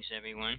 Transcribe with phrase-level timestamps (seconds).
[0.00, 0.56] Greetings, everyone.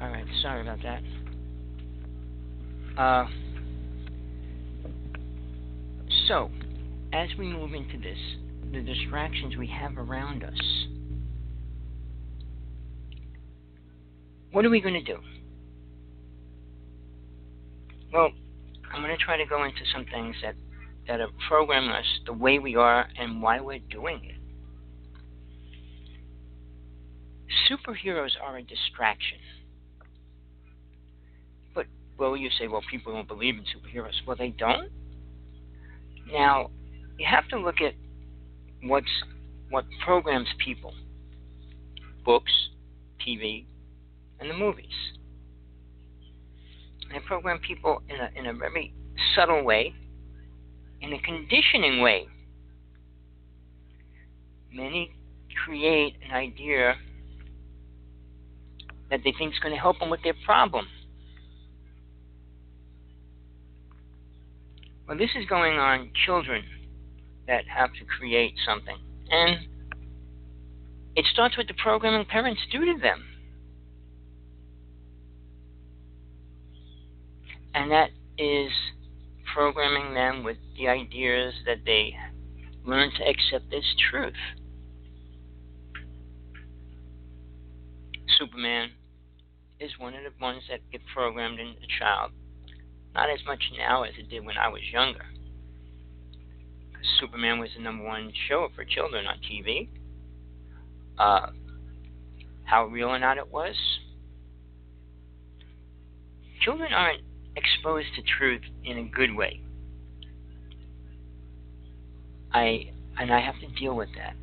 [0.00, 1.02] All right, sorry about that.
[2.98, 3.26] Uh,
[6.28, 6.50] so,
[7.12, 8.18] as we move into this,
[8.72, 10.86] the distractions we have around us,
[14.56, 15.18] what are we going to do?
[18.10, 18.30] Well,
[18.90, 20.54] I'm going to try to go into some things that,
[21.06, 24.40] that have programmed us the way we are and why we're doing it.
[27.70, 29.36] Superheroes are a distraction.
[31.74, 31.84] But,
[32.18, 34.14] well, you say, well, people don't believe in superheroes.
[34.26, 34.90] Well, they don't?
[36.32, 36.70] Now,
[37.18, 37.92] you have to look at
[38.88, 39.04] what's
[39.68, 40.94] what programs people
[42.24, 42.52] books,
[43.20, 43.66] TV,
[44.40, 44.86] and the movies.
[47.12, 48.92] They program people in a, in a very
[49.34, 49.94] subtle way,
[51.00, 52.26] in a conditioning way.
[54.72, 55.12] Many
[55.64, 56.96] create an idea
[59.10, 60.86] that they think is going to help them with their problem.
[65.06, 66.64] Well, this is going on children
[67.46, 68.96] that have to create something.
[69.30, 69.68] And
[71.14, 73.24] it starts with the programming parents do to them.
[77.76, 78.08] And that
[78.38, 78.72] is
[79.52, 82.16] programming them with the ideas that they
[82.86, 84.32] learn to accept as truth.
[88.38, 88.92] Superman
[89.78, 92.32] is one of the ones that get programmed in a child.
[93.14, 95.26] Not as much now as it did when I was younger.
[97.20, 99.88] Superman was the number one show for children on TV.
[101.18, 101.50] Uh,
[102.64, 103.74] how real or not it was,
[106.62, 107.22] children aren't
[107.56, 109.60] exposed to truth in a good way.
[112.52, 114.34] I and I have to deal with that.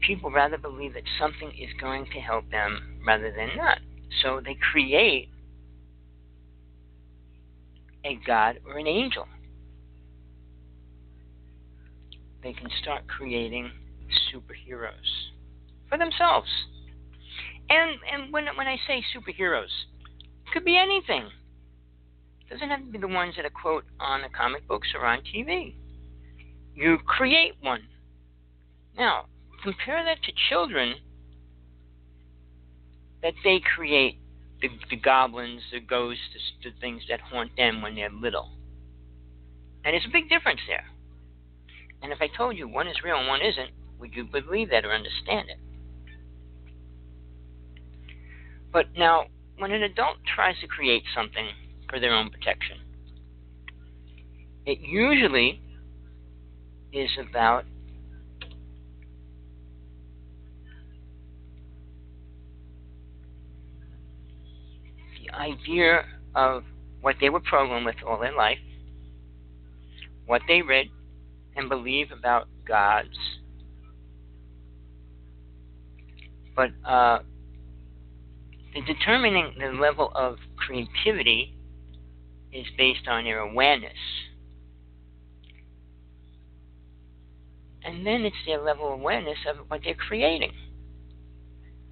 [0.00, 3.78] people rather believe that something is going to help them rather than not.
[4.22, 5.28] So they create
[8.04, 9.26] a god or an angel.
[12.42, 13.70] They can start creating
[14.32, 15.30] superheroes
[15.88, 16.48] for themselves.
[17.70, 19.70] And and when when I say superheroes,
[20.52, 21.28] could be anything.
[22.50, 25.20] Doesn't have to be the ones that are quote on the comic books or on
[25.20, 25.74] TV.
[26.74, 27.82] You create one.
[28.96, 29.26] Now,
[29.62, 30.96] compare that to children
[33.22, 34.18] that they create
[34.60, 36.22] the, the goblins, the ghosts,
[36.62, 38.50] the, the things that haunt them when they're little.
[39.84, 40.84] And there's a big difference there.
[42.02, 44.84] And if I told you one is real and one isn't, would you believe that
[44.84, 45.58] or understand it?
[48.72, 49.26] But now,
[49.58, 51.48] when an adult tries to create something
[51.88, 52.78] for their own protection,
[54.66, 55.60] it usually
[56.92, 57.64] is about
[65.20, 66.64] the idea of
[67.00, 68.58] what they were programmed with all their life,
[70.26, 70.86] what they read
[71.56, 73.16] and believe about gods.
[76.54, 77.20] But uh,
[78.80, 81.56] determining the level of creativity
[82.52, 83.92] is based on their awareness.
[87.84, 90.52] And then it's their level of awareness of what they're creating.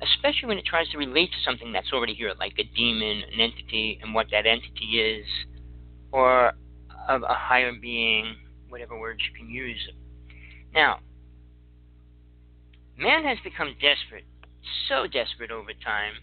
[0.01, 3.41] Especially when it tries to relate to something that's already here, like a demon, an
[3.41, 5.27] entity, and what that entity is,
[6.13, 6.53] or
[7.09, 8.37] of a higher being,
[8.69, 9.89] whatever words you can use.
[10.73, 11.01] Now,
[12.97, 14.25] man has become desperate,
[14.89, 16.15] so desperate over time,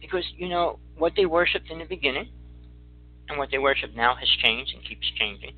[0.00, 2.28] because, you know, what they worshipped in the beginning
[3.28, 5.54] and what they worship now has changed and keeps changing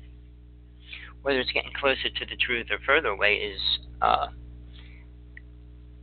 [1.21, 3.59] whether it's getting closer to the truth or further away is
[4.01, 4.27] uh,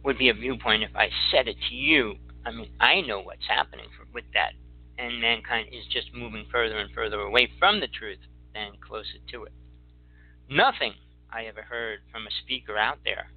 [0.05, 2.14] would be a viewpoint if I said it to you.
[2.46, 4.52] I mean, I know what's happening for, with that,
[4.96, 8.20] and mankind is just moving further and further away from the truth
[8.55, 9.52] than closer to it.
[10.49, 10.94] Nothing
[11.31, 13.31] I ever heard from a speaker out there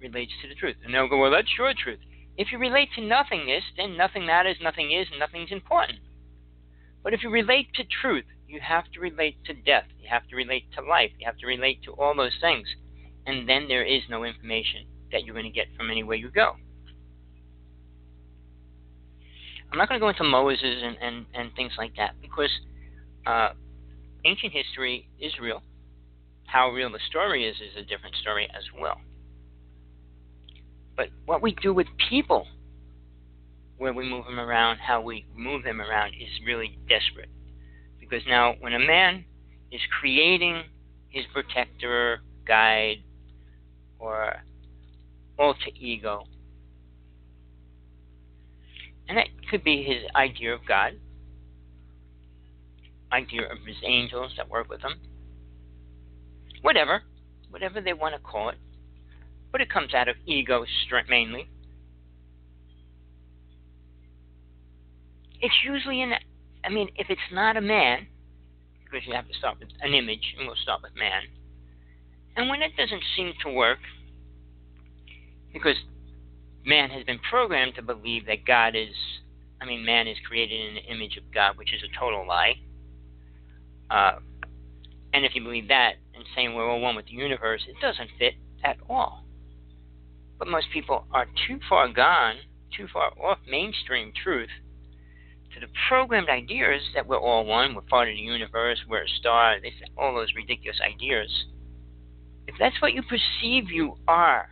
[0.00, 0.76] relates to the truth.
[0.84, 1.98] And they'll go, well, that's your truth.
[2.36, 5.98] If you relate to nothingness, then nothing matters, nothing is, and nothing's important.
[7.02, 9.84] But if you relate to truth, you have to relate to death.
[9.98, 11.10] You have to relate to life.
[11.18, 12.66] You have to relate to all those things.
[13.26, 16.56] And then there is no information that you're going to get from anywhere you go.
[19.70, 22.50] I'm not going to go into Moses and, and, and things like that because
[23.26, 23.50] uh,
[24.24, 25.62] ancient history is real.
[26.46, 29.00] How real the story is is a different story as well.
[30.96, 32.46] But what we do with people,
[33.78, 37.30] where we move them around, how we move them around, is really desperate.
[37.98, 39.24] Because now, when a man
[39.70, 40.64] is creating
[41.08, 43.02] his protector, guide,
[43.98, 44.34] or
[45.38, 46.24] alter ego,
[49.08, 50.92] and that could be his idea of God,
[53.10, 54.94] idea of his angels that work with him,
[56.62, 57.02] whatever,
[57.50, 58.58] whatever they want to call it,
[59.52, 60.64] but it comes out of ego
[61.08, 61.46] mainly.
[65.40, 66.14] It's usually an
[66.64, 68.06] I mean, if it's not a man,
[68.84, 71.22] because you have to start with an image, and we'll start with man.
[72.36, 73.80] And when it doesn't seem to work,
[75.52, 75.76] because
[76.64, 78.94] man has been programmed to believe that God is,
[79.60, 82.54] I mean, man is created in the image of God, which is a total lie.
[83.90, 84.18] Uh,
[85.12, 88.08] and if you believe that and saying we're all one with the universe, it doesn't
[88.18, 89.21] fit at all.
[90.42, 92.34] But most people are too far gone,
[92.76, 94.48] too far off mainstream truth
[95.54, 99.08] to the programmed ideas that we're all one, we're part of the universe, we're a
[99.20, 101.30] star, say all those ridiculous ideas.
[102.48, 104.48] If that's what you perceive you are,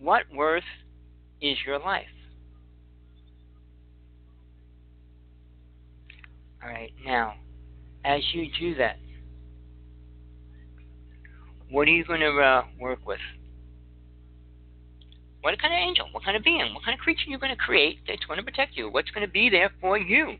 [0.00, 0.64] what worth
[1.40, 2.06] is your life?
[6.64, 7.34] All right, now,
[8.04, 8.98] as you do that,
[11.70, 13.20] what are you going to uh, work with?
[15.46, 16.08] What kind of angel?
[16.10, 16.74] What kind of being?
[16.74, 18.90] What kind of creature you're going to create that's going to protect you?
[18.90, 20.38] What's going to be there for you?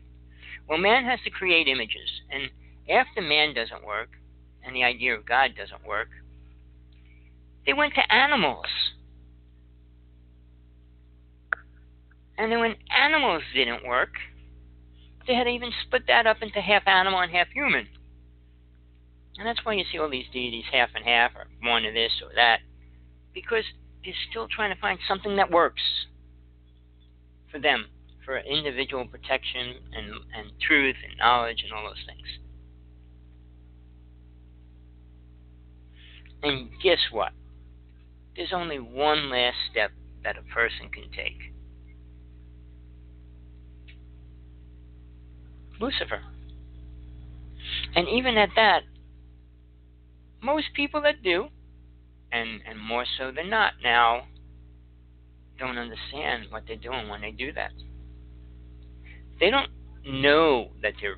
[0.67, 2.09] Well, man has to create images.
[2.29, 2.49] And
[2.89, 4.09] after man doesn't work,
[4.65, 6.09] and the idea of God doesn't work,
[7.65, 8.65] they went to animals.
[12.37, 14.11] And then when animals didn't work,
[15.25, 17.87] they had to even split that up into half animal and half human.
[19.37, 22.11] And that's why you see all these deities half and half, or one of this
[22.21, 22.59] or that,
[23.33, 23.63] because
[24.07, 25.81] is still trying to find something that works
[27.51, 27.87] for them,
[28.25, 32.27] for individual protection and, and truth and knowledge and all those things.
[36.43, 37.33] And guess what?
[38.35, 39.91] There's only one last step
[40.23, 41.37] that a person can take.
[45.79, 46.21] Lucifer.
[47.95, 48.81] And even at that,
[50.41, 51.47] most people that do,
[52.31, 54.23] and, and more so than not now,
[55.59, 57.71] don't understand what they're doing when they do that.
[59.39, 59.71] They don't
[60.05, 61.17] know that they're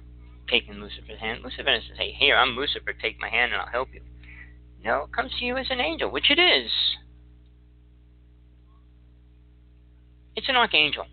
[0.50, 1.42] taking Lucifer's hand.
[1.44, 4.02] Lucifer doesn't say, Here, I'm Lucifer, take my hand and I'll help you.
[4.84, 6.72] No, it comes to you as an angel, which it is.
[10.36, 11.06] It's an archangel.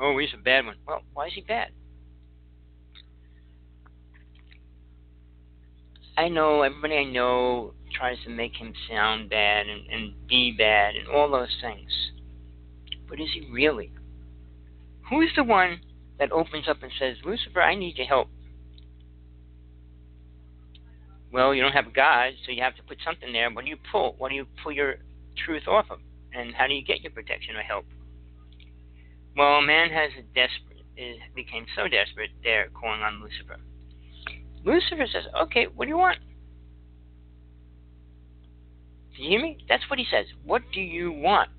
[0.00, 0.76] Oh, he's a bad one.
[0.86, 1.68] Well, why is he bad?
[6.16, 10.96] I know everybody I know tries to make him sound bad and, and be bad
[10.96, 11.90] and all those things.
[13.06, 13.92] But is he really?
[15.10, 15.80] Who's the one
[16.18, 18.28] that opens up and says, Lucifer, I need your help?
[21.30, 23.50] Well, you don't have a God, so you have to put something there.
[23.50, 24.14] What do you pull?
[24.16, 24.94] What do you pull your
[25.44, 25.98] truth off of?
[26.32, 27.84] And how do you get your protection or help?
[29.36, 33.60] Well, man has a desperate, became so desperate, they're calling on Lucifer.
[34.64, 36.18] Lucifer says, okay, what do you want?
[39.20, 39.58] You hear me?
[39.68, 40.24] That's what he says.
[40.44, 41.50] What do you want?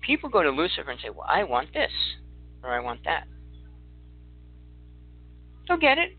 [0.00, 1.90] People go to Lucifer and say, well, I want this,
[2.62, 3.26] or I want that.
[5.66, 6.16] They'll get it.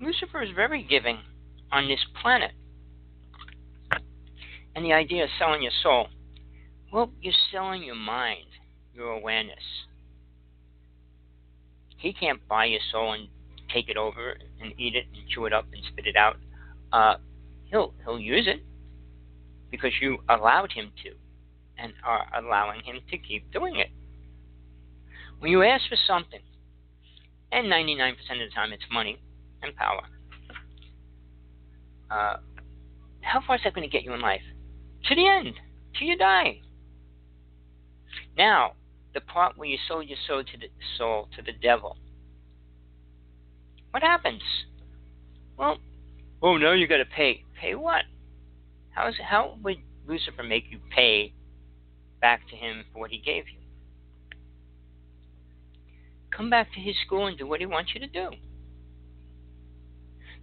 [0.00, 1.18] Lucifer is very giving
[1.72, 2.52] on this planet.
[4.76, 6.06] And the idea of selling your soul,
[6.92, 8.46] well, you're selling your mind,
[8.94, 9.64] your awareness.
[11.96, 13.28] He can't buy your soul and
[13.72, 16.36] take it over and eat it and chew it up and spit it out.
[16.92, 17.16] Uh,
[17.74, 18.62] he'll he'll use it
[19.70, 21.10] because you allowed him to,
[21.76, 23.88] and are allowing him to keep doing it.
[25.40, 26.40] When you ask for something,
[27.50, 29.18] and 99% of the time it's money
[29.62, 30.02] and power,
[32.10, 32.36] uh,
[33.22, 34.42] how far is that going to get you in life?
[35.06, 35.54] To the end,
[35.98, 36.60] till you die.
[38.38, 38.74] Now,
[39.12, 41.96] the part where you sold your soul to the soul to the devil.
[43.90, 44.42] What happens?
[45.56, 45.78] Well,
[46.42, 47.44] oh no, you got to pay.
[47.64, 48.02] Pay what?
[48.90, 51.32] How's how would Lucifer make you pay
[52.20, 53.58] back to him for what he gave you?
[56.30, 58.32] Come back to his school and do what he wants you to do.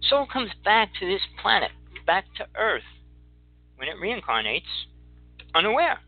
[0.00, 1.70] Soul comes back to this planet,
[2.04, 2.82] back to Earth,
[3.76, 4.62] when it reincarnates,
[5.54, 6.00] unaware.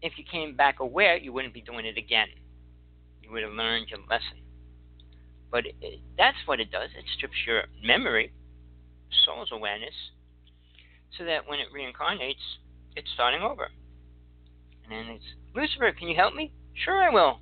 [0.00, 2.28] If you came back aware, you wouldn't be doing it again.
[3.20, 4.45] You would have learned your lesson.
[5.56, 6.90] But it, that's what it does.
[6.94, 8.30] It strips your memory,
[9.24, 9.94] soul's awareness,
[11.16, 12.58] so that when it reincarnates,
[12.94, 13.70] it's starting over.
[14.84, 16.52] And then it's Lucifer, can you help me?
[16.74, 17.40] Sure, I will.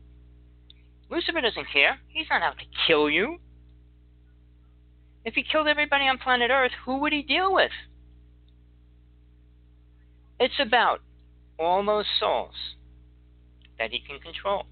[1.11, 1.99] Lucifer doesn't care.
[2.07, 3.39] He's not out to kill you.
[5.25, 7.73] If he killed everybody on planet Earth, who would he deal with?
[10.39, 11.01] It's about
[11.59, 12.55] all those souls
[13.77, 14.67] that he can control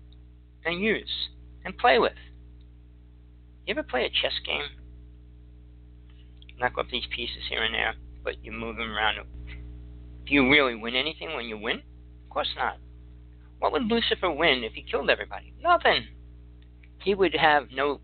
[0.64, 1.10] and use
[1.64, 2.12] and play with.
[3.66, 4.62] You ever play a chess game?
[6.58, 9.18] Knock up these pieces here and there, but you move them around.
[10.26, 11.78] Do you really win anything when you win?
[12.24, 12.78] Of course not.
[13.58, 15.54] What would Lucifer win if he killed everybody?
[15.62, 16.06] Nothing.
[17.04, 18.00] He would have no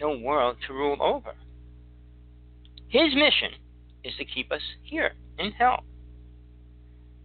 [0.00, 1.34] no world to rule over.
[2.88, 3.52] His mission
[4.04, 5.84] is to keep us here in hell.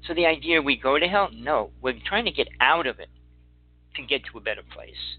[0.08, 3.10] So the idea we go to hell, no, we're trying to get out of it
[3.96, 5.18] to get to a better place.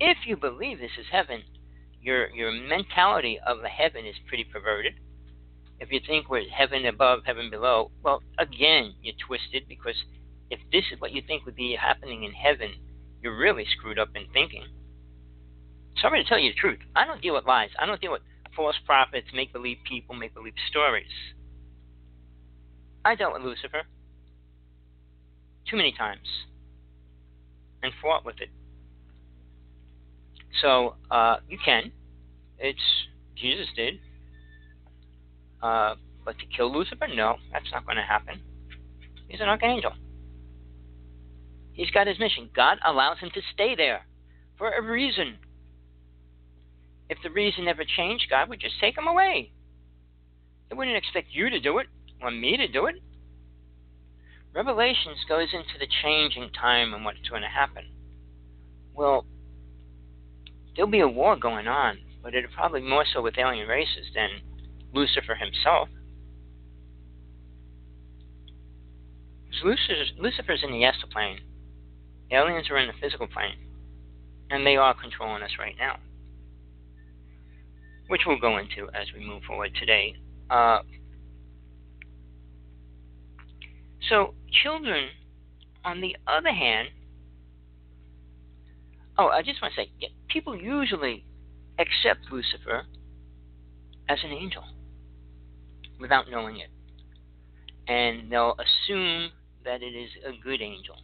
[0.00, 1.42] If you believe this is heaven,
[2.00, 4.94] your your mentality of heaven is pretty perverted.
[5.78, 9.96] If you think we're heaven above, heaven below, well, again, you're twisted because
[10.50, 12.72] if this is what you think would be happening in heaven,
[13.22, 14.64] you're really screwed up in thinking.
[15.96, 16.80] Sorry to tell you the truth.
[16.94, 17.70] I don't deal with lies.
[17.78, 18.22] I don't deal with
[18.54, 21.10] false prophets, make believe people, make believe stories.
[23.04, 23.82] I dealt with Lucifer
[25.68, 26.26] too many times
[27.82, 28.50] and fought with it.
[30.62, 31.92] So uh, you can.
[32.58, 32.80] It's
[33.36, 34.00] Jesus did.
[35.62, 38.40] Uh, but to kill Lucifer, no, that's not going to happen.
[39.28, 39.92] He's an archangel.
[41.72, 42.50] He's got his mission.
[42.54, 44.06] God allows him to stay there
[44.58, 45.36] for a reason.
[47.08, 49.52] If the reason ever changed, God would just take him away.
[50.68, 51.86] He wouldn't expect you to do it
[52.22, 52.96] or me to do it.
[54.54, 57.84] Revelations goes into the changing time and what's going to happen.
[58.94, 59.24] Well,
[60.80, 64.30] there'll be a war going on, but it'll probably more so with alien races than
[64.94, 65.90] Lucifer himself.
[69.62, 71.40] Lucifer's, in the astral plane.
[72.30, 73.58] The Aliens are in the physical plane.
[74.48, 75.96] And they are controlling us right now.
[78.08, 80.14] which we'll go into as we move forward today.
[80.48, 80.78] Uh,
[84.08, 84.32] so,
[84.62, 85.08] children,
[85.84, 86.88] on the other hand,
[89.18, 89.90] oh, I just want to say,
[90.32, 91.24] people usually
[91.78, 92.84] accept Lucifer
[94.08, 94.64] as an angel
[96.00, 96.70] without knowing it.
[97.88, 99.30] And they'll assume
[99.64, 100.96] that it is a good angel.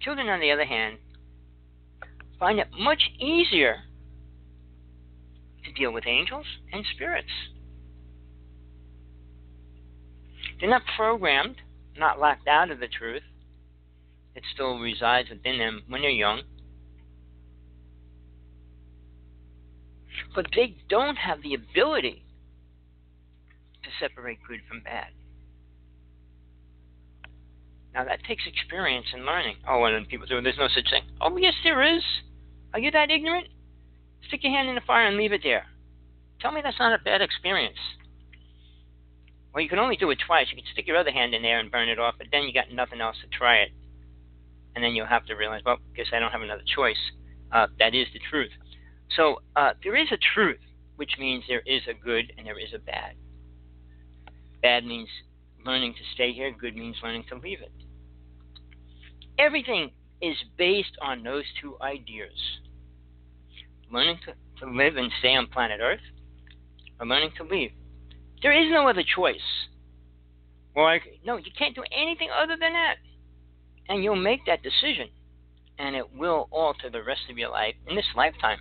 [0.00, 0.98] Children, on the other hand,
[2.38, 3.76] find it much easier
[5.64, 7.28] to deal with angels and spirits.
[10.58, 11.56] They're not programmed,
[11.96, 13.22] not locked out of the truth.
[14.34, 16.42] It still resides within them when they're young.
[20.34, 22.24] But they don't have the ability
[23.82, 25.08] to separate good from bad.
[27.94, 29.56] Now that takes experience and learning.
[29.68, 31.02] Oh, and then people say, there's no such thing.
[31.20, 32.02] Oh, yes, there is.
[32.72, 33.48] Are you that ignorant?
[34.28, 35.66] Stick your hand in the fire and leave it there.
[36.40, 37.78] Tell me that's not a bad experience.
[39.52, 40.46] Well, you can only do it twice.
[40.50, 42.54] You can stick your other hand in there and burn it off, but then you
[42.54, 43.72] got nothing else to try it.
[44.74, 46.96] And then you'll have to realize, well, guess I don't have another choice.
[47.50, 48.50] Uh, that is the truth.
[49.16, 50.60] So uh, there is a truth,
[50.96, 53.14] which means there is a good and there is a bad.
[54.62, 55.08] Bad means
[55.64, 57.72] learning to stay here, good means learning to leave it.
[59.38, 59.90] Everything
[60.22, 62.32] is based on those two ideas
[63.92, 66.00] learning to, to live and stay on planet Earth,
[66.98, 67.72] or learning to leave.
[68.42, 69.36] There is no other choice.
[70.74, 72.96] Or, no, you can't do anything other than that.
[73.92, 75.10] And you'll make that decision,
[75.78, 78.60] and it will alter the rest of your life in this lifetime,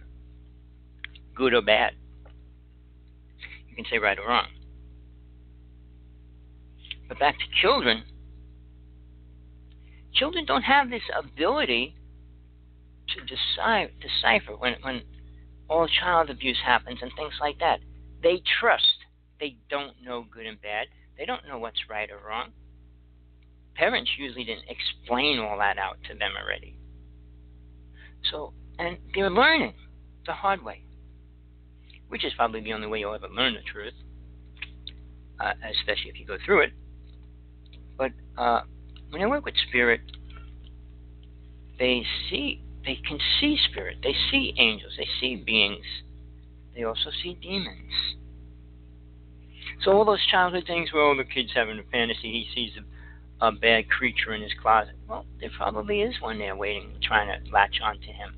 [1.33, 1.93] good or bad.
[3.69, 4.47] You can say right or wrong.
[7.07, 8.03] But back to children,
[10.13, 11.95] children don't have this ability
[13.15, 15.03] to decide, decipher when, when
[15.69, 17.79] all child abuse happens and things like that.
[18.21, 18.97] They trust.
[19.39, 20.87] They don't know good and bad.
[21.17, 22.49] They don't know what's right or wrong.
[23.75, 26.77] Parents usually didn't explain all that out to them already.
[28.31, 29.73] So, and they're learning
[30.25, 30.83] the hard way,
[32.09, 33.93] which is probably the only way you'll ever learn the truth,
[35.39, 36.71] uh, especially if you go through it.
[37.97, 38.61] But uh,
[39.09, 40.01] when I work with spirit,
[41.79, 43.97] they see, they can see spirit.
[44.03, 44.93] They see angels.
[44.97, 45.85] They see beings.
[46.75, 47.91] They also see demons.
[49.83, 52.81] So all those childhood things where all the kids having a fantasy, he sees a,
[53.41, 54.93] a bad creature in his closet.
[55.07, 58.35] Well, there probably is one there waiting, trying to latch onto him.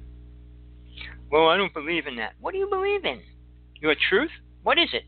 [1.29, 2.33] Well, I don't believe in that.
[2.39, 3.21] What do you believe in?
[3.81, 4.31] Your truth?
[4.63, 5.03] What is it?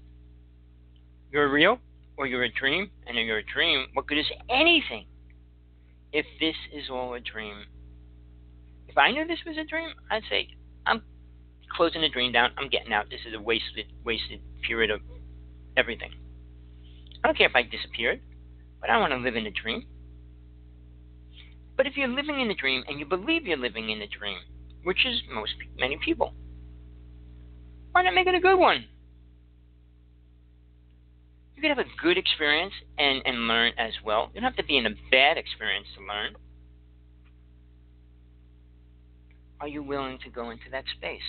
[1.31, 1.79] You're real?
[2.17, 2.91] Or you're a dream?
[3.07, 5.05] And if you're a dream, what good is anything
[6.11, 7.65] if this is all a dream?
[8.87, 10.49] If I knew this was a dream, I'd say,
[10.85, 11.03] I'm
[11.75, 12.51] closing the dream down.
[12.57, 13.09] I'm getting out.
[13.09, 15.01] This is a wasted, wasted period of
[15.77, 16.11] everything.
[17.23, 18.21] I don't care if I disappeared,
[18.85, 19.83] but I want to live in a dream.
[21.75, 24.37] But if you're living in a dream and you believe you're living in a dream,
[24.83, 26.33] which is most many people,
[27.91, 28.85] why not make it a good one?
[31.55, 34.29] You could have a good experience and, and learn as well.
[34.33, 36.35] You don't have to be in a bad experience to learn.
[39.61, 41.21] Are you willing to go into that space?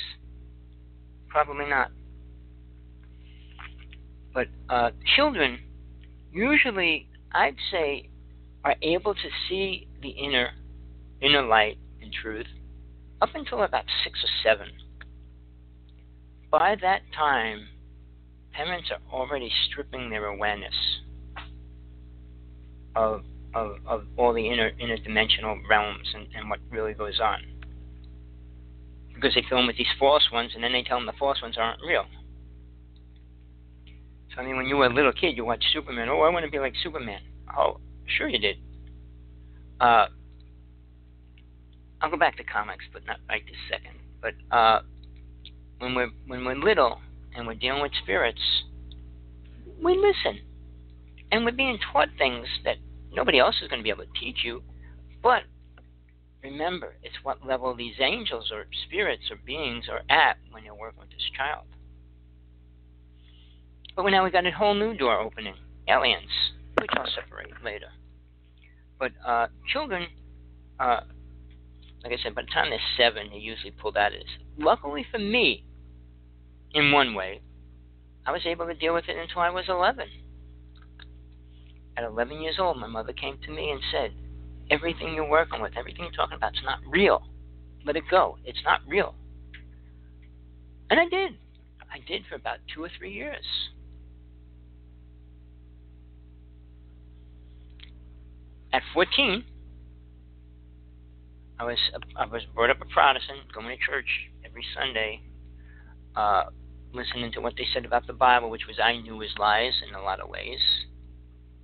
[1.29, 1.90] Probably not.
[4.35, 5.61] But uh, children
[6.31, 8.09] usually, I'd say,
[8.64, 10.53] are able to see the inner
[11.20, 12.46] inner light and truth
[13.20, 14.68] up until about six or seven.
[16.51, 17.68] By that time,
[18.53, 20.75] parents are already stripping their awareness
[22.94, 23.22] of
[23.55, 27.42] of, of all the inner interdimensional realms and, and what really goes on.
[29.14, 31.42] Because they fill them with these false ones and then they tell them the false
[31.42, 32.07] ones aren't real.
[34.38, 36.51] I mean when you were a little kid you watched Superman, oh I want to
[36.51, 37.20] be like Superman.
[37.57, 38.57] Oh, sure you did.
[39.81, 40.07] Uh
[42.01, 43.96] I'll go back to comics, but not right this second.
[44.20, 44.81] But uh,
[45.79, 47.01] when we're when we're little
[47.35, 48.40] and we're dealing with spirits,
[49.83, 50.40] we listen,
[51.33, 52.77] and we're being taught things that
[53.12, 54.62] nobody else is going to be able to teach you.
[55.22, 55.42] But
[56.42, 61.01] remember, it's what level these angels or spirits or beings are at when you're working
[61.01, 61.64] with this child.
[63.96, 65.54] But now we've got a whole new door opening
[65.88, 66.30] aliens,
[66.78, 67.88] which I'll separate later.
[68.98, 70.06] But uh, children,
[70.78, 71.00] uh,
[72.04, 74.22] like I said, by the time they're seven, they usually pull that as.
[74.59, 75.64] Luckily for me,
[76.74, 77.40] in one way,
[78.26, 80.06] I was able to deal with it until I was 11.
[81.96, 84.12] At 11 years old, my mother came to me and said,
[84.68, 87.22] Everything you're working with, everything you're talking about, is not real.
[87.85, 88.37] Let it go.
[88.44, 89.14] It's not real.
[90.90, 91.37] And I did.
[91.90, 93.44] I did for about two or three years.
[98.72, 99.44] At 14,
[101.59, 101.79] I was
[102.16, 104.09] I was brought up a Protestant, going to church
[104.44, 105.22] every Sunday,
[106.14, 106.44] uh,
[106.92, 109.94] listening to what they said about the Bible, which was I knew was lies in
[109.94, 110.61] a lot of ways.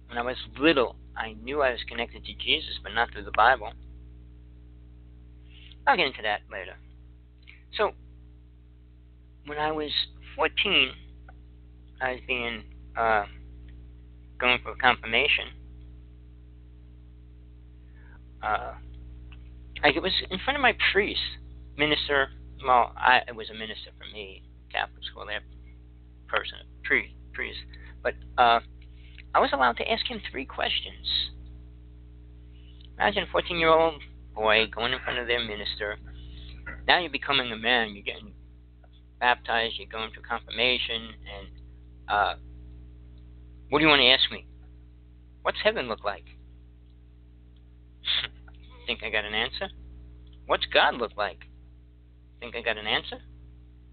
[0.09, 3.33] When I was little, I knew I was connected to Jesus, but not through the
[3.37, 3.73] Bible.
[5.87, 6.77] I'll get into that later.
[7.77, 7.93] So,
[9.47, 9.91] when I was
[10.37, 10.91] 14,
[12.01, 12.65] I was being
[12.97, 13.25] uh,
[14.39, 15.49] going for confirmation.
[18.43, 18.75] Uh,
[19.83, 21.21] like it was in front of my priest,
[21.77, 22.29] minister.
[22.65, 25.41] Well, I it was a minister for me, Catholic school there,
[26.29, 27.59] person, priest, priest.
[28.03, 28.61] But uh,
[29.35, 31.07] I was allowed to ask him three questions.
[32.99, 34.03] Imagine a 14 year old
[34.35, 35.97] boy going in front of their minister.
[36.87, 37.95] Now you're becoming a man.
[37.95, 38.33] You're getting
[39.19, 39.75] baptized.
[39.79, 41.15] You're going through confirmation.
[41.27, 41.49] And
[42.09, 42.35] uh,
[43.69, 44.47] what do you want to ask me?
[45.43, 46.25] What's heaven look like?
[48.87, 49.69] Think I got an answer?
[50.47, 51.39] What's God look like?
[52.41, 53.19] Think I got an answer?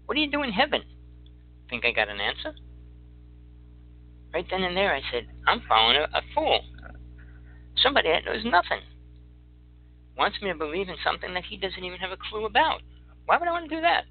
[0.06, 0.82] What do you do in heaven?
[1.68, 2.54] Think I got an answer?
[4.32, 6.60] Right then and there, I said, I'm following a, a fool.
[7.76, 8.80] Somebody that knows nothing.
[10.16, 12.82] Wants me to believe in something that he doesn't even have a clue about.
[13.26, 14.04] Why would I want to do that?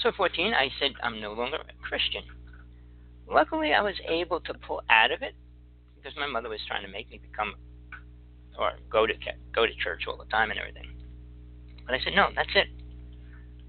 [0.00, 2.22] So, 14, I said, I'm no longer a Christian.
[3.28, 5.34] Luckily, I was able to pull out of it
[5.96, 7.54] because my mother was trying to make me become
[8.58, 9.12] or go to
[9.54, 10.90] go to church all the time and everything.
[11.86, 12.68] But I said, no, that's it.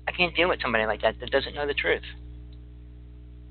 [0.07, 2.03] I can't deal with somebody like that that doesn't know the truth.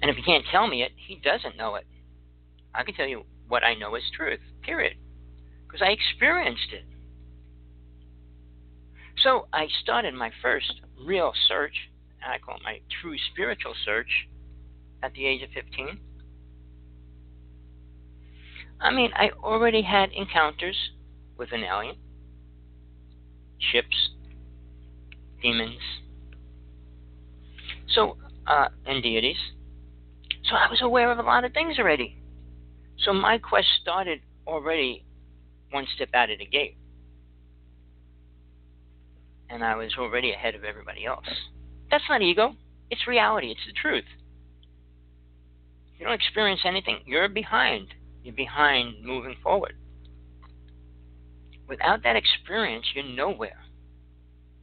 [0.02, 1.86] And if he can't tell me it, he doesn't know it.
[2.74, 4.96] I can tell you what I know is truth, period.
[5.66, 6.84] Because I experienced it.
[9.22, 11.74] So I started my first real search,
[12.22, 14.28] and I call it my true spiritual search,
[15.02, 15.98] at the age of 15.
[18.80, 20.76] I mean, I already had encounters
[21.40, 21.96] with an alien,
[23.72, 24.10] ships,
[25.42, 25.80] demons,
[27.88, 29.38] so uh, and deities.
[30.44, 32.18] So I was aware of a lot of things already.
[32.98, 35.06] So my quest started already
[35.70, 36.76] one step out of the gate.
[39.48, 41.24] And I was already ahead of everybody else.
[41.90, 42.54] That's not ego,
[42.90, 44.04] it's reality, it's the truth.
[45.98, 47.88] You don't experience anything, you're behind.
[48.22, 49.74] You're behind moving forward.
[51.70, 53.60] Without that experience, you're nowhere.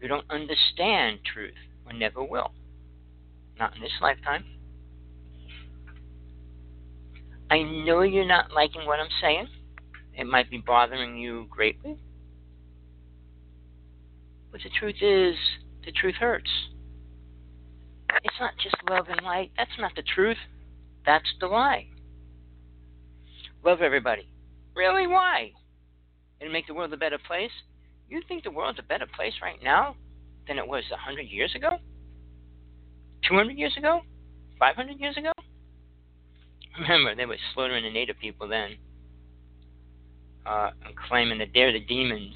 [0.01, 2.51] You don't understand truth, or never will.
[3.57, 4.43] Not in this lifetime.
[7.49, 9.47] I know you're not liking what I'm saying.
[10.15, 11.97] It might be bothering you greatly.
[14.51, 15.35] But the truth is,
[15.85, 16.51] the truth hurts.
[18.21, 19.51] It's not just love and light.
[19.55, 20.37] That's not the truth.
[21.05, 21.87] That's the lie.
[23.63, 24.27] Love everybody.
[24.75, 25.07] Really?
[25.07, 25.53] Why?
[26.39, 27.51] It'll make the world a better place?
[28.09, 29.95] You think the world's a better place right now
[30.47, 31.77] than it was a 100 years ago?
[33.27, 34.01] 200 years ago?
[34.59, 35.31] 500 years ago?
[36.79, 38.77] Remember, they were slaughtering the native people then,
[40.45, 42.35] uh, and claiming that they're the demons.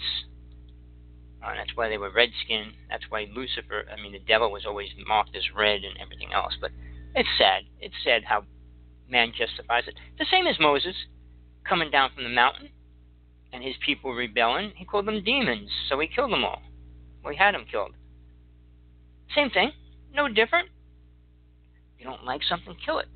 [1.43, 2.73] Uh, that's why they were red skinned.
[2.89, 6.53] That's why Lucifer, I mean, the devil was always marked as red and everything else.
[6.59, 6.71] But
[7.15, 7.63] it's sad.
[7.79, 8.43] It's sad how
[9.09, 9.95] man justifies it.
[10.17, 10.95] The same as Moses
[11.67, 12.69] coming down from the mountain
[13.53, 14.71] and his people rebelling.
[14.75, 16.61] He called them demons, so he killed them all.
[17.29, 17.93] He had them killed.
[19.35, 19.71] Same thing.
[20.13, 20.69] No different.
[21.97, 23.07] You don't like something, kill it.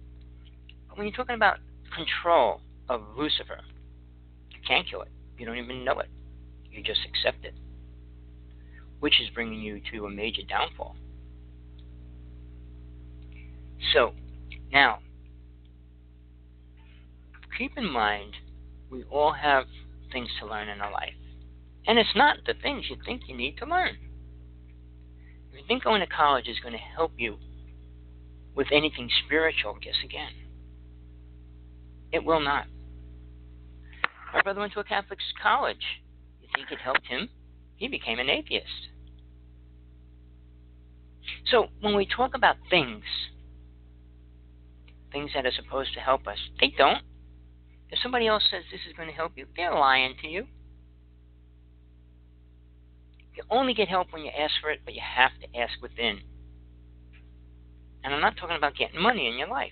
[0.87, 1.57] But when you're talking about
[1.95, 3.59] control of Lucifer,
[4.51, 5.09] you can't kill it.
[5.37, 6.09] You don't even know it.
[6.71, 7.55] You just accept it,
[8.99, 10.95] which is bringing you to a major downfall.
[13.93, 14.13] So,
[14.71, 14.99] now,
[17.57, 18.33] keep in mind,
[18.89, 19.65] we all have
[20.15, 21.13] things to learn in our life.
[21.85, 23.97] And it's not the things you think you need to learn.
[25.51, 27.37] If you think going to college is going to help you
[28.55, 30.31] with anything spiritual, guess again.
[32.13, 32.67] It will not.
[34.33, 35.83] My brother went to a Catholic college.
[36.41, 37.27] You think it helped him?
[37.75, 38.87] He became an atheist.
[41.51, 43.03] So when we talk about things,
[45.11, 47.03] things that are supposed to help us, they don't.
[47.91, 50.47] If somebody else says this is going to help you, they're lying to you.
[53.35, 56.21] You only get help when you ask for it, but you have to ask within.
[58.03, 59.71] And I'm not talking about getting money in your life.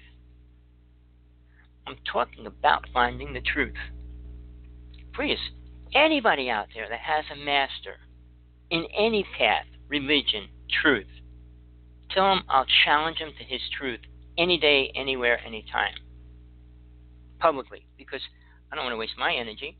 [1.87, 3.75] I'm talking about finding the truth.
[5.13, 5.39] Please,
[5.93, 7.97] anybody out there that has a master
[8.69, 10.49] in any path, religion,
[10.81, 11.07] truth,
[12.13, 14.01] Tell him I'll challenge him to his truth
[14.37, 15.95] any day, anywhere, anytime.
[17.43, 18.21] Publicly, because
[18.71, 19.77] I don't want to waste my energy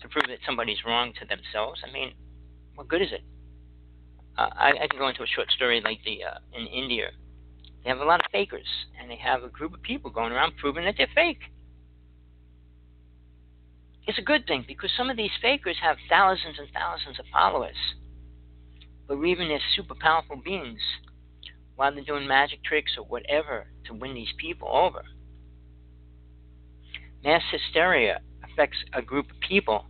[0.00, 1.80] to prove that somebody's wrong to themselves.
[1.86, 2.14] I mean,
[2.74, 3.22] what good is it?
[4.36, 7.10] Uh, I, I can go into a short story like the uh, in India.
[7.84, 8.66] They have a lot of fakers,
[9.00, 11.42] and they have a group of people going around proving that they're fake.
[14.08, 17.78] It's a good thing because some of these fakers have thousands and thousands of followers,
[19.06, 20.80] believing they're super powerful beings
[21.76, 25.04] while they're doing magic tricks or whatever to win these people over.
[27.24, 29.86] Mass hysteria affects a group of people,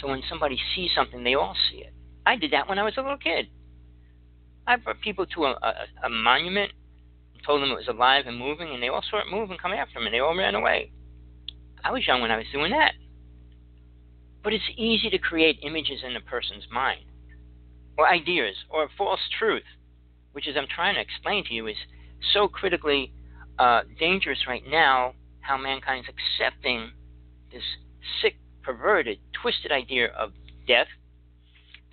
[0.00, 1.92] so when somebody sees something, they all see it.
[2.24, 3.48] I did that when I was a little kid.
[4.66, 6.72] I brought people to a, a, a monument
[7.34, 9.60] and told them it was alive and moving, and they all saw it move and
[9.60, 10.92] come after me, and they all ran away.
[11.82, 12.92] I was young when I was doing that.
[14.44, 17.06] But it's easy to create images in a person's mind,
[17.96, 19.64] or ideas, or false truth,
[20.32, 21.76] which, as I'm trying to explain to you, is
[22.34, 23.12] so critically
[23.58, 25.14] uh, dangerous right now.
[25.48, 26.92] How mankind's accepting
[27.50, 27.62] this
[28.20, 30.32] sick, perverted, twisted idea of
[30.66, 30.88] death,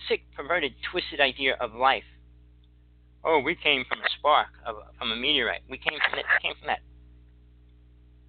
[0.10, 2.04] sick, perverted, twisted idea of life
[3.26, 5.62] oh, we came from a spark, of, from a meteorite.
[5.70, 6.26] We came from it.
[6.42, 6.80] Came from that.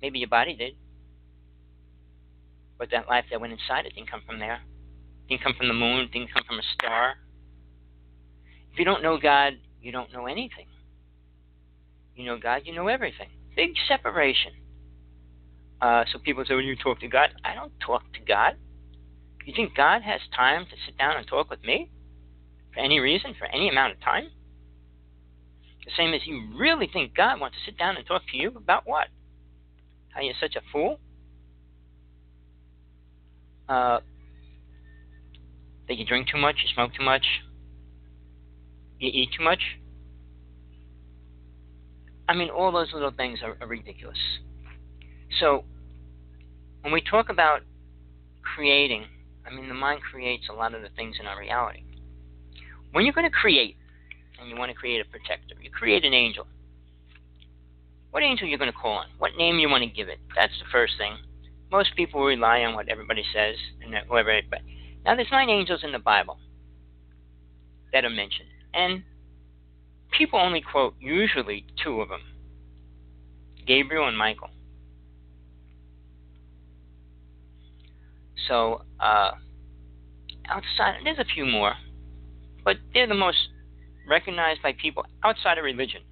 [0.02, 0.74] Maybe your body did,
[2.78, 4.60] but that life that went inside it didn't come from there.
[5.28, 6.08] Didn't come from the moon.
[6.12, 7.14] Didn't come from a star.
[8.72, 10.66] If you don't know God, you don't know anything.
[12.14, 13.28] You know God, you know everything.
[13.54, 14.52] Big separation.
[15.80, 18.54] Uh, so people say, when you talk to God, I don't talk to God.
[19.44, 21.90] You think God has time to sit down and talk with me?
[22.74, 23.34] For any reason?
[23.38, 24.28] For any amount of time?
[25.84, 28.48] The same as you really think God wants to sit down and talk to you
[28.56, 29.06] about what?
[30.08, 30.98] How you're such a fool?
[33.68, 34.00] Uh,
[35.88, 37.24] that you drink too much, you smoke too much,
[38.98, 39.60] you eat too much.
[42.28, 44.18] I mean, all those little things are, are ridiculous.
[45.40, 45.64] So,
[46.82, 47.62] when we talk about
[48.42, 49.06] creating,
[49.46, 51.82] I mean, the mind creates a lot of the things in our reality.
[52.92, 53.76] When you're going to create,
[54.38, 55.54] and you want to create a protector.
[55.60, 56.46] You create an angel.
[58.10, 59.06] What angel are you going to call on?
[59.18, 60.18] What name you want to give it?
[60.34, 61.16] That's the first thing.
[61.70, 64.40] Most people rely on what everybody says and whoever.
[64.48, 64.60] But
[65.04, 66.38] now there's nine angels in the Bible
[67.92, 69.02] that are mentioned, and
[70.16, 72.22] people only quote usually two of them:
[73.66, 74.50] Gabriel and Michael.
[78.48, 79.32] So uh,
[80.48, 81.74] outside, there's a few more,
[82.64, 83.38] but they're the most
[84.08, 86.02] recognized by people outside of religion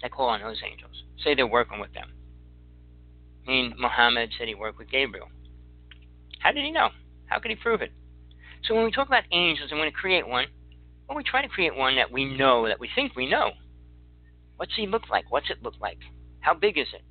[0.00, 1.04] that call on those angels.
[1.22, 2.12] Say they're working with them.
[3.46, 5.28] I mean, Muhammad said he worked with Gabriel.
[6.40, 6.88] How did he know?
[7.26, 7.92] How could he prove it?
[8.64, 10.46] So when we talk about angels and want to create one,
[11.08, 13.50] well, we try to create one that we know, that we think we know.
[14.56, 15.30] What's he look like?
[15.30, 15.98] What's it look like?
[16.40, 17.02] How big is it?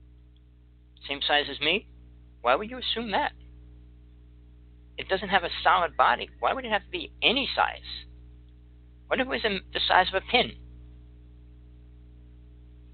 [1.08, 1.88] Same size as me?
[2.41, 3.34] Why would you assume that?
[4.97, 6.30] It doesn't have a solid body.
[6.39, 8.06] Why would it have to be any size?
[9.08, 10.51] What if it was the size of a pin?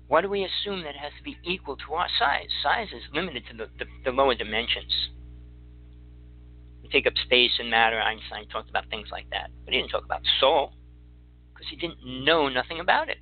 [0.08, 2.48] Why do we assume that it has to be equal to our size?
[2.64, 5.10] Size is limited to the, the, the lower dimensions.
[6.82, 8.00] We take up space and matter.
[8.00, 9.50] Einstein talked about things like that.
[9.66, 10.72] But he didn't talk about soul
[11.54, 13.18] because he didn't know nothing about it.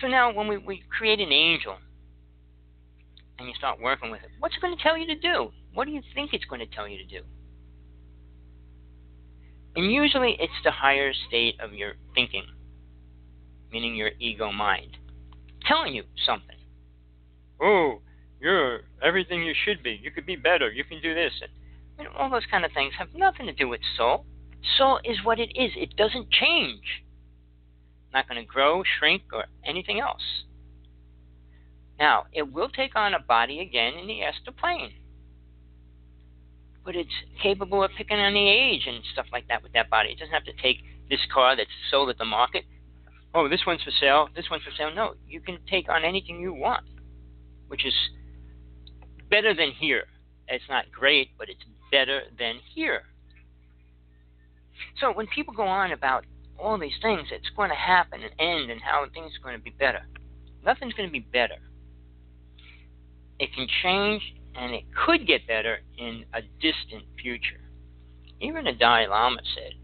[0.00, 1.76] So now, when we, we create an angel
[3.38, 5.50] and you start working with it, what's it going to tell you to do?
[5.74, 7.20] What do you think it's going to tell you to do?
[9.76, 12.44] And usually it's the higher state of your thinking,
[13.72, 14.96] meaning your ego mind,
[15.66, 16.56] telling you something.
[17.62, 18.00] Oh,
[18.40, 19.98] you're everything you should be.
[20.02, 20.70] You could be better.
[20.70, 21.32] You can do this.
[21.98, 24.24] And all those kind of things have nothing to do with soul.
[24.76, 25.72] Soul is what it is.
[25.76, 27.04] It doesn't change.
[28.12, 30.22] Not going to grow, shrink, or anything else.
[31.98, 34.92] Now, it will take on a body again in the astral plane
[36.88, 40.08] but it's capable of picking on the age and stuff like that with that body.
[40.08, 40.78] It doesn't have to take
[41.10, 42.64] this car that's sold at the market.
[43.34, 44.30] Oh, this one's for sale.
[44.34, 44.94] This one's for sale.
[44.94, 46.84] No, you can take on anything you want,
[47.66, 47.92] which is
[49.28, 50.04] better than here.
[50.48, 51.60] It's not great, but it's
[51.92, 53.02] better than here.
[54.98, 56.24] So when people go on about
[56.58, 59.62] all these things it's going to happen and end and how things are going to
[59.62, 60.06] be better,
[60.64, 61.56] nothing's going to be better.
[63.38, 64.22] It can change
[64.54, 67.60] and it could get better in a distant future.
[68.40, 69.74] Even the Dalai Lama said,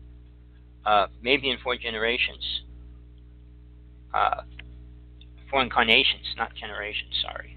[0.84, 2.62] uh, maybe in four generations,
[4.12, 4.42] uh,
[5.50, 7.56] four incarnations, not generations, sorry,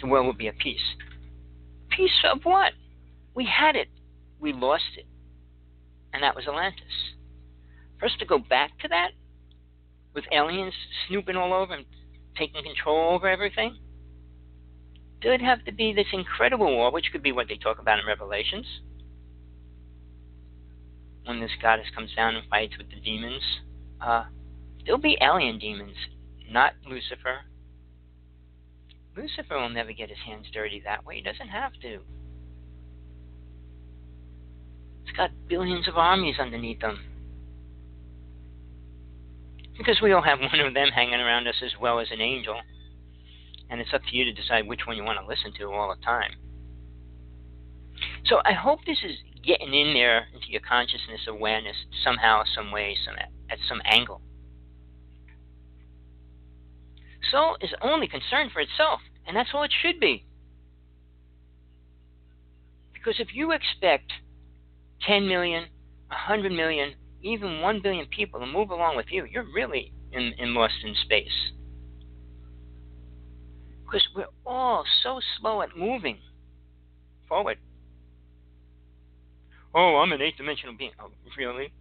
[0.00, 0.94] the world will be at peace.
[1.90, 2.72] Peace of what?
[3.34, 3.88] We had it,
[4.40, 5.06] we lost it,
[6.12, 6.82] and that was Atlantis.
[7.98, 9.12] For us to go back to that,
[10.14, 10.74] with aliens
[11.08, 11.84] snooping all over and
[12.36, 13.76] taking control over everything,
[15.26, 18.06] there'd have to be this incredible war, which could be what they talk about in
[18.06, 18.64] Revelations.
[21.24, 23.42] When this goddess comes down and fights with the demons,
[24.00, 24.26] uh,
[24.84, 25.96] there'll be alien demons,
[26.48, 27.40] not Lucifer.
[29.16, 31.16] Lucifer will never get his hands dirty that way.
[31.16, 31.98] He doesn't have to.
[35.04, 37.00] He's got billions of armies underneath them.
[39.76, 42.60] Because we all have one of them hanging around us as well as an angel.
[43.68, 45.94] And it's up to you to decide which one you want to listen to all
[45.94, 46.32] the time.
[48.26, 52.96] So I hope this is getting in there into your consciousness awareness somehow, some way,
[53.04, 54.20] some at some angle.
[57.30, 60.24] Soul is only concerned for itself, and that's all it should be.
[62.92, 64.12] Because if you expect
[65.06, 65.66] 10 million,
[66.08, 70.54] 100 million, even 1 billion people to move along with you, you're really in, in
[70.54, 71.52] lost in space.
[73.86, 76.18] Because we're all so slow at moving
[77.28, 77.58] forward.
[79.74, 80.90] Oh, I'm an eighth dimensional being.
[81.00, 81.72] Oh, really?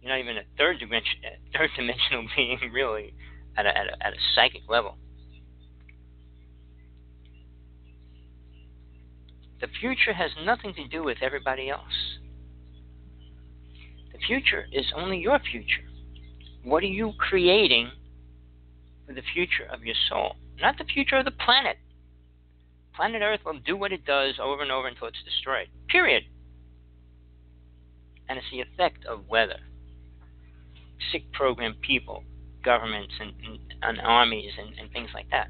[0.00, 1.18] You're not even a third dimension,
[1.52, 3.14] third dimensional being, really,
[3.56, 4.96] at a, at a, at a psychic level.
[9.60, 12.18] The future has nothing to do with everybody else.
[14.12, 15.84] The future is only your future.
[16.62, 17.90] What are you creating
[19.06, 20.36] for the future of your soul?
[20.60, 21.76] Not the future of the planet.
[22.94, 25.68] Planet Earth will do what it does over and over until it's destroyed.
[25.88, 26.24] Period.
[28.28, 29.60] And it's the effect of weather.
[31.12, 32.24] Sick programmed people,
[32.64, 35.48] governments, and, and, and armies, and, and things like that.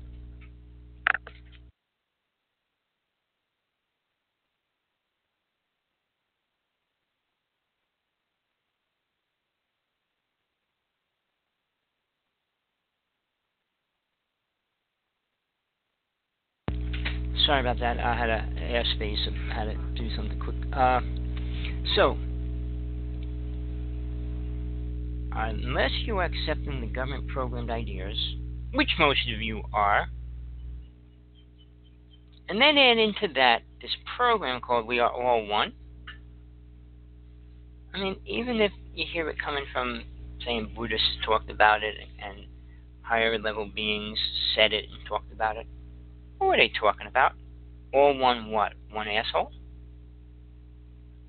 [17.46, 17.98] Sorry about that.
[17.98, 19.18] I had a airspace.
[19.50, 20.56] I had to do something quick.
[20.72, 21.00] Uh,
[21.94, 22.16] so,
[25.32, 28.16] unless you are accepting the government programmed ideas,
[28.72, 30.09] which most of you are,
[32.48, 35.72] and then add into that this program called We Are All One.
[37.94, 40.04] I mean, even if you hear it coming from,
[40.44, 42.46] saying Buddhists talked about it and
[43.02, 44.18] higher level beings
[44.54, 45.66] said it and talked about it,
[46.38, 47.33] what are they talking about?
[47.92, 48.72] All one what?
[48.90, 49.53] One asshole?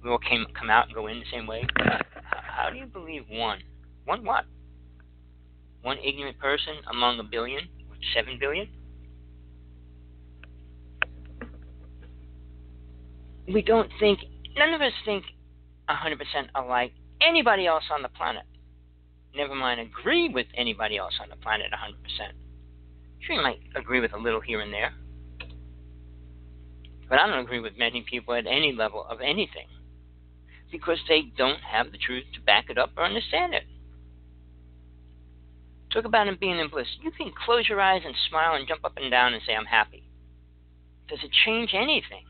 [0.04, 1.66] We all came come out and go in the same way?
[1.78, 3.60] How do you believe one?
[4.06, 4.46] One what?
[5.82, 7.62] One ignorant person among a billion?
[8.14, 8.68] Seven billion?
[13.48, 14.20] We don't think,
[14.58, 15.24] none of us think
[15.90, 16.18] 100%
[16.56, 16.92] alike
[17.22, 18.44] anybody else on the planet.
[19.36, 22.32] Never mind agree with anybody else on the planet 100%.
[23.28, 24.94] Sure, you might agree with a little here and there.
[27.10, 29.68] But I don't agree with many people at any level of anything
[30.72, 33.64] because they don't have the truth to back it up or understand it.
[35.94, 36.88] Talk about him being in bliss.
[37.02, 39.66] You can close your eyes and smile and jump up and down and say, I'm
[39.66, 40.04] happy.
[41.10, 42.24] Does it change anything?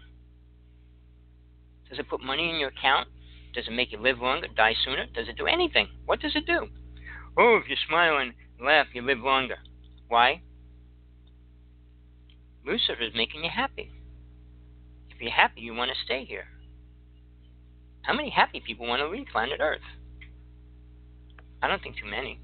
[1.90, 3.08] Does it put money in your account?
[3.54, 5.06] Does it make you live longer, die sooner?
[5.14, 5.88] Does it do anything?
[6.06, 6.68] What does it do?
[7.38, 8.34] Oh, if you smile and
[8.64, 9.58] laugh, you live longer.
[10.08, 10.42] Why?
[12.68, 13.94] Lucifer is making you happy.
[15.10, 16.48] If you're happy, you want to stay here.
[18.02, 19.88] How many happy people want to leave planet Earth?
[21.62, 22.42] I don't think too many.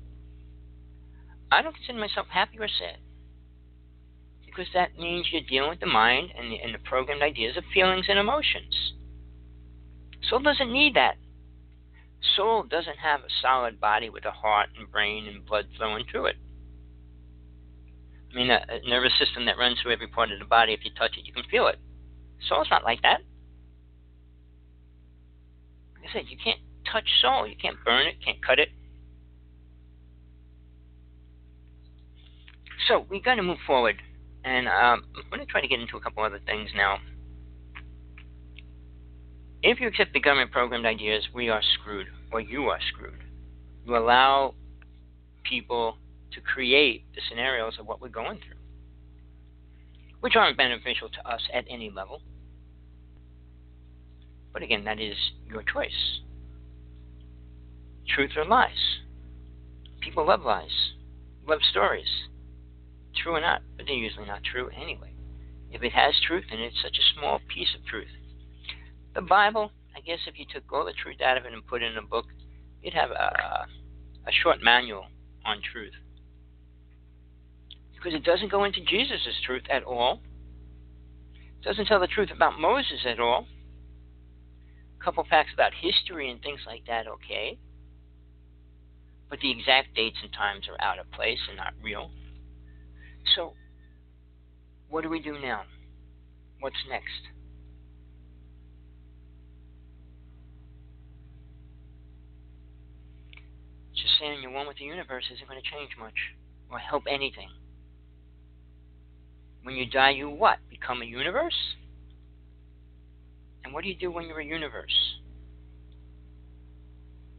[1.52, 2.98] I don't consider myself happy or sad.
[4.46, 7.64] Because that means you're dealing with the mind and the, and the programmed ideas of
[7.74, 8.94] feelings and emotions.
[10.30, 11.18] Soul doesn't need that.
[12.36, 16.28] Soul doesn't have a solid body with a heart and brain and blood flowing through
[16.28, 16.38] it.
[18.34, 20.74] I mean, a, a nervous system that runs through every part of the body.
[20.74, 21.78] If you touch it, you can feel it.
[22.50, 23.22] Soul's not like that.
[25.96, 26.60] Like I said, you can't
[26.92, 27.48] touch soul.
[27.48, 28.70] You can't burn it, can't cut it.
[32.88, 33.96] So we got to move forward,
[34.44, 36.98] and um, I'm going to try to get into a couple other things now.
[39.62, 43.24] If you accept the government programmed ideas, we are screwed, or you are screwed.
[43.86, 44.56] You allow
[45.44, 45.98] people
[46.36, 48.58] to create the scenarios of what we're going through,
[50.20, 52.22] which aren't beneficial to us at any level.
[54.52, 55.16] But again, that is
[55.48, 56.22] your choice.
[58.08, 59.00] Truth or lies?
[60.02, 60.94] People love lies,
[61.48, 62.28] love stories.
[63.16, 65.14] True or not, but they're usually not true anyway.
[65.72, 68.12] If it has truth it, it's such a small piece of truth.
[69.16, 71.82] The Bible, I guess if you took all the truth out of it and put
[71.82, 72.26] it in a book,
[72.82, 73.66] you'd have a,
[74.28, 75.06] a short manual
[75.46, 75.94] on truth.
[78.04, 80.20] Because it doesn't go into Jesus' truth at all.
[81.36, 83.48] It doesn't tell the truth about Moses at all.
[85.00, 87.58] A couple facts about history and things like that, okay.
[89.30, 92.12] But the exact dates and times are out of place and not real.
[93.38, 93.54] So,
[94.90, 95.64] what do we do now?
[96.60, 97.08] What's next?
[103.96, 106.36] Just saying you're one with the universe isn't going to change much
[106.70, 107.48] or help anything.
[109.64, 110.60] When you die, you what?
[110.70, 111.56] Become a universe?
[113.64, 114.94] And what do you do when you're a universe?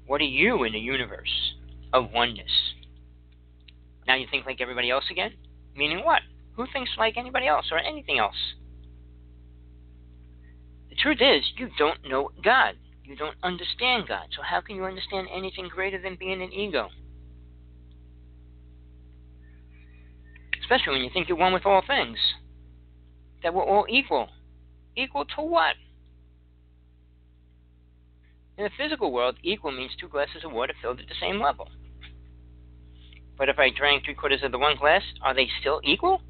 [0.06, 1.54] What are you in a universe
[1.92, 2.50] of oneness?
[4.06, 5.32] Now you think like everybody else again?
[5.76, 6.22] Meaning what?
[6.56, 8.36] Who thinks like anybody else or anything else?
[10.90, 12.76] The truth is, you don't know God.
[13.04, 14.26] You don't understand God.
[14.34, 16.88] So how can you understand anything greater than being an ego?
[20.64, 22.16] Especially when you think you're one with all things.
[23.42, 24.28] That we're all equal.
[24.96, 25.74] Equal to what?
[28.56, 31.68] In the physical world, equal means two glasses of water filled at the same level.
[33.36, 36.22] But if I drank three quarters of the one glass, are they still equal?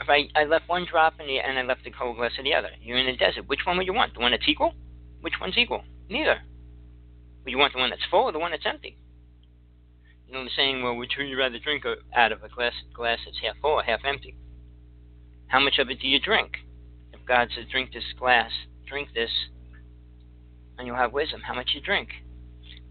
[0.00, 2.44] If I, I left one drop in the, and I left the whole glass of
[2.44, 3.46] the other, you're in the desert.
[3.46, 4.14] Which one would you want?
[4.14, 4.74] The one that's equal?
[5.20, 5.84] Which one's equal?
[6.08, 6.40] Neither.
[7.44, 8.96] Would you want the one that's full or the one that's empty?
[10.32, 12.72] You know the saying, well, which would you rather drink uh, out of a glass
[12.94, 14.34] glass that's half full or half empty?
[15.48, 16.52] How much of it do you drink?
[17.12, 18.50] If God says, drink this glass,
[18.88, 19.28] drink this,
[20.78, 22.08] and you'll have wisdom, how much you drink?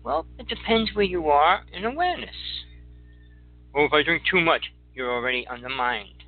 [0.04, 2.36] Well, it depends where you are in awareness.
[3.74, 6.24] Well, if I drink too much, you're already on undermined.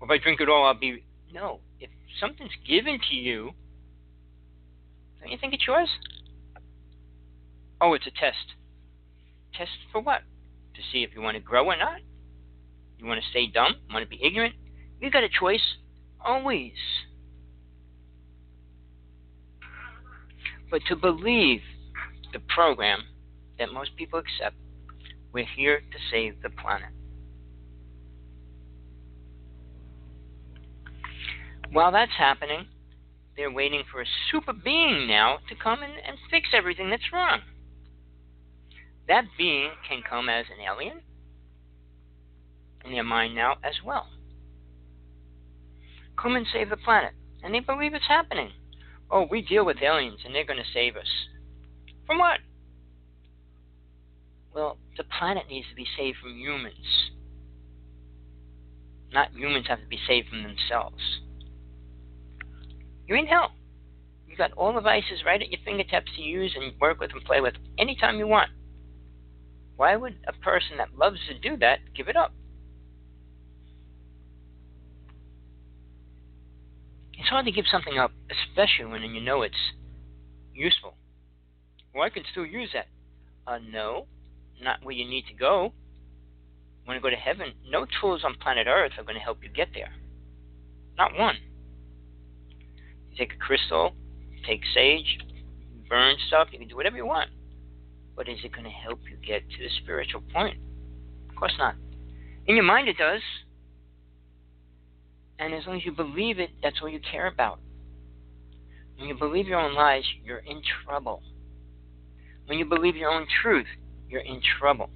[0.00, 1.02] Or if I drink it all, I'll be.
[1.32, 1.60] No.
[1.80, 1.88] If
[2.20, 3.52] something's given to you,
[5.18, 5.88] don't you think it's yours?
[7.80, 8.55] Oh, it's a test.
[9.56, 10.22] Test for what?
[10.74, 12.00] To see if you want to grow or not?
[12.98, 13.76] You want to stay dumb?
[13.92, 14.54] Want to be ignorant?
[15.00, 15.60] You got a choice.
[16.24, 16.72] Always.
[20.70, 21.60] But to believe
[22.32, 23.00] the program
[23.58, 24.56] that most people accept,
[25.32, 26.88] we're here to save the planet.
[31.72, 32.66] While that's happening,
[33.36, 37.40] they're waiting for a super being now to come in and fix everything that's wrong.
[39.08, 41.00] That being can come as an alien
[42.84, 44.08] in their mind now as well.
[46.20, 47.12] Come and save the planet.
[47.42, 48.50] And they believe it's happening.
[49.10, 51.06] Oh, we deal with aliens and they're going to save us.
[52.06, 52.40] From what?
[54.54, 57.10] Well, the planet needs to be saved from humans.
[59.12, 61.20] Not humans have to be saved from themselves.
[63.06, 63.52] You're in hell.
[64.26, 67.24] You've got all the vices right at your fingertips to use and work with and
[67.24, 68.50] play with anytime you want.
[69.76, 72.32] Why would a person that loves to do that give it up?
[77.12, 79.54] It's hard to give something up, especially when you know it's
[80.54, 80.94] useful.
[81.94, 82.86] Well, I can still use that.
[83.46, 84.06] Uh, no,
[84.62, 85.72] not where you need to go.
[86.84, 87.52] When you go to heaven?
[87.68, 89.92] No tools on planet Earth are going to help you get there.
[90.96, 91.36] Not one
[93.10, 93.92] You take a crystal,
[94.46, 95.18] take sage,
[95.88, 97.30] burn stuff, you can do whatever you want.
[98.16, 100.58] But is it going to help you get to the spiritual point?
[101.28, 101.74] Of course not.
[102.46, 103.20] In your mind, it does.
[105.38, 107.60] And as long as you believe it, that's all you care about.
[108.96, 111.22] When you believe your own lies, you're in trouble.
[112.46, 113.66] When you believe your own truth,
[114.08, 114.88] you're in trouble.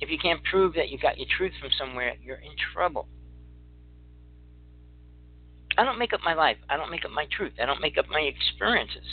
[0.00, 3.06] If you can't prove that you got your truth from somewhere, you're in trouble.
[5.76, 6.56] I don't make up my life.
[6.70, 7.52] I don't make up my truth.
[7.60, 9.04] I don't make up my experiences.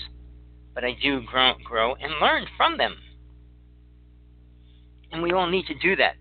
[0.78, 2.98] But I do grow, grow and learn from them.
[5.12, 6.18] And we all need to do that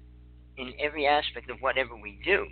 [0.56, 2.46] in every aspect of whatever we do.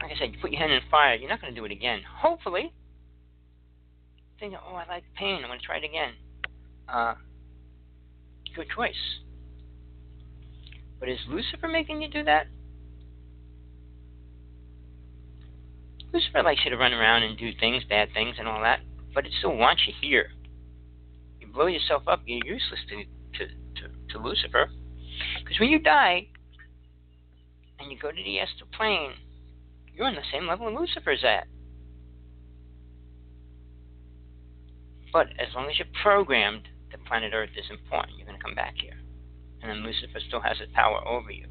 [0.00, 1.72] Like I said, you put your hand in fire, you're not going to do it
[1.72, 2.02] again.
[2.20, 2.72] Hopefully.
[4.38, 5.40] Think, oh, I like pain.
[5.42, 6.12] I'm going to try it again.
[6.88, 7.14] Uh,
[8.54, 8.94] good choice.
[11.00, 12.46] But is Lucifer making you do that?
[16.12, 18.80] Lucifer likes you to run around and do things, bad things, and all that,
[19.14, 20.30] but it still wants you here.
[21.40, 23.04] You blow yourself up, you're useless to,
[23.38, 24.68] to, to, to Lucifer.
[25.38, 26.26] Because when you die
[27.78, 29.12] and you go to the astral plane,
[29.94, 31.46] you're on the same level Lucifer's at.
[35.12, 38.54] But as long as you're programmed that planet Earth is important, you're going to come
[38.54, 38.96] back here.
[39.60, 41.46] And then Lucifer still has his power over you.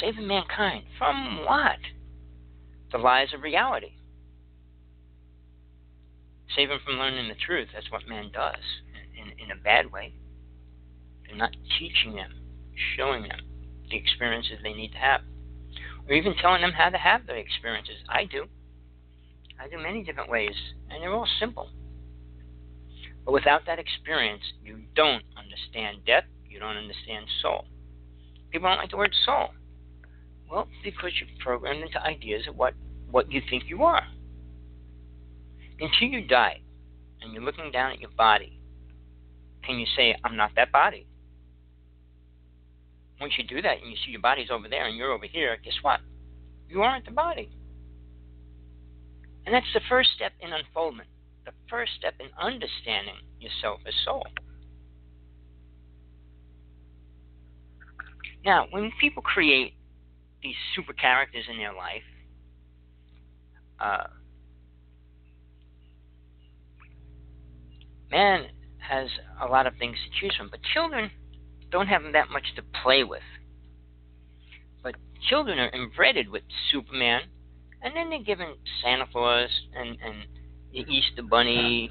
[0.00, 0.84] Saving mankind.
[0.98, 1.78] From what?
[2.92, 3.92] The lies of reality.
[6.54, 7.68] save them from learning the truth.
[7.74, 8.62] That's what man does
[9.16, 10.14] in, in, in a bad way.
[11.26, 12.32] They're not teaching them,
[12.96, 13.40] showing them
[13.90, 15.20] the experiences they need to have,
[16.08, 17.96] or even telling them how to have the experiences.
[18.08, 18.46] I do.
[19.58, 20.54] I do many different ways,
[20.90, 21.70] and they're all simple.
[23.24, 27.64] But without that experience, you don't understand death, you don't understand soul.
[28.50, 29.48] People don't like the word soul.
[30.50, 32.74] Well, because you're programmed into ideas of what,
[33.10, 34.02] what you think you are.
[35.80, 36.60] Until you die
[37.20, 38.60] and you're looking down at your body,
[39.64, 41.06] can you say, I'm not that body?
[43.20, 45.56] Once you do that and you see your body's over there and you're over here,
[45.64, 46.00] guess what?
[46.68, 47.50] You aren't the body.
[49.46, 51.08] And that's the first step in unfoldment,
[51.44, 54.26] the first step in understanding yourself as soul.
[58.44, 59.74] Now, when people create
[60.44, 62.02] these super characters in their life,
[63.80, 64.04] uh,
[68.10, 68.46] man
[68.78, 69.08] has
[69.40, 71.10] a lot of things to choose from, but children
[71.70, 73.22] don't have that much to play with.
[74.82, 74.94] But
[75.28, 77.22] children are embedded with Superman,
[77.82, 80.26] and then they're given Santa Claus and, and
[80.72, 81.90] the Easter Bunny,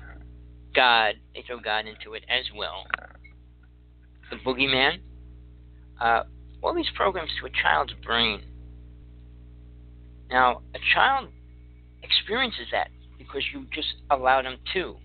[0.76, 1.16] God.
[1.34, 2.86] They throw God into it as well.
[4.30, 5.00] The Boogeyman.
[6.00, 6.24] Uh,
[6.64, 8.42] all these programs to a child's brain.
[10.32, 11.30] Now, a child
[12.02, 14.96] experiences that because you just allowed them to,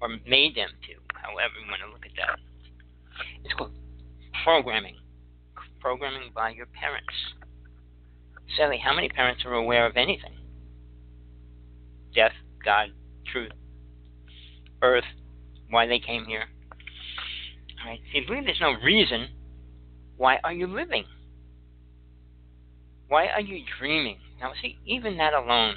[0.00, 2.38] or made them to, however you want to look at that.
[3.44, 3.72] It's called
[4.44, 4.96] programming.
[5.80, 7.14] Programming by your parents.
[8.56, 10.32] Sally, how many parents are aware of anything?
[12.14, 12.32] Death,
[12.64, 12.88] God,
[13.30, 13.52] truth,
[14.82, 15.04] earth,
[15.70, 16.44] why they came here.
[17.80, 18.00] All right.
[18.08, 19.28] If you believe there's no reason,
[20.18, 21.04] why are you living?
[23.08, 24.18] Why are you dreaming?
[24.40, 25.76] Now, see, even that alone,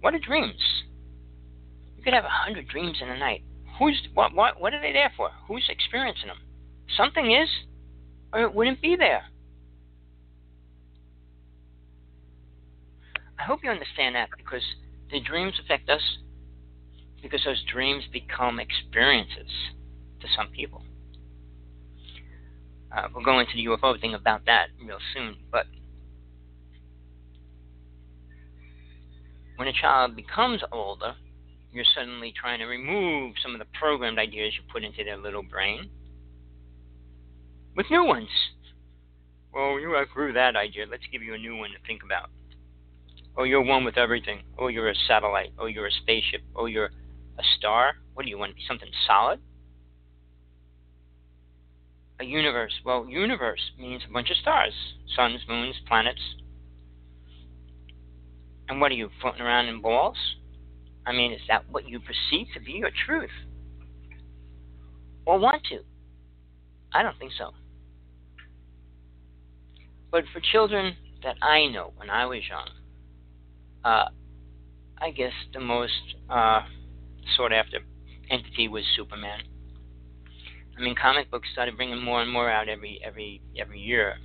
[0.00, 0.60] what are dreams?
[1.96, 3.42] You could have a hundred dreams in a night.
[3.78, 4.34] Who's what?
[4.34, 4.60] What?
[4.60, 5.30] What are they there for?
[5.48, 6.38] Who's experiencing them?
[6.96, 7.48] Something is,
[8.32, 9.24] or it wouldn't be there.
[13.38, 14.62] I hope you understand that because
[15.10, 16.02] the dreams affect us
[17.22, 19.50] because those dreams become experiences
[20.20, 20.82] to some people.
[22.94, 25.66] Uh, we'll go into the UFO thing about that real soon, but
[29.56, 31.14] when a child becomes older,
[31.72, 35.42] you're suddenly trying to remove some of the programmed ideas you put into their little
[35.42, 35.88] brain
[37.76, 38.28] with new ones.
[39.52, 40.86] Well, you outgrew that idea.
[40.90, 42.30] Let's give you a new one to think about.
[43.36, 44.42] Oh, you're one with everything.
[44.58, 45.52] Oh, you're a satellite.
[45.58, 46.42] Oh, you're a spaceship.
[46.56, 46.90] Oh, you're
[47.38, 47.94] a star.
[48.14, 48.62] What do you want to be?
[48.66, 49.40] Something solid?
[52.20, 52.72] A universe.
[52.84, 54.74] Well, universe means a bunch of stars
[55.16, 56.20] suns, moons, planets.
[58.68, 60.16] And what are you, floating around in balls?
[61.06, 63.30] I mean, is that what you perceive to be your truth?
[65.24, 65.80] Or want to?
[66.92, 67.52] I don't think so.
[70.12, 72.68] But for children that I know when I was young,
[73.84, 74.08] uh,
[74.98, 76.60] I guess the most uh,
[77.36, 77.78] sought after
[78.30, 79.40] entity was Superman.
[80.80, 84.16] I mean, comic books started bringing more and more out every every every year.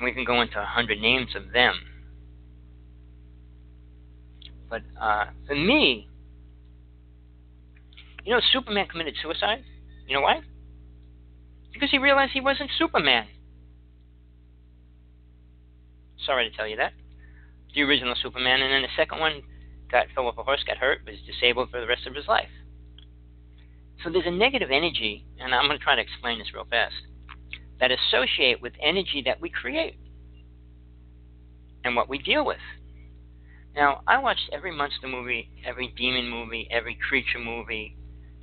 [0.00, 1.74] We can go into a hundred names of them.
[4.70, 6.08] But uh, for me,
[8.24, 9.64] you know, Superman committed suicide.
[10.06, 10.40] You know why?
[11.72, 13.26] Because he realized he wasn't Superman.
[16.24, 16.92] Sorry to tell you that.
[17.74, 19.42] The original Superman, and then the second one
[19.90, 22.48] got fell off a horse, got hurt, was disabled for the rest of his life.
[24.02, 26.94] So there's a negative energy, and I'm going to try to explain this real fast,
[27.80, 29.98] that associate with energy that we create
[31.84, 32.58] and what we deal with.
[33.74, 37.96] Now, I watched every monster movie, every demon movie, every creature movie,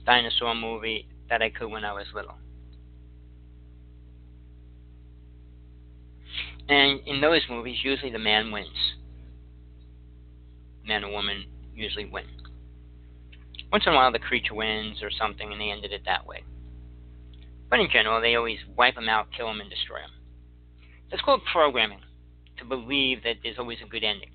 [0.06, 2.36] dinosaur movie that I could when I was little.
[6.68, 8.68] And in those movies, usually the man wins.
[10.86, 12.26] Man or woman usually win.
[13.72, 16.44] Once in a while, the creature wins or something, and they ended it that way.
[17.70, 20.12] But in general, they always wipe them out, kill them, and destroy them.
[21.10, 22.02] That's called programming,
[22.58, 24.30] to believe that there's always a good ending.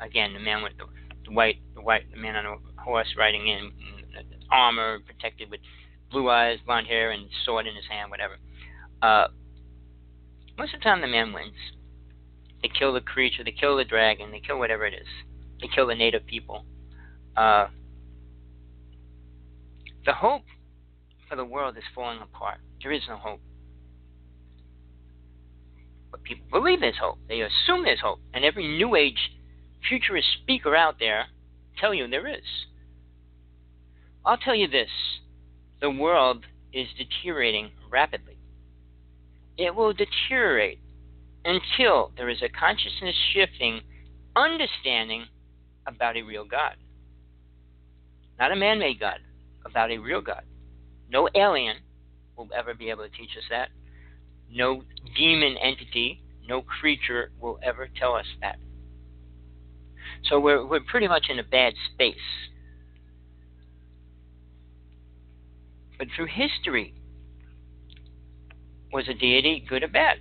[0.00, 0.84] Again, the man with the,
[1.24, 3.72] the white, the white, the man on a horse riding in,
[4.50, 5.60] armor, protected with
[6.10, 8.36] blue eyes, blonde hair, and sword in his hand, whatever.
[9.02, 9.28] Uh,
[10.58, 11.54] most of the time, the man wins.
[12.62, 15.06] They kill the creature, they kill the dragon, they kill whatever it is.
[15.60, 16.64] They kill the native people.
[17.36, 17.68] Uh,
[20.06, 20.42] the hope
[21.28, 22.58] for the world is falling apart.
[22.82, 23.40] There is no hope.
[26.10, 27.18] But people believe there's hope.
[27.28, 28.20] They assume there's hope.
[28.32, 29.18] And every New Age
[29.86, 31.26] futurist speaker out there
[31.78, 32.44] tell you there is.
[34.24, 34.88] I'll tell you this
[35.80, 38.38] the world is deteriorating rapidly.
[39.58, 40.80] It will deteriorate
[41.44, 43.80] until there is a consciousness shifting
[44.34, 45.26] understanding
[45.86, 46.76] about a real God.
[48.38, 49.20] Not a man made God,
[49.66, 50.42] about a real God.
[51.10, 51.76] No alien
[52.36, 53.68] will ever be able to teach us that.
[54.50, 54.82] No
[55.16, 58.56] demon entity, no creature will ever tell us that.
[60.24, 62.14] So we're, we're pretty much in a bad space.
[65.98, 66.94] But through history,
[68.92, 70.18] was a deity good or bad?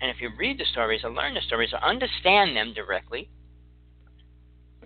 [0.00, 3.30] And if you read the stories or learn the stories or understand them directly,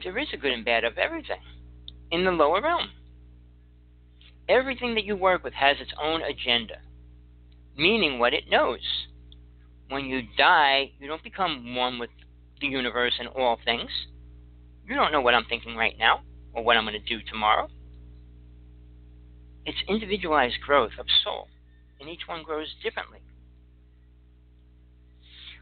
[0.02, 1.40] there is a good and bad of everything
[2.10, 2.90] in the lower realm.
[4.48, 6.76] Everything that you work with has its own agenda,
[7.76, 8.80] meaning what it knows.
[9.88, 12.10] When you die, you don't become one with
[12.60, 13.90] the universe and all things.
[14.86, 16.20] You don't know what I'm thinking right now
[16.52, 17.68] or what I'm going to do tomorrow.
[19.64, 21.48] It's individualized growth of soul,
[22.00, 23.20] and each one grows differently.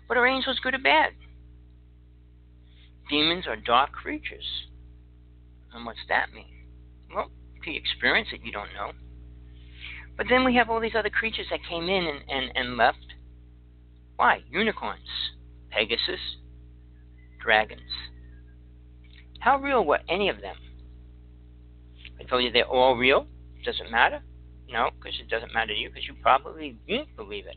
[0.08, 1.12] But are angels good or bad?
[3.10, 4.46] Demons are dark creatures.
[5.72, 6.66] And what's that mean?
[7.14, 7.30] Well,
[7.60, 8.92] if you experience it, you don't know.
[10.16, 13.14] But then we have all these other creatures that came in and, and, and left.
[14.16, 14.42] Why?
[14.50, 15.08] Unicorns,
[15.70, 16.20] Pegasus,
[17.42, 17.80] dragons.
[19.40, 20.56] How real were any of them?
[22.20, 23.26] I told you they're all real.
[23.64, 24.20] Does it matter?
[24.68, 27.56] No, because it doesn't matter to you, because you probably won't believe it.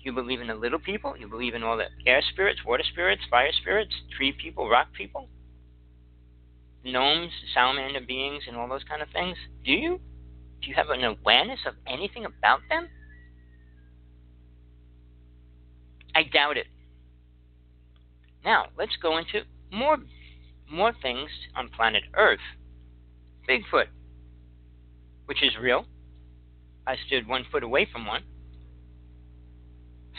[0.00, 1.16] You believe in the little people.
[1.16, 5.28] You believe in all the air spirits, water spirits, fire spirits, tree people, rock people,
[6.84, 9.36] gnomes, salamander beings, and all those kind of things.
[9.64, 10.00] Do you?
[10.60, 12.88] Do you have an awareness of anything about them?
[16.14, 16.66] I doubt it.
[18.44, 19.98] Now, let's go into more
[20.70, 22.40] more things on planet Earth.
[23.48, 23.86] Bigfoot,
[25.26, 25.86] which is real.
[26.86, 28.22] I stood one foot away from one.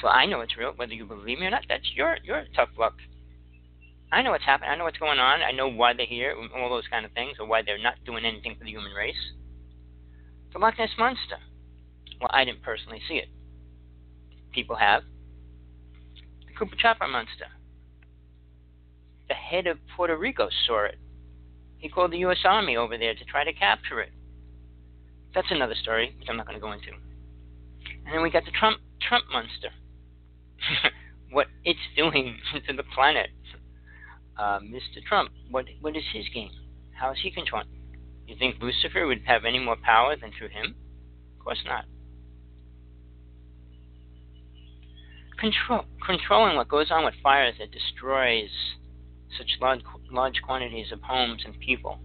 [0.02, 1.66] So I know it's real, whether you believe me or not.
[1.70, 2.96] That's your your tough luck.
[4.14, 4.70] I know what's happening.
[4.70, 5.42] I know what's going on.
[5.42, 8.26] I know why they're here, all those kind of things, or why they're not doing
[8.26, 9.34] anything for the human race.
[10.54, 11.38] The Loch Ness monster.
[12.22, 13.30] Well, I didn't personally see it.
[14.52, 15.02] People have.
[16.46, 17.48] The Chupacabra monster.
[19.30, 21.00] The head of Puerto Rico saw it.
[21.80, 22.38] He called the U.S.
[22.46, 24.12] Army over there to try to capture it.
[25.34, 26.92] That's another story, which I'm not going to go into.
[28.06, 29.70] And then we got the Trump Trump monster.
[31.32, 32.38] what it's doing
[32.68, 33.32] to the planet.
[34.38, 35.04] Uh, Mr.
[35.08, 36.50] Trump, what what is his game?
[36.94, 37.68] How is he controlling?
[38.28, 40.76] You think Lucifer would have any more power than through him?
[41.38, 41.86] Of course not.
[45.38, 48.50] Control, controlling what goes on with fires that destroys
[49.38, 52.00] such large, large quantities of homes and people.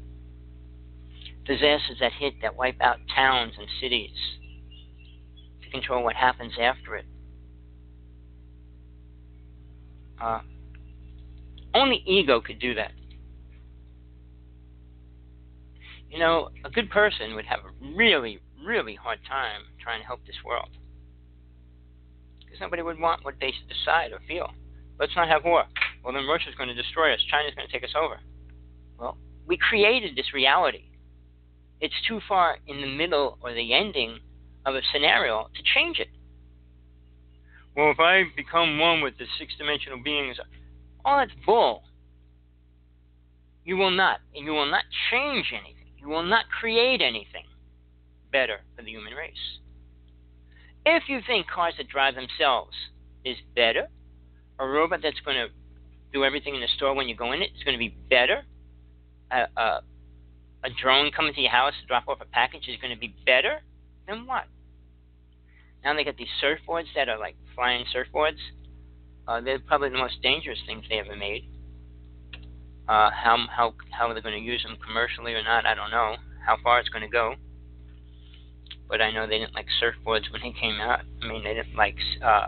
[1.46, 4.10] Disasters that hit, that wipe out towns and cities.
[5.62, 7.06] To control what happens after it.
[10.20, 10.40] Uh,
[11.78, 12.92] only ego could do that.
[16.10, 20.24] You know, a good person would have a really, really hard time trying to help
[20.26, 20.70] this world.
[22.40, 24.50] Because nobody would want what they decide or feel.
[24.98, 25.64] Let's not have war.
[26.02, 27.20] Well, then Russia's going to destroy us.
[27.30, 28.18] China's going to take us over.
[28.98, 30.84] Well, we created this reality.
[31.80, 34.18] It's too far in the middle or the ending
[34.66, 36.08] of a scenario to change it.
[37.76, 40.36] Well, if I become one with the six dimensional beings,
[41.08, 41.82] all that's bull.
[43.64, 44.20] You will not.
[44.34, 45.92] And you will not change anything.
[45.98, 47.44] You will not create anything
[48.30, 49.58] better for the human race.
[50.84, 52.74] If you think cars that drive themselves
[53.24, 53.88] is better,
[54.58, 55.48] a robot that's going to
[56.12, 58.42] do everything in the store when you go in it is going to be better,
[59.30, 59.80] a, a,
[60.64, 63.14] a drone coming to your house to drop off a package is going to be
[63.26, 63.60] better,
[64.06, 64.44] then what?
[65.84, 68.38] Now they got these surfboards that are like flying surfboards.
[69.28, 71.44] Uh, they're probably the most dangerous things they ever made.
[72.88, 76.16] Uh, how how how they're going to use them commercially or not, I don't know.
[76.46, 77.34] How far it's going to go.
[78.88, 81.00] But I know they didn't like surfboards when they came out.
[81.22, 82.46] I mean, they didn't like uh,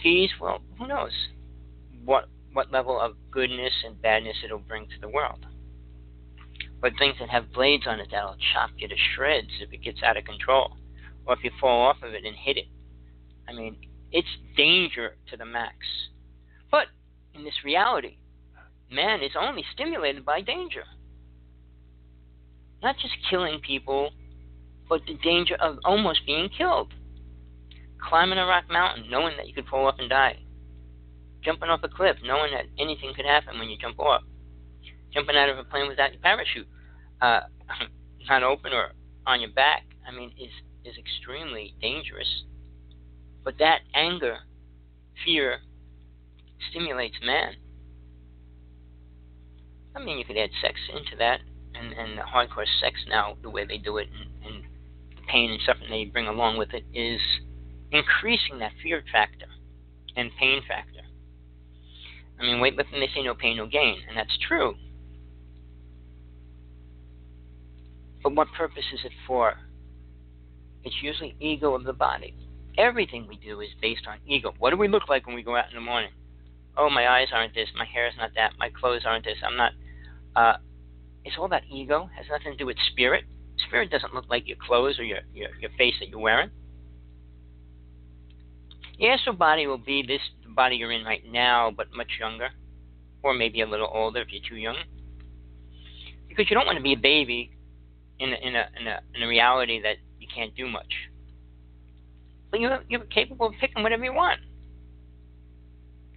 [0.00, 0.30] skis.
[0.40, 1.12] Well, who knows
[2.02, 5.44] what what level of goodness and badness it'll bring to the world.
[6.80, 10.02] But things that have blades on it that'll chop you to shreds if it gets
[10.02, 10.78] out of control,
[11.26, 12.66] or if you fall off of it and hit it.
[13.46, 13.76] I mean,
[14.12, 15.76] it's danger to the max.
[16.70, 16.86] But
[17.34, 18.18] in this reality,
[18.90, 20.84] man is only stimulated by danger.
[22.82, 24.10] Not just killing people,
[24.88, 26.92] but the danger of almost being killed.
[28.08, 30.38] Climbing a rock mountain, knowing that you could fall off and die.
[31.42, 34.22] Jumping off a cliff, knowing that anything could happen when you jump off.
[35.14, 36.66] Jumping out of a plane without your parachute.
[37.20, 37.40] uh,
[38.28, 38.92] not open or
[39.26, 40.50] on your back, I mean, is
[40.84, 42.44] is extremely dangerous.
[43.44, 44.38] But that anger,
[45.24, 45.58] fear,
[46.70, 47.54] stimulates man.
[49.94, 51.40] I mean, you could add sex into that,
[51.74, 54.64] and and the hardcore sex now, the way they do it, and, and
[55.16, 57.20] the pain and suffering they bring along with it, is
[57.90, 59.46] increasing that fear factor
[60.16, 61.00] and pain factor.
[62.38, 64.74] I mean, weightlifting, they say no pain, no gain, and that's true.
[68.22, 69.54] But what purpose is it for?
[70.84, 72.34] It's usually ego of the body.
[72.78, 74.54] Everything we do is based on ego.
[74.58, 76.10] What do we look like when we go out in the morning?
[76.76, 79.56] Oh, my eyes aren't this, my hair is not that, my clothes aren't this, I'm
[79.56, 79.72] not.
[80.34, 80.56] Uh,
[81.24, 82.08] it's all about ego.
[82.12, 83.24] It has nothing to do with spirit.
[83.68, 86.50] Spirit doesn't look like your clothes or your, your, your face that you're wearing.
[88.98, 90.20] Your astral body will be this
[90.54, 92.48] body you're in right now, but much younger,
[93.22, 94.76] or maybe a little older if you're too young.
[96.28, 97.52] Because you don't want to be a baby
[98.18, 100.92] in a, in a, in a, in a reality that you can't do much.
[102.52, 104.40] You're, you're capable of picking whatever you want.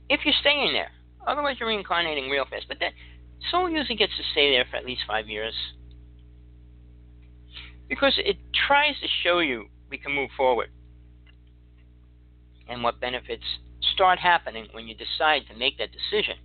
[0.09, 0.91] If you're staying there.
[1.25, 2.65] Otherwise, you're reincarnating real fast.
[2.67, 2.91] But that
[3.49, 5.53] soul usually gets to stay there for at least five years.
[7.87, 10.69] Because it tries to show you we can move forward
[12.67, 13.43] and what benefits
[13.93, 16.35] start happening when you decide to make that decision.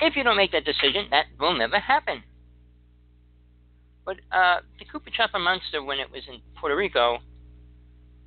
[0.00, 2.22] If you don't make that decision, that will never happen.
[4.04, 7.18] But uh, the Chupacabra monster, when it was in Puerto Rico,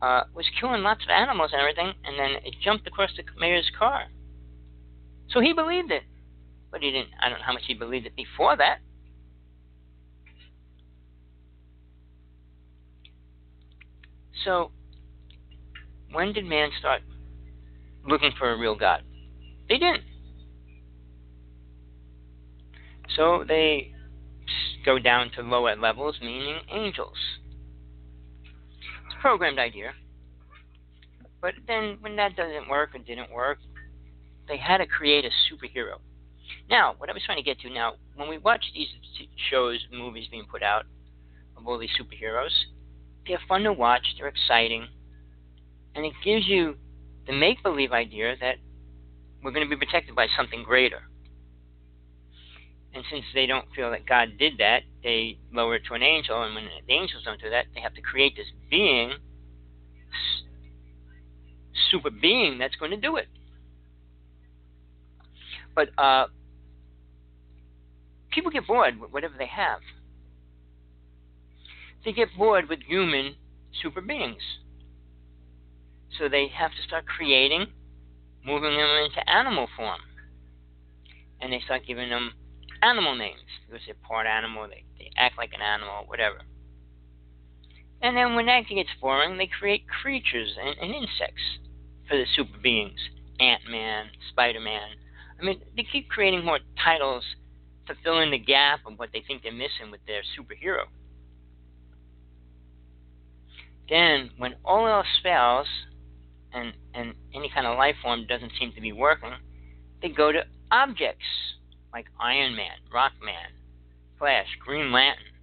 [0.02, 3.72] uh, was killing lots of animals and everything, and then it jumped across the mayor's
[3.78, 4.06] car.
[5.30, 6.04] So he believed it,
[6.72, 7.10] but he didn't.
[7.22, 8.80] I don't know how much he believed it before that.
[14.46, 14.72] So
[16.12, 17.02] when did man start
[18.08, 19.04] looking for a real God?
[19.68, 20.04] They didn't.
[23.16, 23.94] So they
[24.86, 27.18] go down to lower levels, meaning angels.
[29.22, 29.94] Programmed idea.
[31.42, 33.60] But then, when that doesn't work or didn't work,
[34.48, 36.00] they had to create a superhero.
[36.70, 38.88] Now, what I was trying to get to now, when we watch these
[39.50, 40.86] shows, movies being put out
[41.58, 42.52] of all these superheroes,
[43.28, 44.88] they're fun to watch, they're exciting,
[45.96, 46.76] and it gives you
[47.26, 48.56] the make believe idea that
[49.44, 51.02] we're going to be protected by something greater.
[52.94, 56.42] And since they don't feel that God did that, they lower it to an angel,
[56.42, 59.14] and when the angels don't do that, they have to create this being,
[61.92, 63.28] super being that's going to do it.
[65.76, 66.28] But uh,
[68.32, 69.80] people get bored with whatever they have.
[72.04, 73.36] They get bored with human
[73.82, 74.42] super beings.
[76.18, 77.68] So they have to start creating,
[78.44, 80.00] moving them into animal form.
[81.40, 82.32] And they start giving them
[82.82, 86.38] animal names because they're part animal, they, they act like an animal, whatever.
[88.02, 91.42] And then when that gets boring, they create creatures and, and insects
[92.08, 93.00] for the super beings
[93.40, 94.90] Ant Man, Spider Man.
[95.40, 97.24] I mean, they keep creating more titles
[97.88, 100.86] to fill in the gap of what they think they're missing with their superhero.
[103.90, 105.68] Then, when all else fails,
[106.54, 109.32] and, and any kind of life form doesn't seem to be working,
[110.02, 111.26] they go to objects
[111.98, 113.50] like Iron Man, Rock Man,
[114.20, 115.34] Flash, Green Lantern,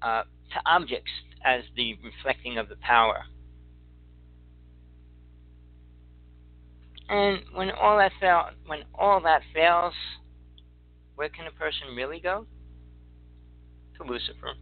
[0.00, 1.10] uh, to objects
[1.44, 3.24] as the reflecting of the power.
[7.08, 9.92] And when all that fail, when all that fails,
[11.16, 12.46] where can a person really go?
[13.96, 14.52] To Lucifer.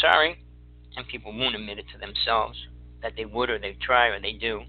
[0.00, 0.42] Sorry,
[0.96, 2.56] and people won't admit it to themselves
[3.02, 4.62] that they would or they try or they do.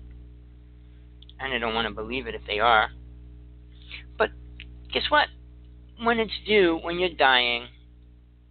[1.40, 2.90] And they don't want to believe it if they are.
[4.92, 5.28] Guess what?
[6.02, 7.68] When it's due, when you're dying,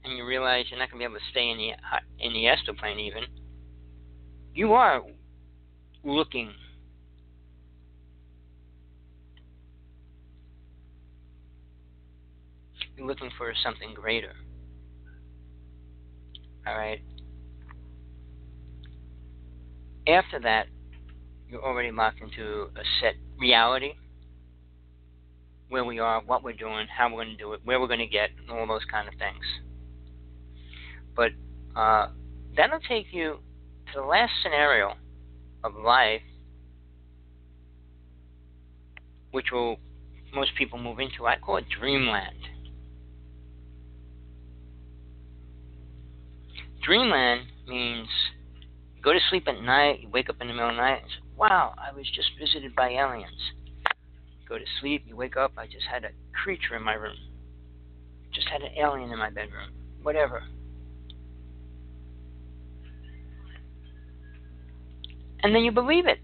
[0.05, 2.33] and you realize you're not going to be able to stay in the uh, in
[2.33, 3.25] the astral plane even,
[4.55, 5.03] you are
[6.05, 6.53] looking.
[12.97, 14.33] You're looking for something greater.
[16.67, 17.01] All right.
[20.07, 20.67] After that,
[21.49, 23.93] you're already locked into a set reality
[25.69, 27.99] where we are, what we're doing, how we're going to do it, where we're going
[27.99, 29.45] to get, all those kind of things.
[31.15, 31.33] But
[31.79, 32.09] uh,
[32.57, 33.39] that'll take you
[33.93, 34.95] to the last scenario
[35.65, 36.23] of life,
[39.31, 39.79] which will
[40.35, 41.27] most people move into.
[41.27, 42.37] I call it dreamland.
[46.83, 48.09] Dreamland means
[49.03, 51.11] go to sleep at night, you wake up in the middle of the night and
[51.11, 53.53] say, Wow, I was just visited by aliens.
[54.49, 56.11] Go to sleep, you wake up, I just had a
[56.43, 57.17] creature in my room.
[58.33, 59.71] Just just had an alien in my bedroom.
[60.03, 60.43] Whatever.
[65.43, 66.19] And then you believe it.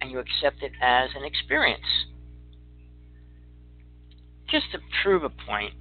[0.00, 1.80] And you accept it as an experience.
[4.48, 5.74] Just to prove a point,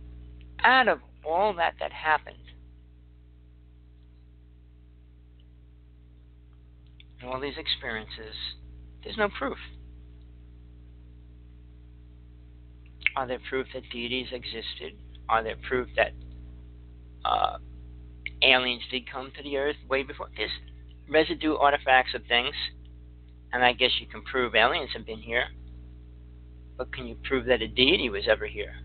[0.63, 2.37] out of all that that happened,
[7.23, 8.35] all these experiences,
[9.03, 9.57] there's no proof.
[13.15, 14.97] Are there proof that deities existed?
[15.29, 16.11] Are there proof that
[17.23, 17.57] uh,
[18.41, 20.27] aliens did come to the earth way before?
[20.35, 20.51] There's
[21.09, 22.53] residue artifacts of things,
[23.53, 25.45] and I guess you can prove aliens have been here.
[26.77, 28.75] But can you prove that a deity was ever here?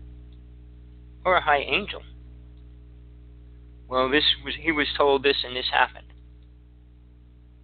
[1.25, 2.01] Or a high angel?
[3.87, 6.07] Well, this was he was told this and this happened.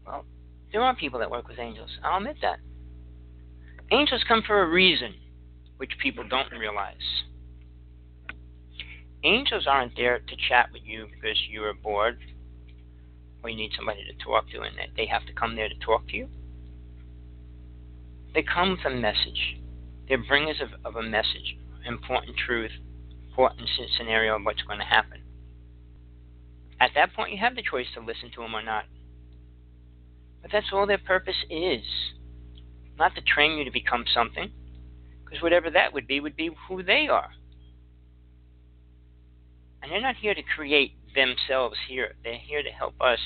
[0.06, 0.26] Well,
[0.74, 1.90] there are people that work with angels.
[2.04, 2.60] I'll admit that.
[3.90, 5.16] Angels come for a reason,
[5.78, 7.24] which people don't realize.
[9.24, 12.20] Angels aren't there to chat with you because you are bored
[13.44, 16.08] or you need somebody to talk to and they have to come there to talk
[16.08, 16.28] to you.
[18.34, 19.58] They come with a message.
[20.08, 22.72] They're bringers of, of a message, important truth,
[23.30, 25.22] important scenario of what's going to happen.
[26.80, 28.86] At that point, you have the choice to listen to them or not.
[30.42, 31.84] But that's all their purpose is.
[32.98, 34.52] Not to train you to become something,
[35.28, 37.30] because whatever that would be would be who they are.
[39.82, 42.16] And they're not here to create themselves here.
[42.24, 43.20] They're here to help us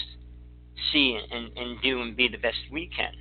[0.92, 3.14] see and, and do and be the best we can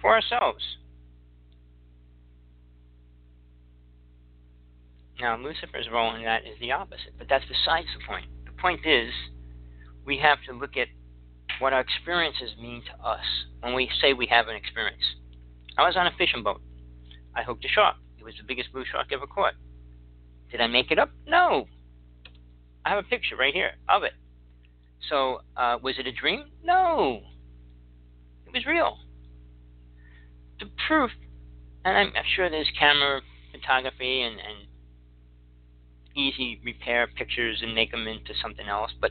[0.00, 0.62] for ourselves.
[5.20, 8.26] Now, Lucifer's role in that is the opposite, but that's besides the point.
[8.44, 9.12] The point is,
[10.04, 10.88] we have to look at
[11.60, 13.24] what our experiences mean to us
[13.60, 15.02] when we say we have an experience.
[15.78, 16.60] I was on a fishing boat.
[17.34, 17.96] I hooked a shark.
[18.18, 19.54] It was the biggest blue shark ever caught.
[20.50, 21.10] Did I make it up?
[21.26, 21.66] No.
[22.84, 24.12] I have a picture right here of it.
[25.08, 26.44] So, uh, was it a dream?
[26.62, 27.22] No.
[28.46, 28.98] It was real.
[30.60, 31.10] The proof,
[31.84, 33.20] and I'm, sure there's camera
[33.50, 34.68] photography and, and
[36.14, 39.10] easy repair pictures and make them into something else, but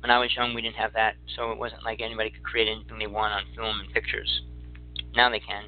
[0.00, 2.68] when I was young, we didn't have that, so it wasn't like anybody could create
[2.68, 4.42] anything they want on film and pictures.
[5.14, 5.64] Now they can.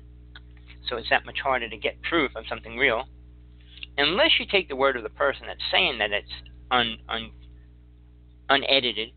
[0.89, 3.05] So it's that much harder to get proof of something real,
[3.97, 6.33] unless you take the word of the person that's saying that it's
[6.71, 7.31] un, un,
[8.49, 9.11] unedited.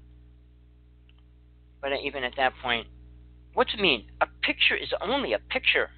[1.81, 2.87] But even at that point,
[3.53, 4.05] what's it mean?
[4.21, 5.89] A picture is only a picture.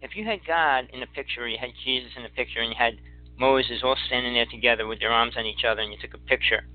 [0.00, 2.76] If you had God in the picture, you had Jesus in the picture, and you
[2.78, 2.94] had
[3.38, 6.18] Moses all standing there together with their arms on each other, and you took a
[6.18, 6.66] picture,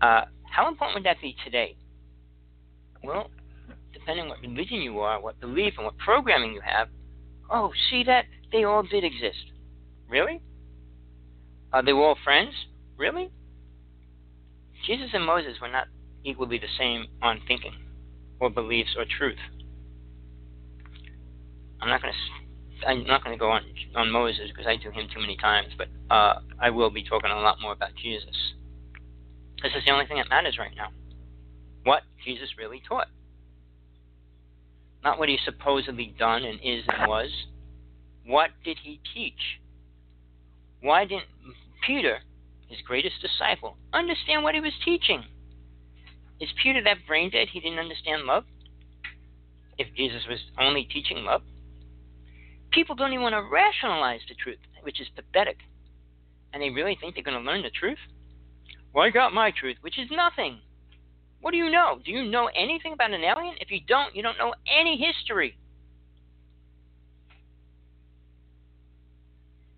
[0.00, 1.76] uh, how important would that be today?
[3.02, 3.30] Well,
[4.00, 6.88] depending on what religion you are, what belief, and what programming you have,
[7.50, 8.24] oh, see that?
[8.52, 9.52] They all did exist.
[10.08, 10.40] Really?
[11.72, 12.52] Are they all friends?
[12.96, 13.30] Really?
[14.86, 15.86] Jesus and Moses were not
[16.24, 17.74] equally the same on thinking,
[18.40, 19.38] or beliefs, or truth.
[21.80, 22.18] I'm not going to.
[22.86, 23.62] I'm not going to go on
[23.94, 27.30] on Moses because I do him too many times, but uh, I will be talking
[27.30, 28.34] a lot more about Jesus.
[29.62, 30.88] This is the only thing that matters right now.
[31.84, 33.08] What Jesus really taught.
[35.02, 37.30] Not what he supposedly done and is and was.
[38.26, 39.60] What did he teach?
[40.82, 41.26] Why didn't
[41.86, 42.18] Peter,
[42.68, 45.24] his greatest disciple, understand what he was teaching?
[46.40, 48.44] Is Peter that brain dead he didn't understand love?
[49.78, 51.42] If Jesus was only teaching love?
[52.70, 55.56] People don't even want to rationalize the truth, which is pathetic.
[56.52, 57.98] And they really think they're going to learn the truth?
[58.92, 60.60] Well, I got my truth, which is nothing.
[61.40, 61.98] What do you know?
[62.04, 63.54] Do you know anything about an alien?
[63.60, 65.56] If you don't, you don't know any history.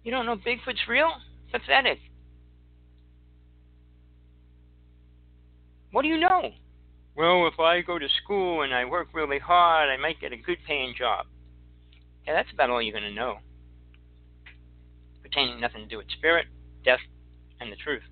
[0.03, 1.13] You don't know Bigfoot's real?
[1.53, 1.99] Pathetic.
[5.93, 6.51] What do you know?
[7.15, 10.37] Well, if I go to school and I work really hard, I might get a
[10.37, 11.27] good paying job.
[12.27, 13.39] Yeah, that's about all you're going to know.
[15.23, 16.47] Pertaining nothing to do with spirit,
[16.85, 17.01] death,
[17.61, 18.03] and the truth.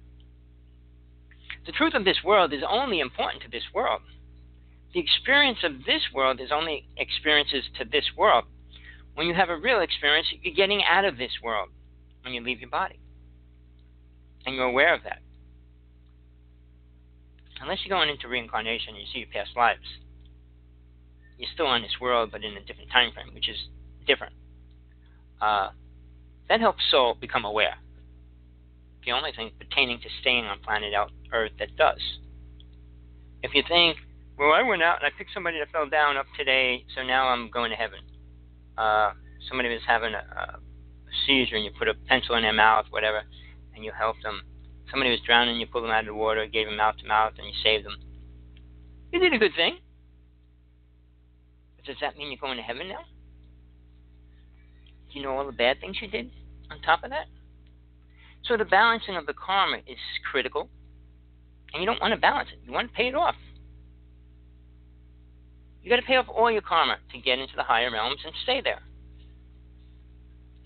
[1.70, 4.02] The truth of this world is only important to this world.
[4.92, 8.46] The experience of this world is only experiences to this world.
[9.14, 11.68] When you have a real experience, you're getting out of this world
[12.22, 12.98] when you leave your body.
[14.44, 15.20] And you're aware of that.
[17.60, 19.86] Unless you're going into reincarnation and you see your past lives,
[21.38, 23.68] you're still on this world but in a different time frame, which is
[24.08, 24.34] different.
[25.40, 25.68] Uh,
[26.48, 27.76] that helps soul become aware.
[29.04, 30.92] The only thing pertaining to staying on planet
[31.32, 32.00] Earth that does.
[33.42, 33.96] If you think,
[34.38, 37.28] well, I went out and I picked somebody that fell down up today, so now
[37.28, 38.00] I'm going to heaven.
[38.76, 39.12] Uh,
[39.48, 40.60] somebody was having a, a
[41.26, 43.22] seizure and you put a pencil in their mouth, whatever,
[43.74, 44.42] and you helped them.
[44.90, 47.32] Somebody was drowning, you pulled them out of the water, gave them mouth to mouth,
[47.38, 47.96] and you saved them.
[49.12, 49.78] You did a good thing.
[51.76, 53.04] But does that mean you're going to heaven now?
[55.12, 56.30] Do you know all the bad things you did
[56.70, 57.26] on top of that?
[58.44, 59.98] So the balancing of the karma is
[60.30, 60.68] critical,
[61.72, 62.60] and you don't want to balance it.
[62.64, 63.36] You want to pay it off.
[65.82, 68.34] You got to pay off all your karma to get into the higher realms and
[68.42, 68.82] stay there.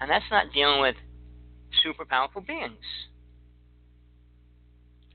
[0.00, 0.96] And that's not dealing with
[1.82, 2.78] super powerful beings,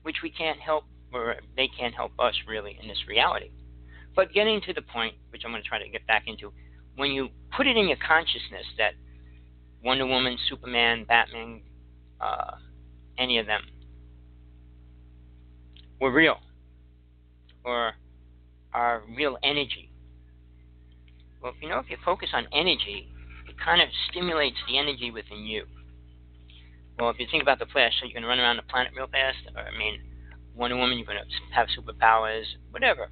[0.02, 3.50] which we can't help, or they can't help us really in this reality.
[4.16, 6.52] But getting to the point, which I'm going to try to get back into,
[6.96, 8.92] when you put it in your consciousness that
[9.84, 11.62] Wonder Woman, Superman, Batman,
[12.20, 12.52] uh,
[13.18, 13.62] any of them
[16.00, 16.38] were real,
[17.64, 17.92] or
[18.72, 19.90] are real energy.
[21.42, 23.08] Well, if you know, if you focus on energy,
[23.48, 25.64] it kind of stimulates the energy within you.
[26.98, 29.06] Well, if you think about the Flash, so going to run around the planet real
[29.06, 30.00] fast, or I mean,
[30.54, 33.08] Wonder Woman, you're going to have superpowers, whatever.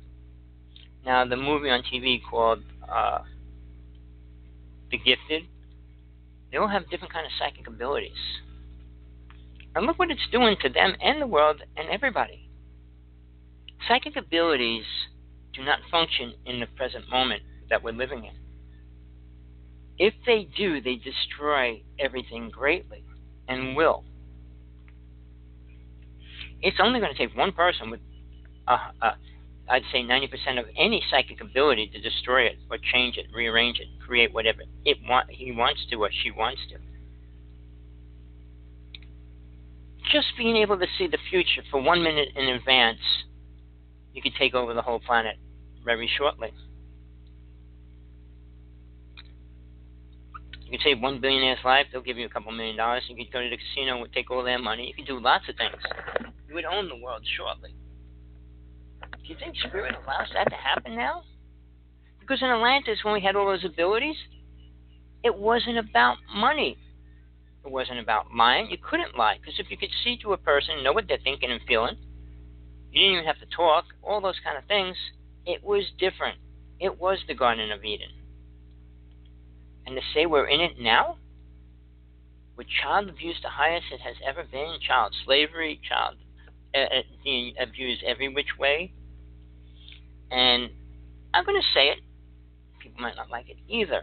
[1.06, 3.20] Now, the movie on TV called uh,
[4.90, 5.44] The Gifted,
[6.50, 8.12] they all have different kind of psychic abilities.
[9.74, 12.48] And look what it's doing to them and the world and everybody.
[13.86, 14.84] Psychic abilities
[15.52, 18.34] do not function in the present moment that we're living in.
[19.98, 23.04] If they do, they destroy everything greatly
[23.48, 24.04] and will.
[26.60, 28.00] It's only going to take one person with,
[28.66, 29.12] uh, uh,
[29.68, 33.88] I'd say 90% of any psychic ability to destroy it or change it, rearrange it,
[34.04, 36.78] create whatever it want, he wants to or she wants to.
[40.12, 42.98] Just being able to see the future for one minute in advance,
[44.14, 45.36] you could take over the whole planet
[45.84, 46.52] very shortly.
[50.62, 53.02] You could save one billionaire's life, they'll give you a couple million dollars.
[53.08, 54.86] You could go to the casino and take all their money.
[54.86, 55.80] You could do lots of things.
[56.46, 57.74] You would own the world shortly.
[59.00, 61.22] Do you think Spirit allows that to happen now?
[62.20, 64.16] Because in Atlantis, when we had all those abilities,
[65.24, 66.76] it wasn't about money.
[67.68, 68.70] It wasn't about lying.
[68.70, 69.36] You couldn't lie.
[69.38, 71.96] Because if you could see to a person, know what they're thinking and feeling,
[72.90, 74.96] you didn't even have to talk, all those kind of things,
[75.44, 76.38] it was different.
[76.80, 78.08] It was the Garden of Eden
[79.88, 81.16] and to say we're in it now,
[82.56, 86.16] with child abuse the highest it has ever been, child slavery, child
[86.74, 88.92] uh, uh, being abused every which way,
[90.30, 90.68] and
[91.32, 92.00] I'm going to say it.
[92.80, 94.02] People might not like it either.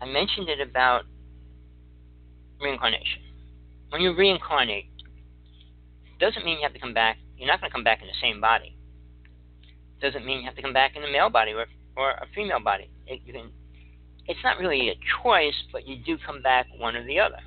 [0.00, 1.04] I mentioned it about
[2.60, 3.22] reincarnation.
[3.90, 4.86] When you reincarnate,
[6.18, 7.18] doesn't mean you have to come back.
[7.36, 8.76] You're not going to come back in the same body.
[10.00, 12.60] Doesn't mean you have to come back in a male body or, or a female
[12.60, 12.90] body.
[13.06, 13.50] It, can
[14.26, 17.40] it's not really a choice, but you do come back one or the other.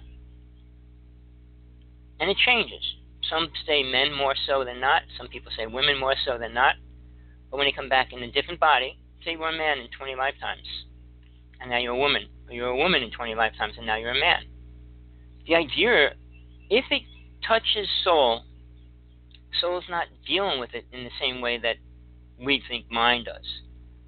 [2.19, 2.83] And it changes.
[3.29, 5.03] Some say men more so than not.
[5.17, 6.75] Some people say women more so than not.
[7.49, 9.87] But when you come back in a different body, say you were a man in
[9.97, 10.67] 20 lifetimes,
[11.61, 14.11] and now you're a woman, or you're a woman in 20 lifetimes, and now you're
[14.11, 14.43] a man.
[15.47, 16.11] The idea,
[16.69, 17.01] if it
[17.47, 18.43] touches soul,
[19.59, 21.75] soul's not dealing with it in the same way that
[22.39, 23.45] we think mind does.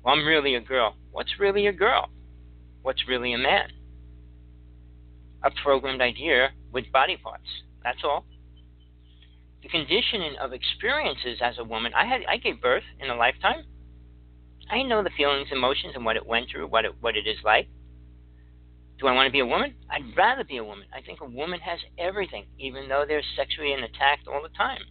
[0.03, 0.95] Well, I'm really a girl.
[1.11, 2.09] What's really a girl?
[2.85, 3.67] what's really a man.
[5.43, 7.47] A programmed idea with body parts.
[7.83, 8.25] That's all.
[9.63, 13.63] The conditioning of experiences as a woman, I had I gave birth in a lifetime.
[14.69, 17.37] I know the feelings, emotions, and what it went through, what it what it is
[17.43, 17.67] like.
[18.99, 19.73] Do I want to be a woman?
[19.89, 20.87] I'd rather be a woman.
[20.93, 24.81] I think a woman has everything, even though they're sexually attacked all the time.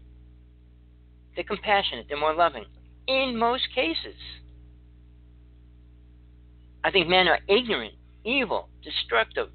[1.35, 2.65] They're compassionate, they're more loving.
[3.09, 4.17] In most cases.
[6.83, 7.95] I think men are ignorant,
[8.25, 9.49] evil, destructive.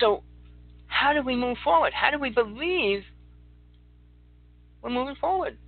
[0.00, 0.24] So,
[0.86, 1.92] how do we move forward?
[1.92, 3.02] How do we believe
[4.80, 5.58] we're moving forward?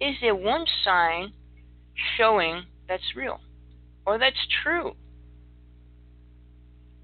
[0.00, 1.32] Is there one sign
[2.16, 3.40] showing that's real
[4.08, 4.96] or that's true?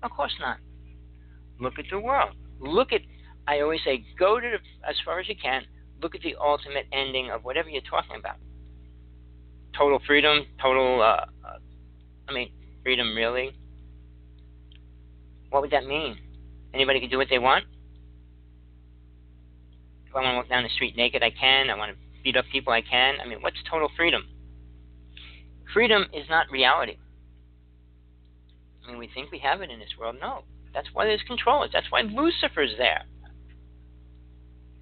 [0.02, 0.56] Of course not.
[1.60, 2.34] Look at the world.
[2.60, 3.02] Look at,
[3.46, 5.62] I always say, go to the, as far as you can,
[6.02, 8.36] look at the ultimate ending of whatever you're talking about
[9.76, 11.58] total freedom, total, uh, uh,
[12.28, 12.50] I mean,
[12.82, 13.50] freedom really?
[15.50, 16.16] What would that mean?
[16.72, 17.64] Anybody can do what they want?
[20.06, 21.70] If I want to walk down the street naked, I can.
[21.70, 23.16] I want to beat up people, I can.
[23.20, 24.22] I mean, what's total freedom?
[25.72, 26.98] Freedom is not reality.
[28.84, 30.16] I mean, we think we have it in this world.
[30.20, 30.44] No.
[30.72, 31.70] That's why there's controllers.
[31.72, 33.04] That's why Lucifer's there.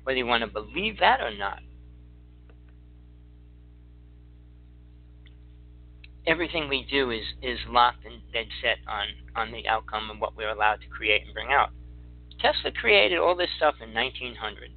[0.02, 1.60] Whether you want to believe that or not.
[6.26, 10.36] everything we do is is locked and dead set on on the outcome of what
[10.36, 11.70] we're allowed to create and bring out.
[12.38, 14.70] Tesla created all this stuff in 1900,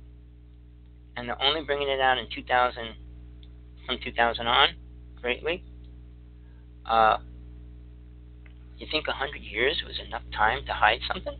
[1.16, 2.95] and they're only bringing it out in 2000
[3.86, 4.70] from 2000 on
[5.22, 5.64] greatly.
[6.88, 7.17] Uh,
[8.77, 11.38] you think 100 years was enough time to hide something?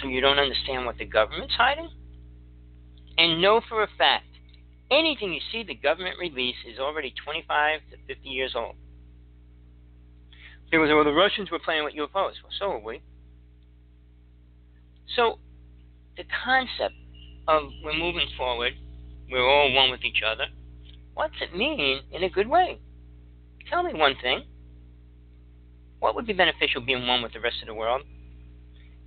[0.00, 1.90] So you don't understand what the government's hiding?
[3.16, 4.26] And know for a fact,
[4.90, 8.76] anything you see the government release is already 25 to 50 years old.
[10.70, 12.34] People well, the Russians were playing with UFOs.
[12.42, 13.00] Well, so were we.
[15.16, 15.38] So
[16.16, 16.94] the concept
[17.48, 18.74] of we're moving forward,
[19.30, 20.44] we're all one with each other,
[21.14, 22.78] what's it mean in a good way?
[23.70, 24.44] Tell me one thing.
[26.00, 28.02] What would be beneficial being one with the rest of the world?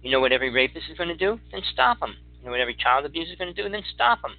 [0.01, 1.39] You know what every rapist is going to do?
[1.51, 2.15] Then stop him.
[2.39, 3.69] You know what every child abuser is going to do?
[3.69, 4.31] Then stop him.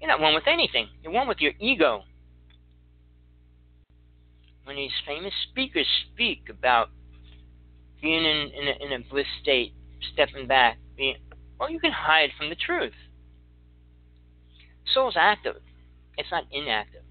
[0.00, 0.88] You're not one with anything.
[1.02, 2.04] You're one with your ego.
[4.64, 6.90] When these famous speakers speak about
[8.00, 9.74] being in, in, a, in a bliss state,
[10.12, 11.16] stepping back, being,
[11.58, 12.92] well, you can hide from the truth.
[14.92, 15.56] Soul's active.
[16.16, 17.02] It's not inactive.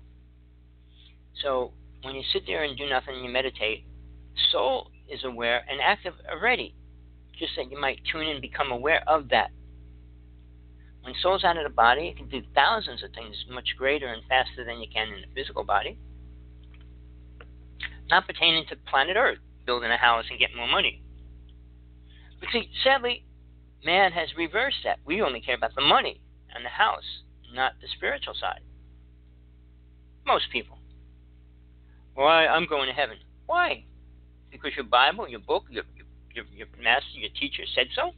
[1.42, 1.72] So
[2.02, 3.86] when you sit there and do nothing and you meditate,
[4.52, 6.76] soul is aware and active already.
[7.38, 9.52] Just that you might tune in and become aware of that.
[11.02, 14.22] When soul's out of the body, it can do thousands of things much greater and
[14.28, 15.98] faster than you can in the physical body.
[18.10, 21.02] Not pertaining to planet Earth, building a house and getting more money.
[22.40, 23.26] But see, sadly,
[23.84, 25.00] man has reversed that.
[25.06, 26.22] We only care about the money
[26.54, 27.24] and the house,
[27.54, 28.62] not the spiritual side.
[30.26, 30.79] Most people.
[32.20, 33.16] Why, I'm going to heaven.
[33.46, 33.86] Why?
[34.52, 35.86] Because your Bible, your book, your,
[36.36, 38.12] your, your master, your teacher said so?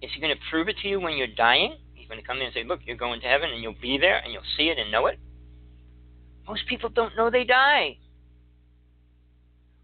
[0.00, 1.74] Is he going to prove it to you when you're dying?
[1.94, 3.98] He's going to come in and say, Look, you're going to heaven and you'll be
[3.98, 5.18] there and you'll see it and know it?
[6.46, 7.98] Most people don't know they die.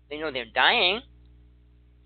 [0.09, 1.01] They know they're dying,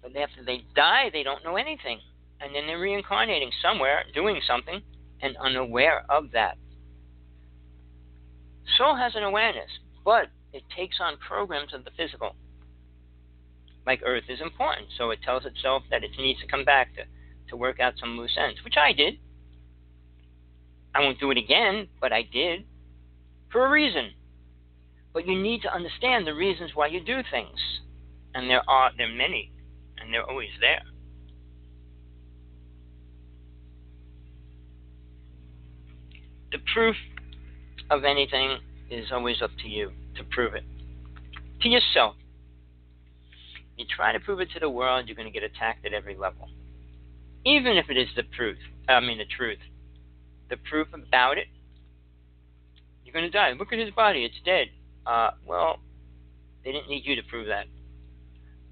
[0.01, 1.99] but after they die, they don't know anything.
[2.41, 4.81] And then they're reincarnating somewhere, doing something,
[5.21, 6.57] and unaware of that.
[8.79, 9.71] Soul has an awareness,
[10.05, 12.35] but it takes on programs of the physical.
[13.87, 17.03] Like Earth is important, so it tells itself that it needs to come back to
[17.49, 19.19] to work out some loose ends, which I did.
[20.95, 22.65] I won't do it again, but I did
[23.51, 24.13] for a reason.
[25.13, 27.59] But you need to understand the reasons why you do things,
[28.35, 29.53] and there are there are many,
[29.99, 30.83] and they're always there.
[36.51, 36.97] The proof
[37.91, 38.59] of anything
[38.91, 40.65] is always up to you to prove it
[41.63, 42.17] to yourself.
[43.77, 46.17] You try to prove it to the world, you're going to get attacked at every
[46.17, 46.49] level
[47.45, 48.59] even if it is the truth.
[48.89, 49.59] I mean the truth.
[50.51, 51.47] The proof about it.
[53.05, 53.53] You're going to die.
[53.53, 54.25] Look at his body.
[54.25, 54.69] It's dead.
[55.07, 55.81] Uh, well,
[56.65, 57.67] they didn't need you to prove that.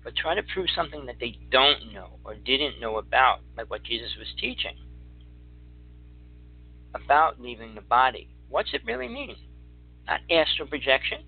[0.02, 3.82] But try to prove something that they don't know or didn't know about, like what
[3.84, 4.76] Jesus was teaching
[6.94, 8.28] about leaving the body.
[8.52, 9.34] What's it really mean?
[10.06, 11.20] Not astral projection.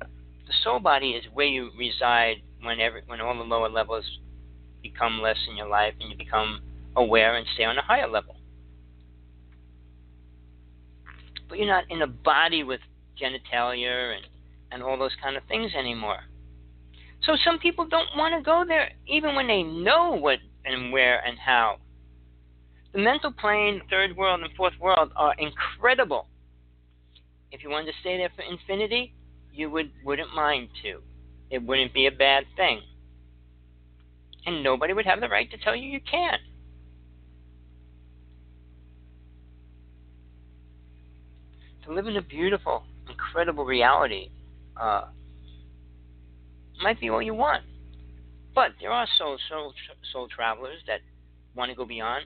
[0.00, 4.04] The soul body is where you reside when every, when all the lower levels
[4.82, 6.62] become less in your life and you become
[6.96, 8.34] aware and stay on a higher level.
[11.48, 12.80] But you're not in a body with
[13.22, 14.26] genitalia and,
[14.72, 16.24] and all those kind of things anymore.
[17.22, 21.24] So some people don't want to go there even when they know what and where
[21.24, 21.76] and how.
[22.92, 26.26] The mental plane, third world, and fourth world are incredible.
[27.52, 29.14] If you wanted to stay there for infinity,
[29.52, 31.00] you would, wouldn't mind to.
[31.50, 32.82] It wouldn't be a bad thing
[34.48, 36.40] and nobody would have the right to tell you you can't.
[41.84, 44.30] To live in a beautiful, incredible reality
[44.76, 45.04] uh,
[46.82, 47.62] might be all you want.
[48.54, 49.74] But there are soul, soul,
[50.12, 51.00] soul travelers that
[51.54, 52.24] want to go beyond,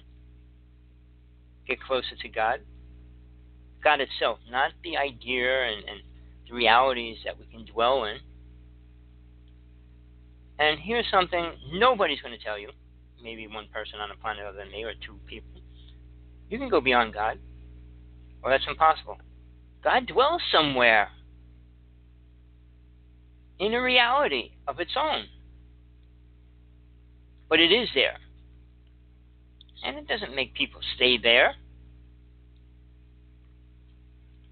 [1.66, 2.60] get closer to God.
[3.82, 6.00] God itself, not the idea and, and
[6.48, 8.18] the realities that we can dwell in
[10.62, 12.70] and here's something nobody's going to tell you.
[13.20, 15.60] Maybe one person on the planet other than me, or two people.
[16.48, 17.38] You can go beyond God.
[18.42, 19.18] Well, that's impossible.
[19.82, 21.08] God dwells somewhere
[23.58, 25.24] in a reality of its own.
[27.48, 28.18] But it is there.
[29.84, 31.54] And it doesn't make people stay there.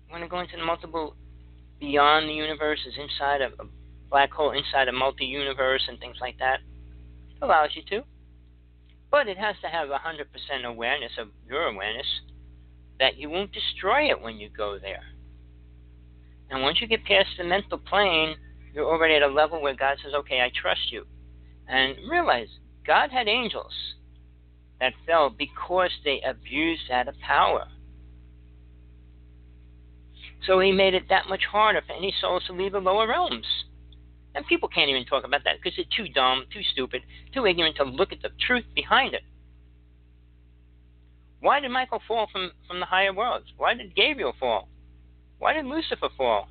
[0.08, 1.14] When to go into the multiple
[1.78, 3.64] beyond the universe is inside of a
[4.10, 6.60] black hole inside a multi universe and things like that.
[7.30, 8.04] It allows you to.
[9.10, 12.06] But it has to have 100% awareness of your awareness
[12.98, 15.02] that you won't destroy it when you go there.
[16.50, 18.36] And once you get past the mental plane,
[18.74, 21.06] you're already at a level where God says, okay, I trust you.
[21.68, 22.48] And realize
[22.86, 23.72] God had angels
[24.80, 27.66] that fell because they abused that power.
[30.46, 33.46] So he made it that much harder for any souls to leave the lower realms.
[34.34, 37.02] And people can't even talk about that because they're too dumb, too stupid,
[37.34, 39.22] too ignorant to look at the truth behind it.
[41.40, 43.46] Why did Michael fall from, from the higher worlds?
[43.56, 44.68] Why did Gabriel fall?
[45.38, 46.48] Why did Lucifer fall?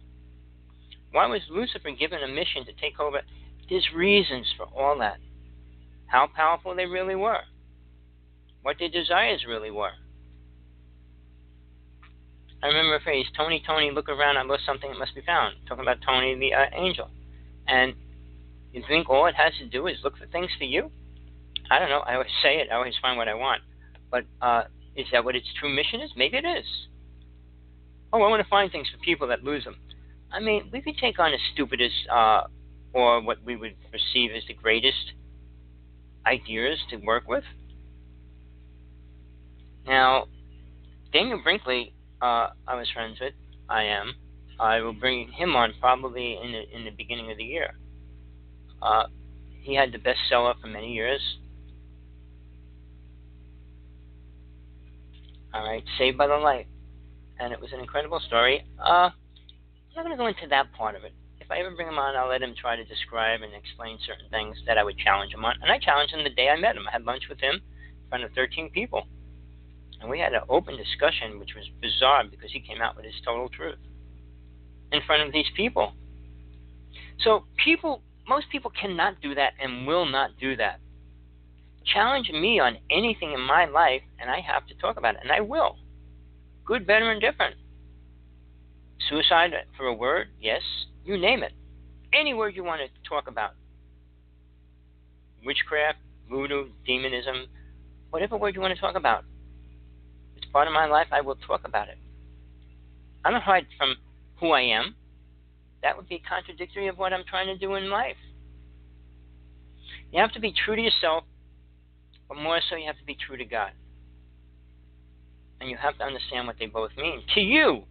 [1.11, 3.21] Why was Lucifer given a mission to take over?
[3.69, 5.17] There's reasons for all that.
[6.07, 7.41] How powerful they really were.
[8.61, 9.91] What their desires really were.
[12.61, 15.55] I remember a phrase, Tony, Tony, look around, I lost something that must be found.
[15.67, 17.09] Talking about Tony the uh, angel.
[17.67, 17.93] And
[18.73, 20.91] you think all it has to do is look for things for you?
[21.71, 21.99] I don't know.
[21.99, 22.67] I always say it.
[22.71, 23.61] I always find what I want.
[24.11, 24.63] But uh,
[24.95, 26.11] is that what its true mission is?
[26.17, 26.65] Maybe it is.
[28.11, 29.75] Oh, I want to find things for people that lose them.
[30.31, 32.41] I mean, we could take on the stupidest uh,
[32.93, 35.13] or what we would perceive as the greatest
[36.25, 37.43] ideas to work with.
[39.85, 40.25] Now,
[41.13, 43.33] Dannion Brinkley uh, I was friends with.
[43.69, 44.13] I am.
[44.59, 47.75] I will bring him on probably in the in the beginning of the year.
[48.81, 49.05] Uh,
[49.61, 51.21] he had the bestseller for many years.
[55.53, 56.67] All right, Saved by the Light,
[57.39, 58.65] and it was an incredible story.
[58.79, 61.13] Uh, I'm not going to go into that part of it.
[61.39, 64.29] If I ever bring him on, I'll let him try to describe and explain certain
[64.29, 65.55] things that I would challenge him on.
[65.63, 66.87] And I challenged him the day I met him.
[66.87, 69.07] I had lunch with him in front of 13 people.
[70.01, 73.15] And we had an open discussion, which was bizarre because he came out with his
[73.25, 73.77] total truth
[74.91, 75.93] in front of these people.
[77.19, 80.79] So, people, most people cannot do that and will not do that.
[81.85, 85.31] Challenge me on anything in my life, and I have to talk about it, and
[85.31, 85.77] I will.
[86.65, 87.55] Good, better, and different.
[89.09, 90.61] Suicide for a word, yes,
[91.03, 91.53] you name it.
[92.13, 93.51] Any word you want to talk about.
[95.45, 95.97] Witchcraft,
[96.29, 97.47] voodoo, demonism,
[98.11, 99.23] whatever word you want to talk about
[100.51, 101.97] part of my life, I will talk about it.
[103.23, 103.95] I don't hide from
[104.39, 104.95] who I am.
[105.81, 108.17] That would be contradictory of what I'm trying to do in life.
[110.11, 111.23] You have to be true to yourself,
[112.27, 113.71] but more so, you have to be true to God.
[115.61, 117.83] And you have to understand what they both mean to you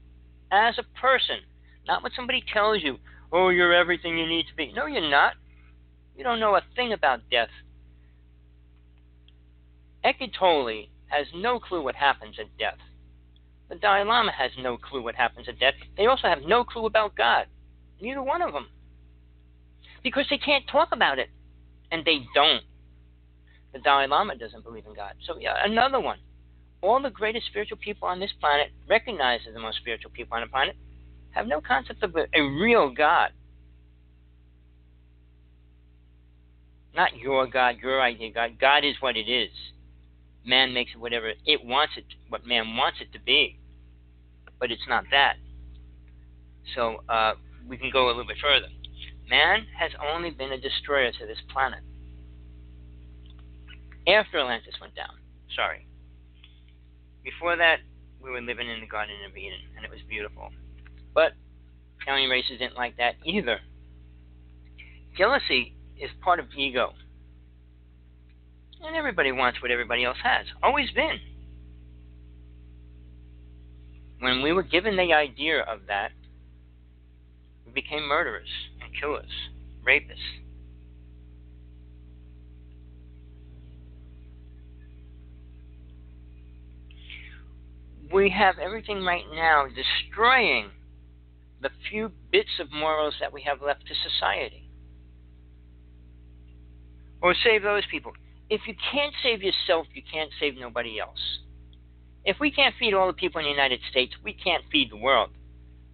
[0.51, 1.39] as a person,
[1.86, 2.98] not what somebody tells you.
[3.30, 4.72] Oh, you're everything you need to be.
[4.72, 5.35] No, you're not.
[6.16, 7.51] You don't know a thing about death.
[10.02, 12.78] Eckhart Tolle has no clue what happens at death.
[13.68, 15.74] The Dalai Lama has no clue what happens at death.
[15.97, 17.47] They also have no clue about God.
[18.01, 18.68] Neither one of them.
[20.02, 21.28] Because they can't talk about it.
[21.90, 22.62] And they don't.
[23.72, 25.14] The Dalai Lama doesn't believe in God.
[25.26, 26.18] So, yeah, another one.
[26.80, 30.43] All the greatest spiritual people on this planet, recognized as the most spiritual people on
[30.43, 30.76] the planet,
[31.30, 33.30] have no concept of a, real God.
[36.94, 38.59] Not your God, your idea God.
[38.59, 39.51] God is what it is
[40.49, 43.59] man makes it whatever it wants it, what man wants it to be.
[44.59, 45.37] But it's not that.
[46.75, 47.35] So uh,
[47.69, 48.66] we can go a little bit further.
[49.31, 51.81] Man has only been a destroyer to this planet.
[54.09, 55.20] After Atlantis went down.
[55.55, 55.87] Sorry.
[57.23, 57.81] Before that,
[58.23, 60.51] we were living in the Garden of Eden, and it was beautiful.
[61.15, 61.33] But
[62.09, 63.61] alien races didn't like that either.
[65.16, 66.95] Jealousy is part of ego.
[68.85, 70.47] And everybody wants what everybody else has.
[70.63, 71.19] Always been.
[74.21, 76.11] When we were given the idea of that,
[77.67, 78.49] we became murderers
[78.83, 79.31] and killers,
[79.87, 80.17] rapists.
[88.13, 90.71] We have everything right now destroying
[91.61, 94.69] the few bits of morals that we have left to society.
[97.21, 98.13] Or save those people
[98.51, 101.19] if you can't save yourself, you can't save nobody else.
[102.25, 104.97] If we can't feed all the people in the United States, we can't feed the
[104.97, 105.31] world.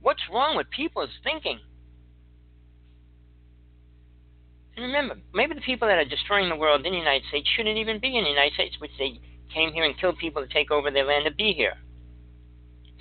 [0.00, 1.58] What's wrong with people's thinking?
[4.76, 7.78] And remember, maybe the people that are destroying the world in the United States shouldn't
[7.78, 9.20] even be in the United States, which they
[9.52, 11.74] came here and killed people to take over their land to be here.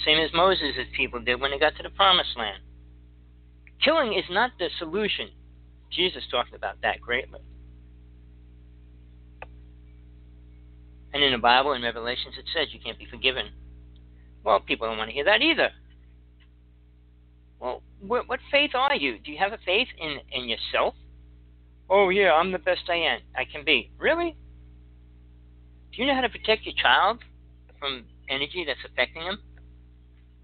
[0.05, 2.61] Same as Moses' people did when they got to the promised land.
[3.83, 5.29] Killing is not the solution.
[5.91, 7.39] Jesus talked about that greatly.
[11.13, 13.47] And in the Bible, in Revelations, it says you can't be forgiven.
[14.43, 15.69] Well, people don't want to hear that either.
[17.59, 19.19] Well, what, what faith are you?
[19.19, 20.95] Do you have a faith in, in yourself?
[21.89, 23.19] Oh, yeah, I'm the best I am.
[23.37, 23.91] I can be.
[23.97, 24.35] Really?
[25.91, 27.19] Do you know how to protect your child
[27.79, 29.39] from energy that's affecting them?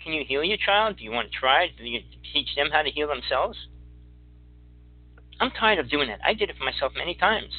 [0.04, 0.98] Can you heal your child?
[0.98, 1.68] Do you want to try?
[1.78, 2.02] Do you
[2.34, 3.58] teach them how to heal themselves?
[5.40, 6.20] I'm tired of doing that.
[6.24, 7.54] I did it for myself many times.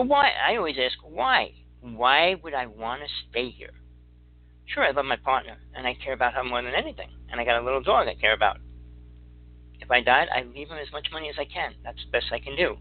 [0.00, 0.30] But why?
[0.30, 1.52] I always ask, why?
[1.82, 3.74] Why would I want to stay here?
[4.64, 7.10] Sure, I love my partner, and I care about her more than anything.
[7.30, 8.56] And I got a little dog I care about.
[9.78, 11.74] If I died, I'd leave him as much money as I can.
[11.84, 12.78] That's the best I can do.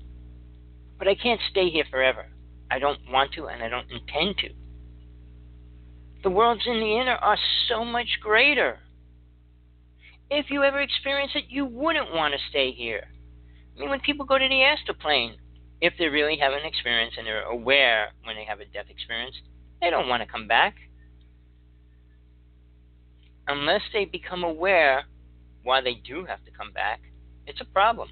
[0.98, 2.26] But I can't stay here forever.
[2.72, 4.50] I don't want to, and I don't intend to.
[6.24, 7.38] The worlds in the inner are
[7.68, 8.80] so much greater.
[10.32, 13.10] If you ever experience it, you wouldn't want to stay here.
[13.76, 15.36] I mean, when people go to the astral plane,
[15.82, 19.36] if they really have an experience and they're aware when they have a death experience,
[19.82, 20.76] they don't want to come back.
[23.48, 25.06] Unless they become aware
[25.64, 27.02] why they do have to come back,
[27.48, 28.10] it's a problem.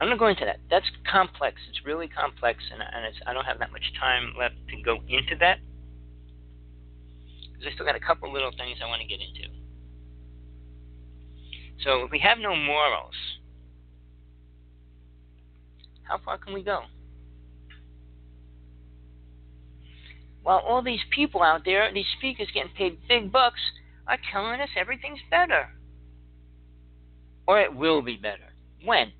[0.00, 0.60] I'm not going to go into that.
[0.70, 1.60] That's complex.
[1.68, 5.36] It's really complex, and, and I don't have that much time left to go into
[5.40, 5.58] that.
[7.52, 9.54] Because I still got a couple little things I want to get into.
[11.84, 13.14] So if we have no morals,
[16.04, 16.82] how far can we go?
[20.42, 23.60] While all these people out there, these speakers getting paid big bucks,
[24.06, 25.70] are telling us everything's better.
[27.46, 28.52] Or it will be better.
[28.84, 29.12] When?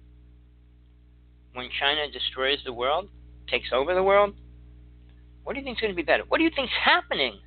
[1.54, 3.08] When China destroys the world,
[3.48, 4.34] takes over the world?
[5.44, 6.24] What do you think is going to be better?
[6.28, 7.38] What do you think's happening?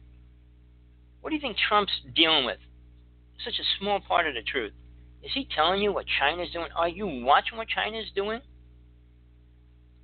[1.22, 2.59] What do you think Trump's dealing with?
[3.43, 4.73] Such a small part of the truth.
[5.23, 6.68] Is he telling you what China's doing?
[6.76, 8.39] Are you watching what China's doing?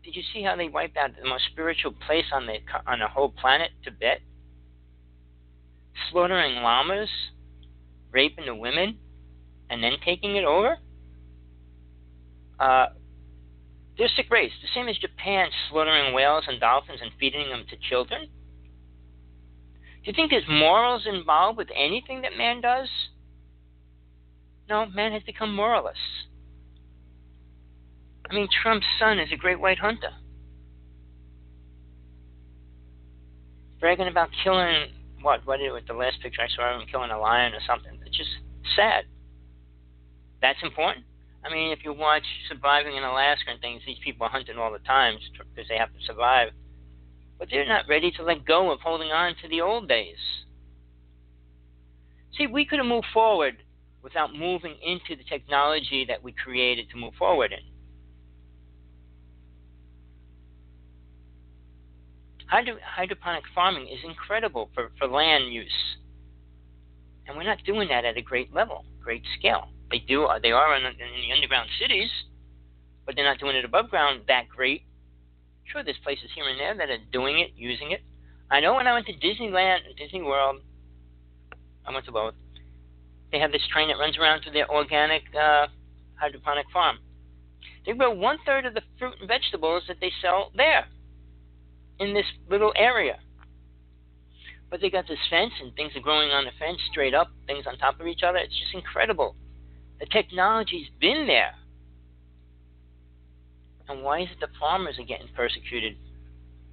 [0.03, 3.07] Did you see how they wiped out the most spiritual place on the on the
[3.07, 4.21] whole planet, Tibet?
[6.11, 7.09] Slaughtering lamas,
[8.11, 8.97] raping the women,
[9.69, 10.77] and then taking it over?
[12.59, 12.88] Uh,
[13.97, 17.77] they're sick race, the same as Japan slaughtering whales and dolphins and feeding them to
[17.89, 18.27] children.
[20.03, 22.89] Do you think there's morals involved with anything that man does?
[24.67, 25.93] No, man has become moralless.
[28.29, 30.11] I mean, Trump's son is a great white hunter.
[33.79, 34.87] Bragging about killing
[35.21, 35.45] what?
[35.45, 37.59] What did it was the last picture I saw of him killing a lion or
[37.65, 37.99] something?
[38.05, 38.29] It's just
[38.75, 39.05] sad.
[40.41, 41.05] That's important.
[41.45, 44.71] I mean, if you watch Surviving in Alaska and things, these people are hunting all
[44.71, 46.49] the time because they have to survive.
[47.37, 50.17] But they're not ready to let go of holding on to the old days.
[52.37, 53.57] See, we could have moved forward
[54.01, 57.72] without moving into the technology that we created to move forward in.
[62.47, 65.71] Hydro- hydroponic farming is incredible for, for land use.
[67.27, 69.69] And we're not doing that at a great level, great scale.
[69.89, 72.09] They do, they are in, in the underground cities,
[73.05, 74.83] but they're not doing it above ground that great.
[75.65, 78.01] Sure, there's places here and there that are doing it, using it.
[78.51, 80.61] I know when I went to Disneyland, Disney World,
[81.85, 82.33] I went to both.
[83.31, 85.67] They have this train that runs around to their organic uh,
[86.15, 86.99] hydroponic farm.
[87.85, 90.85] They grow one third of the fruit and vegetables that they sell there
[92.03, 93.19] in this little area.
[94.69, 97.65] But they got this fence and things are growing on the fence straight up, things
[97.67, 98.38] on top of each other.
[98.38, 99.35] It's just incredible.
[99.99, 101.53] The technology's been there.
[103.88, 105.97] And why is it the farmers are getting persecuted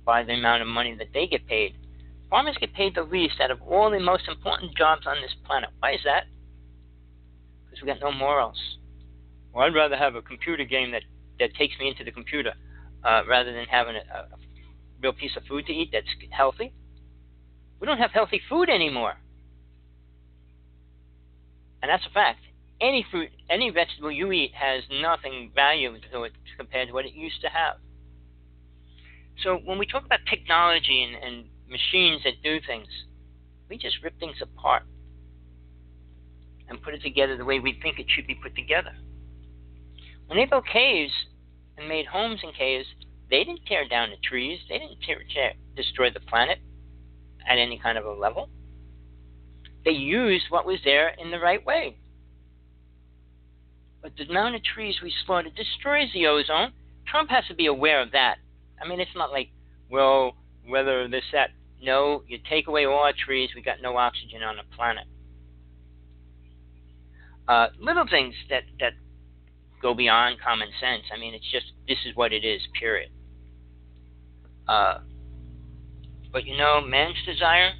[0.05, 1.75] by the amount of money that they get paid?
[2.31, 5.71] Farmers get paid the least out of all the most important jobs on this planet.
[5.81, 6.25] Why is that?
[7.65, 8.59] Because we got no morals.
[9.53, 11.03] Well, I'd rather have a computer game that,
[11.41, 12.55] that takes me into the computer
[13.05, 14.39] uh, rather than having a, a
[15.03, 16.73] real piece of food to eat that's healthy.
[17.81, 19.15] We don't have healthy food anymore.
[21.83, 22.41] And that's a fact.
[22.81, 27.15] Any fruit, any vegetable you eat has nothing value to it compared to what it
[27.15, 27.77] used to have.
[29.43, 32.89] So when we talk about technology and, and machines that do things,
[33.69, 34.83] we just rip things apart
[36.69, 38.93] and put it together the way we think it should be put together.
[40.27, 41.13] When they built caves
[41.77, 42.87] and made homes in caves,
[43.31, 44.59] they didn't tear down the trees.
[44.69, 46.59] They didn't tear, tear, destroy the planet
[47.49, 48.51] at any kind of a level.
[49.85, 51.97] They used what was there in the right way.
[54.03, 56.73] But the amount of trees we slaughtered destroys the ozone.
[57.07, 58.37] Trump has to be aware of that.
[58.83, 59.51] I mean, it's not like,
[59.91, 60.37] well,
[60.67, 61.51] whether this, that.
[61.83, 65.07] No, you take away all our trees, we got no oxygen on the planet.
[67.49, 68.93] Uh, little things that, that
[69.81, 71.05] go beyond common sense.
[71.11, 73.11] I mean, it's just, this is what it is, period.
[74.71, 75.01] Uh,
[76.33, 77.73] but you know, man's desire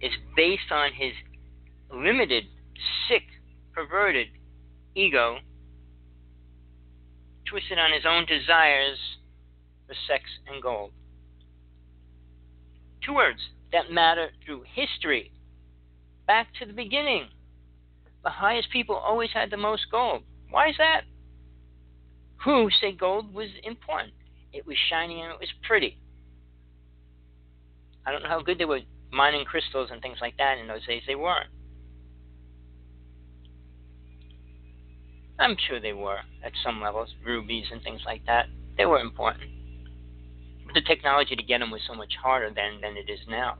[0.00, 1.12] is based on his
[1.94, 2.44] limited,
[3.08, 3.22] sick,
[3.72, 4.26] perverted
[4.96, 5.38] ego,
[7.48, 8.98] twisted on his own desires
[9.86, 10.90] for sex and gold.
[13.06, 13.38] Two words
[13.70, 15.30] that matter through history.
[16.26, 17.28] Back to the beginning.
[18.24, 20.24] The highest people always had the most gold.
[20.50, 21.02] Why is that?
[22.44, 24.12] Who said gold was important?
[24.52, 25.98] It was shiny and it was pretty.
[28.06, 28.80] I don't know how good they were
[29.10, 31.02] mining crystals and things like that in those days.
[31.06, 31.48] They weren't.
[35.38, 38.46] I'm sure they were at some levels, rubies and things like that.
[38.76, 39.50] They were important.
[40.66, 43.56] But the technology to get them was so much harder then than it is now.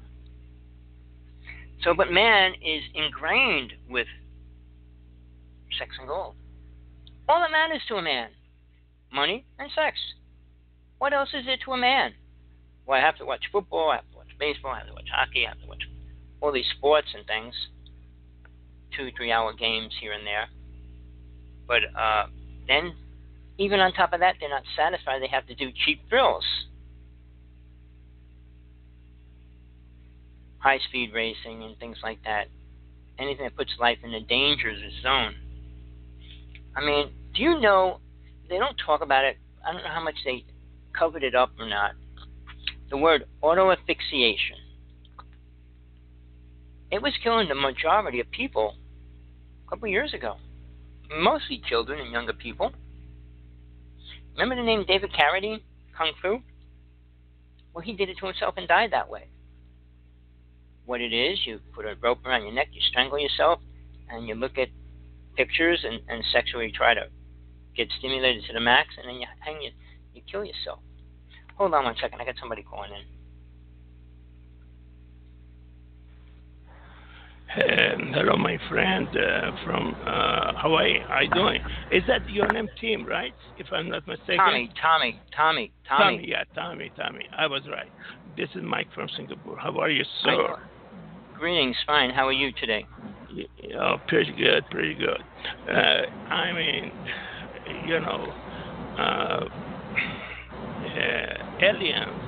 [1.82, 4.06] So, but man is ingrained with
[5.78, 6.34] sex and gold.
[7.28, 8.28] All that matters to a man
[9.14, 9.96] money and sex.
[10.98, 12.12] What else is it to a man?
[12.86, 15.08] Well, I have to watch football, I have to watch baseball, I have to watch
[15.14, 15.82] hockey, I have to watch
[16.40, 17.54] all these sports and things.
[18.96, 20.48] Two, three hour games here and there.
[21.66, 22.26] But uh,
[22.68, 22.94] then,
[23.58, 25.22] even on top of that, they're not satisfied.
[25.22, 26.44] They have to do cheap thrills.
[30.58, 32.48] High speed racing and things like that.
[33.18, 35.34] Anything that puts life in a dangerous zone.
[36.76, 38.00] I mean, do you know
[38.48, 39.36] they don't talk about it?
[39.66, 40.44] I don't know how much they
[40.96, 41.92] covered it up or not.
[42.90, 44.56] The word auto asphyxiation.
[46.90, 48.76] It was killing the majority of people
[49.66, 50.36] a couple years ago
[51.10, 52.72] mostly children and younger people.
[54.32, 55.60] Remember the name David Carradine,
[55.96, 56.40] Kung Fu?
[57.72, 59.28] Well, he did it to himself and died that way.
[60.86, 63.60] What it is, you put a rope around your neck, you strangle yourself,
[64.08, 64.68] and you look at
[65.36, 67.06] pictures and, and sexually try to
[67.76, 69.70] get stimulated to the max, and then you hang you,
[70.14, 70.80] you kill yourself.
[71.56, 73.04] Hold on one second, I got somebody calling in.
[77.56, 80.98] Um, hello, my friend uh, from uh, Hawaii.
[81.06, 81.60] How are you doing?
[81.92, 83.06] Is that your name, Tim?
[83.06, 83.32] Right?
[83.58, 84.38] If I'm not mistaken.
[84.38, 86.16] Tommy, Tommy, Tommy, Tommy.
[86.16, 87.28] Tommy, yeah, Tommy, Tommy.
[87.36, 87.88] I was right.
[88.36, 89.56] This is Mike from Singapore.
[89.56, 90.58] How are you, sir?
[91.38, 92.10] Greetings, fine.
[92.10, 92.86] How are you today?
[93.32, 93.44] Yeah,
[93.80, 95.22] oh, pretty good, pretty good.
[95.70, 96.90] Uh, I mean,
[97.86, 98.32] you know,
[98.98, 99.48] uh,
[101.60, 102.20] aliens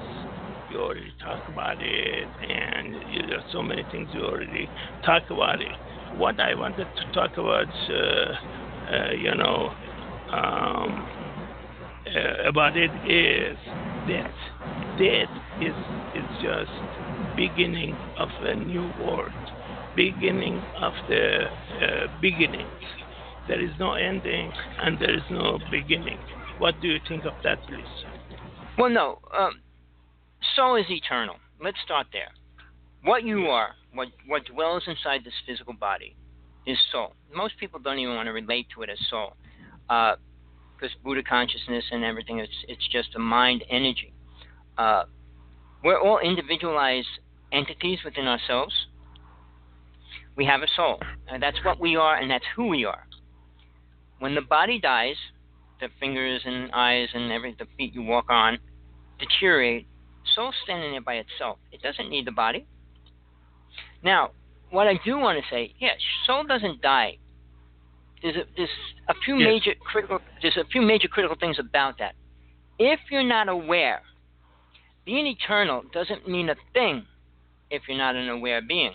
[0.70, 4.68] you already talked about it, and you, there's so many things you already
[5.04, 5.72] talked about it.
[6.16, 7.92] What I wanted to talk about, uh,
[8.92, 9.70] uh, you know,
[10.32, 11.08] um,
[12.06, 13.56] uh, about it is
[14.08, 14.32] that
[14.98, 15.30] death
[15.60, 15.74] is
[16.14, 16.70] is just
[17.36, 19.32] beginning of a new world,
[19.94, 22.66] beginning of the uh, beginning.
[23.48, 24.52] There is no ending
[24.82, 26.18] and there is no beginning.
[26.58, 27.84] What do you think of that, please?
[28.78, 29.20] Well, no.
[29.36, 29.60] Um,
[30.54, 31.36] soul is eternal.
[31.62, 32.30] Let's start there.
[33.02, 36.16] What you are, what what dwells inside this physical body,
[36.66, 37.14] is soul.
[37.34, 39.36] Most people don't even want to relate to it as soul,
[39.86, 44.12] because uh, Buddha consciousness and everything, it's it's just a mind energy.
[44.76, 45.04] Uh,
[45.84, 47.06] we're all individualized
[47.52, 48.74] entities within ourselves.
[50.36, 53.06] We have a soul, and that's what we are, and that's who we are.
[54.18, 55.16] When the body dies,
[55.80, 58.58] the fingers and eyes and every the feet you walk on
[59.18, 59.86] deteriorate
[60.34, 61.58] soul's standing there by itself.
[61.72, 62.66] It doesn't need the body.
[64.02, 64.30] Now,
[64.70, 67.18] what I do want to say, yes, soul doesn't die.
[68.22, 68.68] There's a, there's
[69.08, 69.46] a few yes.
[69.46, 72.14] major critical there's a few major critical things about that.
[72.78, 74.02] If you're not aware,
[75.04, 77.06] being eternal doesn't mean a thing
[77.70, 78.94] if you're not an aware being.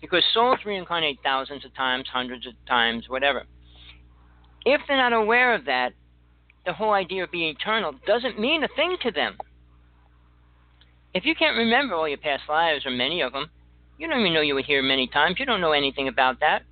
[0.00, 3.44] Because souls reincarnate thousands of times, hundreds of times, whatever.
[4.64, 5.92] If they're not aware of that,
[6.66, 9.36] the whole idea of being eternal doesn't mean a thing to them.
[11.14, 13.50] If you can't remember all your past lives, or many of them,
[13.98, 15.36] you don't even know you were here many times.
[15.38, 16.62] You don't know anything about that.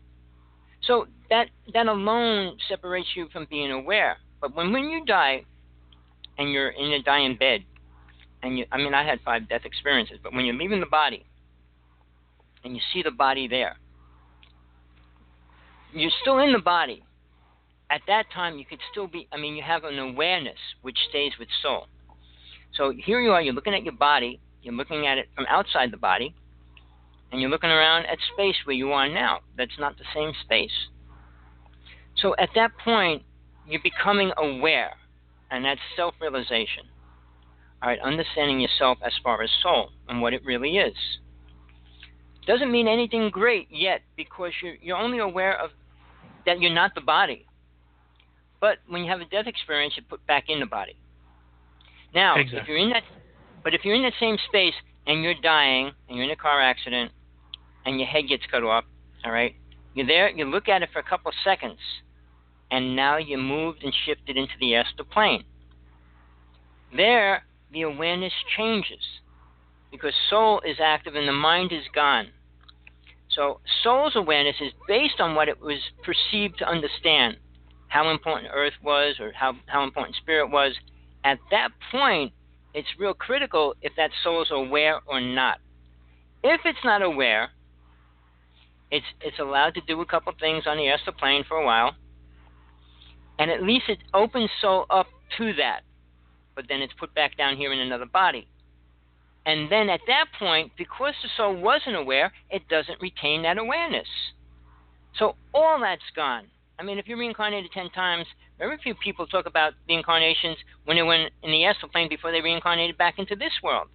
[0.82, 4.16] So that that alone separates you from being aware.
[4.40, 5.44] But when when you die,
[6.38, 7.64] and you're in a dying bed,
[8.42, 11.24] and you, I mean, I had five death experiences, but when you're leaving the body,
[12.64, 13.76] and you see the body there,
[15.92, 17.02] you're still in the body.
[17.90, 19.28] At that time, you could still be.
[19.32, 21.86] I mean, you have an awareness which stays with soul.
[22.74, 25.90] So here you are, you're looking at your body, you're looking at it from outside
[25.90, 26.34] the body,
[27.32, 29.40] and you're looking around at space where you are now.
[29.56, 30.88] That's not the same space.
[32.16, 33.22] So at that point,
[33.66, 34.92] you're becoming aware,
[35.50, 36.84] and that's self realization.
[37.82, 40.96] All right, understanding yourself as far as soul and what it really is.
[42.46, 45.70] Doesn't mean anything great yet because you're, you're only aware of
[46.44, 47.46] that you're not the body.
[48.60, 50.96] But when you have a death experience, you're put back in the body.
[52.14, 52.60] Now, exactly.
[52.60, 53.02] if you're in that,
[53.62, 54.74] but if you're in that same space
[55.06, 57.12] and you're dying and you're in a car accident
[57.84, 58.84] and your head gets cut off,
[59.24, 59.54] all right,
[59.94, 61.78] you're there, you look at it for a couple of seconds,
[62.70, 65.44] and now you moved and shifted into the astral plane.
[66.96, 69.04] There, the awareness changes
[69.90, 72.28] because soul is active and the mind is gone.
[73.30, 77.36] So, soul's awareness is based on what it was perceived to understand
[77.88, 80.74] how important earth was or how, how important spirit was.
[81.24, 82.32] At that point,
[82.74, 85.58] it's real critical if that soul is aware or not.
[86.42, 87.50] If it's not aware,
[88.90, 91.94] it's it's allowed to do a couple things on the astral plane for a while,
[93.38, 95.06] and at least it opens soul up
[95.36, 95.80] to that.
[96.54, 98.48] But then it's put back down here in another body.
[99.46, 104.08] And then at that point, because the soul wasn't aware, it doesn't retain that awareness.
[105.18, 106.48] So all that's gone.
[106.78, 108.26] I mean, if you're reincarnated 10 times,
[108.58, 112.30] very few people talk about the incarnations when they went in the astral plane before
[112.30, 113.88] they reincarnated back into this world.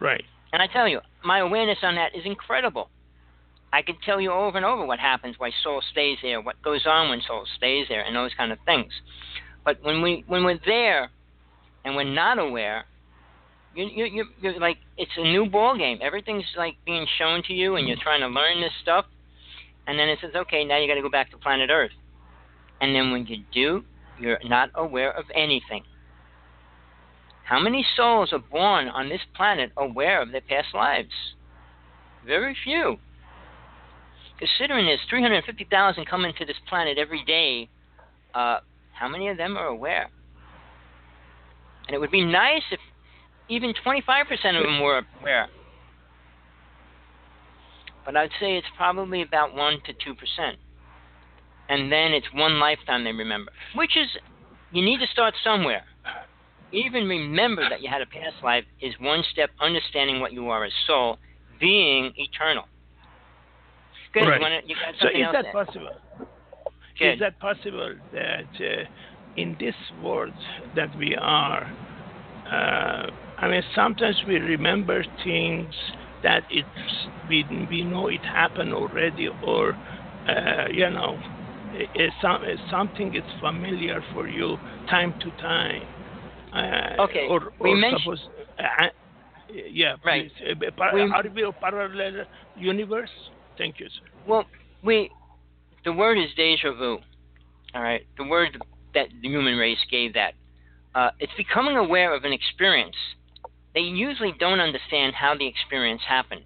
[0.00, 0.24] Right.
[0.52, 2.90] And I tell you, my awareness on that is incredible.
[3.72, 6.86] I can tell you over and over what happens, why soul stays there, what goes
[6.86, 8.92] on when soul stays there, and those kind of things.
[9.64, 11.10] But when we when we're there
[11.84, 12.84] and we're not aware,
[13.74, 15.98] you, you, you, you're like it's a new ball game.
[16.02, 19.06] Everything's like being shown to you, and you're trying to learn this stuff.
[19.86, 21.90] And then it says, okay, now you got to go back to planet Earth.
[22.80, 23.84] And then when you do,
[24.20, 25.84] you're not aware of anything.
[27.44, 31.10] How many souls are born on this planet aware of their past lives?
[32.26, 32.96] Very few.
[34.38, 37.68] Considering there's 350,000 coming to this planet every day,
[38.34, 38.58] uh,
[38.92, 40.08] how many of them are aware?
[41.86, 42.80] And it would be nice if
[43.48, 44.22] even 25%
[44.56, 45.48] of them were aware.
[48.04, 50.52] But I'd say it's probably about 1 to 2%.
[51.68, 54.08] And then it's one lifetime they remember, which is,
[54.72, 55.84] you need to start somewhere.
[56.72, 60.64] Even remember that you had a past life is one step understanding what you are
[60.64, 61.18] as soul,
[61.60, 62.64] being eternal.
[64.12, 64.20] Good.
[64.26, 64.36] Right.
[64.36, 65.64] You wanna, you got So is that there?
[65.64, 65.90] possible?
[66.98, 67.14] Good.
[67.14, 68.84] Is that possible that uh,
[69.36, 70.34] in this world
[70.76, 71.64] that we are,
[72.46, 75.74] uh, I mean, sometimes we remember things
[76.22, 76.68] that it's
[77.28, 79.76] we we know it happened already, or
[80.28, 81.18] uh, you know,
[81.74, 82.40] i- i- some,
[82.70, 84.56] something is familiar for you
[84.88, 85.82] time to time.
[86.52, 88.20] Uh, Okay, Or, we mentioned-
[88.58, 88.88] uh,
[89.48, 90.30] yeah, Right.
[90.48, 92.24] Uh, par- We- are we a parallel
[92.54, 93.10] universe?
[93.58, 94.06] Thank you, sir.
[94.26, 94.44] Well,
[94.82, 95.10] we
[95.84, 96.98] the word is deja vu.
[97.74, 98.56] All right, the word
[98.94, 100.34] that the human race gave that.
[100.94, 102.96] Uh, it's becoming aware of an experience.
[103.74, 106.44] They usually don't understand how the experience happened,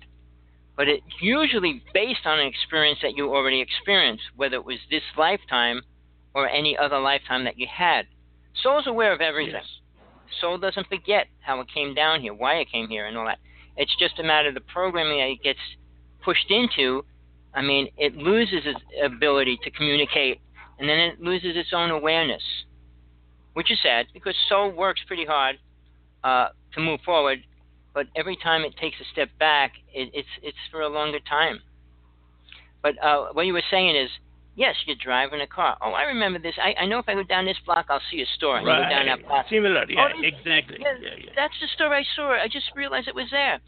[0.77, 5.03] but it's usually based on an experience that you already experienced, whether it was this
[5.17, 5.83] lifetime
[6.35, 8.07] or any other lifetime that you had.
[8.63, 9.55] Soul's aware of everything.
[9.55, 9.81] Yes.
[10.41, 13.39] Soul doesn't forget how it came down here, why it came here, and all that.
[13.77, 15.59] It's just a matter of the programming that it gets
[16.25, 17.05] pushed into.
[17.55, 20.41] I mean, it loses its ability to communicate,
[20.79, 22.43] and then it loses its own awareness,
[23.55, 25.57] which is sad because soul works pretty hard
[26.25, 27.41] uh, to move forward,
[27.93, 31.61] but every time it takes a step back, it, it's it's for a longer time.
[32.83, 34.11] But uh, what you were saying is,
[34.55, 35.77] yes, you're driving a car.
[35.83, 36.55] Oh, I remember this.
[36.63, 38.61] I, I know if I go down this block, I'll see a store.
[38.61, 39.47] You go down that block.
[39.51, 40.79] Similar, yeah, Oh, exactly.
[40.81, 41.31] Yeah, Yeah, yeah.
[41.35, 42.31] That's the store I saw.
[42.31, 43.59] I just realized it was there.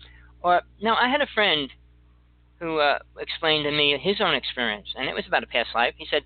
[0.42, 1.68] Or now I had a friend
[2.60, 5.94] who uh, explained to me his own experience, and it was about a past life.
[5.96, 6.22] He said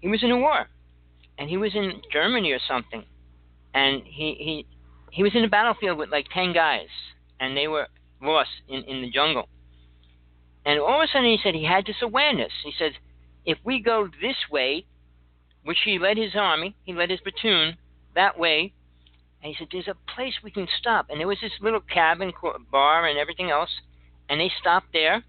[0.00, 0.68] he was in a war,
[1.38, 3.04] and he was in Germany or something,
[3.72, 4.66] and he he
[5.14, 6.88] he was in a battlefield with like ten guys,
[7.38, 7.86] and they were
[8.20, 9.48] lost in in the jungle.
[10.66, 12.52] And all of a sudden, he said he had this awareness.
[12.64, 12.92] He said,
[13.44, 14.86] if we go this way,
[15.62, 17.76] which he led his army, he led his platoon
[18.14, 18.72] that way,
[19.44, 21.06] and he said, There's a place we can stop.
[21.10, 22.32] And there was this little cabin,
[22.72, 23.70] bar, and everything else.
[24.28, 25.22] And they stopped there.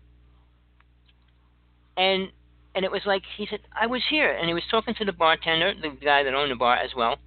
[1.98, 2.30] And
[2.74, 4.32] and it was like, he said, I was here.
[4.32, 7.18] And he was talking to the bartender, the guy that owned the bar as well.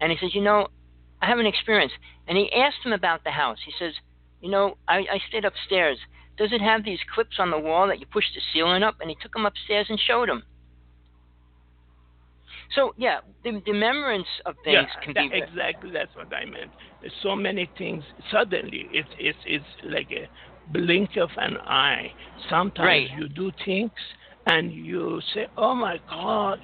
[0.00, 0.68] And he says, You know,
[1.22, 1.92] I have an experience.
[2.28, 3.58] And he asked him about the house.
[3.64, 3.92] He says,
[4.40, 5.98] You know, I, I stayed upstairs.
[6.36, 8.96] Does it have these clips on the wall that you push the ceiling up?
[9.00, 10.42] And he took him upstairs and showed him.
[12.74, 15.38] So, yeah, the, the remembrance of things yeah, can that- be.
[15.38, 15.90] exactly.
[15.92, 16.70] That's what I meant.
[17.00, 18.02] There's so many things.
[18.30, 20.28] Suddenly, it's it's it's like a
[20.72, 22.12] blink of an eye.
[22.50, 23.08] Sometimes Right.
[23.18, 23.92] you do things
[24.46, 26.58] and you say, "Oh my gosh,"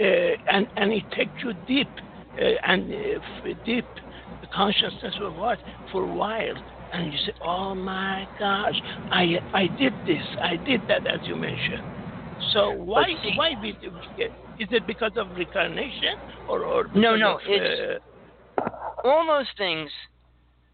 [0.00, 0.04] uh,
[0.50, 1.88] and and it takes you deep
[2.38, 3.84] and uh, deep
[4.52, 5.58] consciousness or what
[5.92, 6.54] for a while.
[6.92, 8.80] And you say, "Oh my gosh,
[9.10, 11.82] I I did this, I did that," as you mentioned.
[12.52, 13.70] So why see- why we,
[14.58, 16.14] is it because of reincarnation
[16.48, 18.00] or or No, no, of, it's-
[18.58, 18.68] uh,
[19.04, 19.90] all those things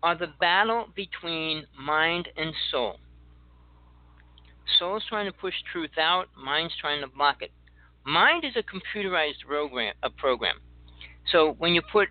[0.03, 2.97] are the battle between mind and soul.
[4.79, 7.51] Soul's trying to push truth out, mind's trying to block it.
[8.05, 10.57] Mind is a computerized program, a program.
[11.33, 12.09] So when you put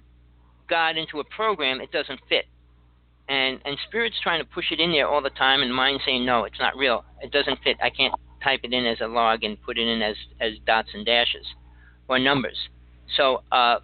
[0.69, 2.45] God into a program, it doesn't fit.
[3.27, 6.25] And and spirit's trying to push it in there all the time, and mind saying
[6.25, 7.03] no, it's not real.
[7.21, 7.77] It doesn't fit.
[7.81, 8.13] I can't
[8.43, 11.45] type it in as a log and put it in as as dots and dashes
[12.07, 12.57] or numbers.
[13.15, 13.79] So uh,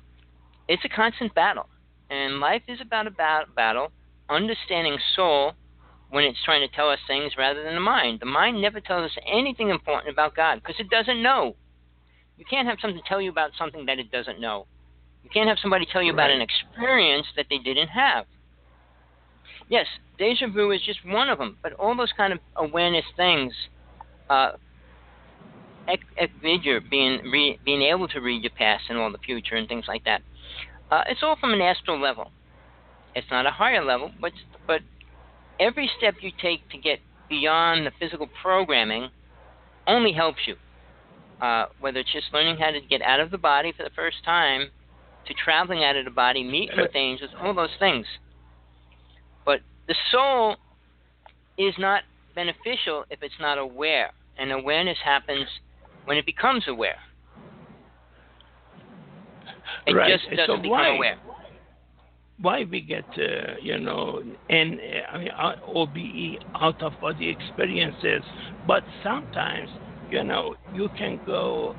[0.67, 1.67] it's a constant battle,
[2.09, 3.91] and life is about a bat- battle.
[4.27, 5.53] Understanding soul
[6.09, 8.19] when it's trying to tell us things rather than the mind.
[8.19, 11.55] The mind never tells us anything important about God because it doesn't know.
[12.37, 14.65] You can't have something tell you about something that it doesn't know.
[15.25, 18.25] You can't have somebody tell you about an experience that they didn't have.
[19.67, 19.87] Yes,
[20.19, 23.51] deja vu is just one of them, but all those kind of awareness things,
[24.29, 24.51] uh,
[26.91, 30.03] being re, being able to read your past and all the future and things like
[30.05, 30.21] that,
[30.91, 32.31] uh, it's all from an astral level.
[33.15, 34.31] It's not a higher level, but
[34.67, 34.81] but
[35.59, 36.99] every step you take to get
[37.29, 39.09] beyond the physical programming
[39.87, 40.55] only helps you.
[41.41, 44.17] Uh, whether it's just learning how to get out of the body for the first
[44.23, 44.69] time,
[45.27, 48.05] to traveling out of the body, meeting with angels, all those things.
[49.45, 50.55] But the soul
[51.57, 52.03] is not
[52.33, 55.47] beneficial if it's not aware, and awareness happens
[56.05, 56.97] when it becomes aware.
[59.87, 60.11] It right.
[60.11, 61.17] just doesn't so become why, aware.
[62.41, 67.29] Why we get, uh, you know, and uh, I mean, uh, OBE out of body
[67.29, 68.23] experiences,
[68.67, 69.69] but sometimes,
[70.11, 71.75] you know, you can go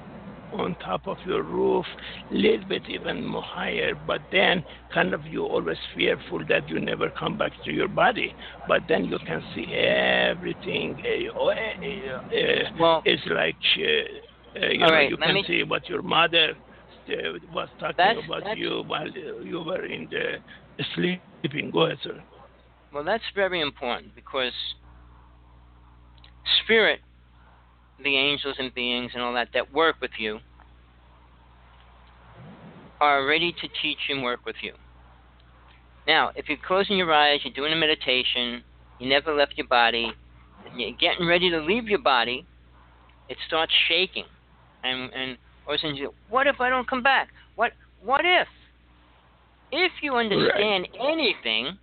[0.53, 1.85] on top of your roof,
[2.31, 6.81] a little bit even more higher, but then kind of you always fearful that you
[6.81, 8.35] never come back to your body.
[8.69, 11.03] But then you can see everything.
[11.05, 15.63] Uh, uh, uh, Well- it's like uh, uh, you know right, you can me- see
[15.63, 16.55] what your mother
[17.09, 17.13] uh,
[17.53, 20.39] was talking That's- about that's- you while you were in the
[20.95, 21.71] sleeping.
[21.71, 22.23] Go ahead, sir.
[22.93, 24.53] Well, that's very important because
[26.65, 27.01] spirit,
[28.03, 30.39] the angels and beings and all that that work with you,
[33.01, 34.73] are ready to teach and work with you.
[36.07, 38.63] Now, if you're closing your eyes, you're doing a meditation,
[38.99, 40.13] you never left your body,
[40.65, 42.47] and you're getting ready to leave your body,
[43.29, 44.25] it starts shaking,
[44.85, 47.29] and and of you what if I don't come back?
[47.57, 48.49] What what if?
[49.73, 51.77] If you understand anything,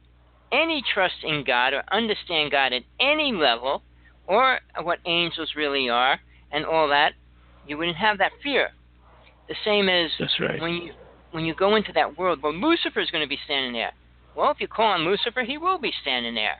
[0.51, 3.83] any trust in God or understand God at any level,
[4.27, 6.19] or what angels really are,
[6.51, 7.13] and all that,
[7.67, 8.69] you wouldn't have that fear.
[9.47, 10.61] The same as That's right.
[10.61, 10.93] when you
[11.31, 13.91] when you go into that world, well, Lucifer is going to be standing there.
[14.35, 16.57] Well, if you call on Lucifer, he will be standing there.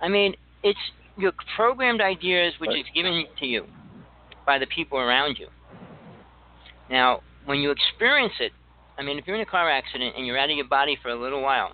[0.00, 0.78] I mean, it's
[1.16, 3.66] your programmed ideas which is given to you
[4.46, 5.46] by the people around you.
[6.90, 8.52] Now, when you experience it,
[8.98, 11.10] I mean, if you're in a car accident and you're out of your body for
[11.10, 11.72] a little while,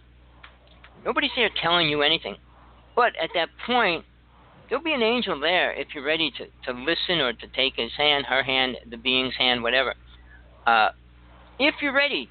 [1.04, 2.36] nobody's there telling you anything.
[2.94, 4.04] But at that point,
[4.68, 7.92] there'll be an angel there if you're ready to, to listen or to take his
[7.96, 9.94] hand, her hand, the being's hand, whatever.
[10.66, 10.88] Uh,
[11.58, 12.28] if you're ready.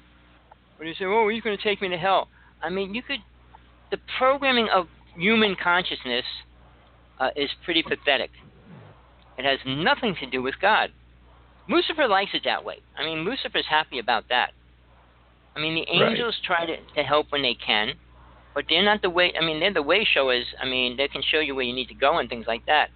[0.76, 2.28] When you say, oh, he's going to take me to hell.
[2.62, 3.20] I mean, you could.
[3.90, 6.24] The programming of human consciousness
[7.18, 8.30] uh, is pretty pathetic.
[9.38, 10.90] It has nothing to do with God.
[11.68, 12.76] Lucifer likes it that way.
[12.96, 14.50] I mean, Lucifer's happy about that.
[15.54, 16.10] I mean, the Right.
[16.10, 17.94] angels try to, to help when they can,
[18.56, 19.34] but they're not the way.
[19.38, 20.46] I mean, they're the way showers.
[20.58, 22.88] I mean, they can show you where you need to go and things like that.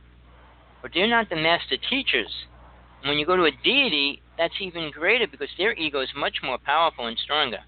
[0.80, 2.32] But they're not the master teachers.
[3.04, 6.56] When you go to a deity, that's even greater because their ego is much more
[6.56, 7.58] powerful and stronger.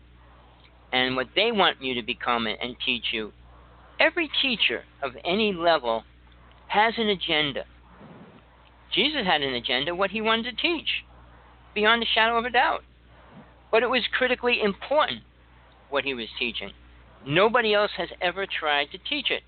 [0.90, 3.32] And what they want you to become and, teach you,
[4.00, 6.04] every teacher of any level
[6.68, 7.64] has an agenda.
[8.94, 10.88] Jesus had an agenda, what he wanted to teach,
[11.74, 12.84] beyond a shadow of a doubt.
[13.70, 15.20] But it was critically important
[15.90, 16.72] what he was teaching.
[17.26, 19.42] Nobody else has ever tried to teach it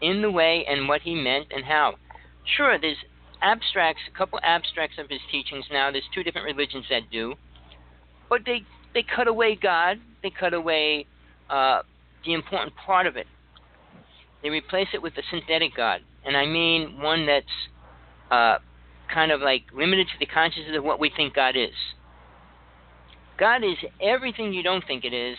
[0.00, 1.94] in the way and what he meant and how.
[2.56, 2.96] Sure, there's
[3.42, 5.90] abstracts, a couple abstracts of his teachings now.
[5.90, 7.34] There's two different religions that do,
[8.28, 8.62] but they
[8.94, 9.98] they cut away God.
[10.22, 11.06] They cut away
[11.50, 11.82] uh,
[12.24, 13.26] the important part of it.
[14.42, 17.46] They replace it with a synthetic God, and I mean one that's
[18.30, 18.58] uh,
[19.12, 21.74] kind of like limited to the consciousness of what we think God is.
[23.38, 25.36] God is everything you don't think it is,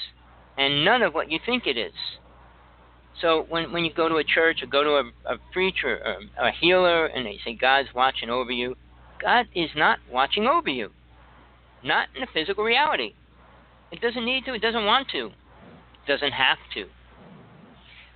[0.57, 1.93] and none of what you think it is.
[3.21, 5.99] So when when you go to a church or go to a, a preacher
[6.37, 8.75] or a healer and they say God's watching over you,
[9.21, 10.91] God is not watching over you.
[11.83, 13.13] Not in the physical reality.
[13.91, 15.27] It doesn't need to, it doesn't want to.
[15.27, 16.85] It doesn't have to.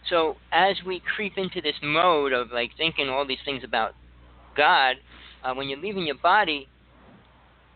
[0.10, 3.94] So as we creep into this mode of like thinking all these things about
[4.58, 4.98] God,
[5.44, 6.68] uh, when you're leaving your body,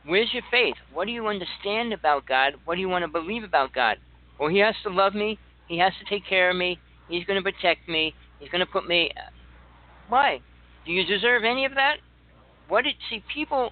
[0.05, 0.75] where's your faith?
[0.93, 2.53] What do you understand about God?
[2.65, 3.97] What do you want to believe about God?
[4.39, 5.39] Well, He has to love me.
[5.67, 6.79] He has to take care of me.
[7.09, 8.13] He's going to protect me.
[8.39, 9.11] He's going to put me.
[10.09, 10.39] Why?
[10.85, 11.97] Do you deserve any of that?
[12.67, 13.23] What did see?
[13.33, 13.71] People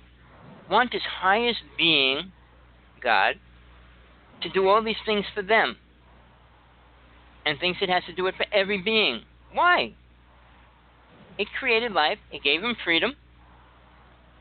[0.69, 2.31] want this highest being,
[3.01, 3.35] God,
[4.41, 5.77] to do all these things for them.
[7.45, 9.21] and thinks it has to do it for every being.
[9.53, 9.93] Why?
[11.37, 13.15] It created life, it gave him freedom.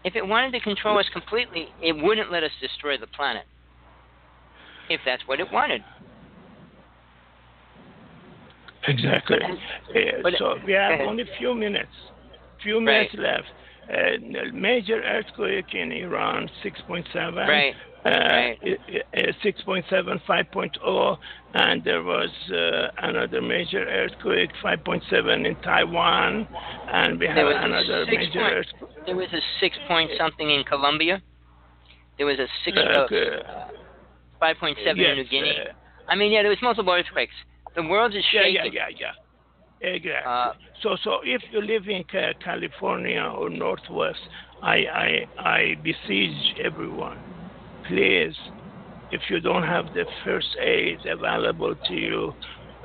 [0.04, 3.44] If it wanted to control us completely, it wouldn't let us destroy the planet.
[4.88, 5.82] If that's what it wanted.
[8.88, 9.38] Exactly.
[9.42, 11.06] Uh, so we have ahead.
[11.06, 11.92] only few minutes.
[12.62, 13.46] Few minutes left.
[13.92, 17.36] Uh, major earthquake in Iran, 6.7.
[17.36, 17.74] Right.
[18.04, 18.58] Uh, Right.
[18.64, 21.18] uh, uh, 6.7, 5.0, oh,
[21.54, 26.48] and there was uh, another major earthquake, 5.7 in Taiwan,
[26.92, 28.90] and we have There was a another major point- earthquake.
[29.06, 31.22] There was a six point something in Colombia.
[32.16, 33.42] There was a six Uh, uh, okay.
[34.40, 35.58] five point seven yes, in New Guinea.
[35.60, 35.72] uh,
[36.08, 37.34] I mean, yeah, there was multiple earthquakes.
[37.76, 38.54] The world is shaking.
[38.54, 38.96] yeah, yeah, yeah.
[39.00, 39.12] yeah.
[39.94, 40.30] Exactly.
[40.30, 44.18] Uh, so, so if you live in Ca- California or Northwest,
[44.62, 47.18] I, I, I besiege everyone,
[47.86, 48.34] please,
[49.10, 52.32] if you don't have the first aid available to you,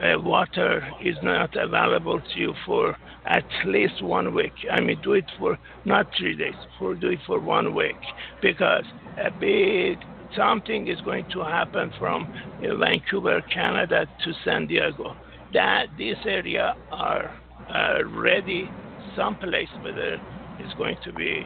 [0.01, 2.95] uh, water is not available to you for
[3.25, 4.53] at least one week.
[4.71, 7.97] I mean, do it for not three days, for do it for one week,
[8.41, 8.85] because
[9.17, 9.99] a big
[10.37, 12.33] something is going to happen from
[12.63, 15.17] uh, Vancouver, Canada to San Diego.
[15.53, 17.31] That this area are
[17.73, 18.69] uh, ready.
[19.15, 20.21] Someplace whether
[20.59, 21.43] it's going to be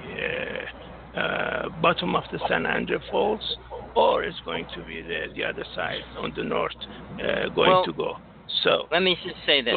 [1.16, 3.58] uh, uh, bottom of the San Andreas Falls,
[3.96, 6.76] or it's going to be the, the other side on the north
[7.16, 8.18] uh, going Well, to go.
[8.64, 9.74] So, Let me just say this.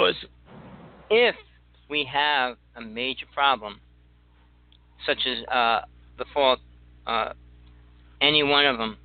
[1.10, 1.34] if
[1.88, 3.80] we have a major problem,
[5.06, 5.80] such as uh,
[6.18, 6.60] the fault,
[7.06, 7.32] uh,
[8.20, 8.96] any one of them,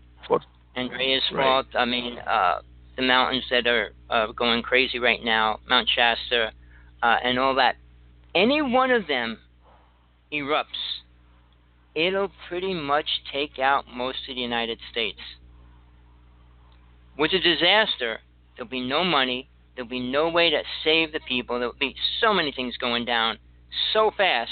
[0.75, 1.43] Andreas Right.
[1.43, 2.61] fault, I mean, uh,
[2.95, 6.51] the mountains that are uh, going crazy right now, Mount Shasta,
[7.01, 7.75] uh, and all that,
[8.35, 9.39] any one of them
[10.31, 10.65] erupts,
[11.95, 15.19] it'll pretty much take out most of the United States.
[17.17, 18.19] With a disaster,
[18.55, 22.33] there'll be no money, there'll be no way to save the people, there'll be so
[22.33, 23.39] many things going down
[23.93, 24.51] so fast.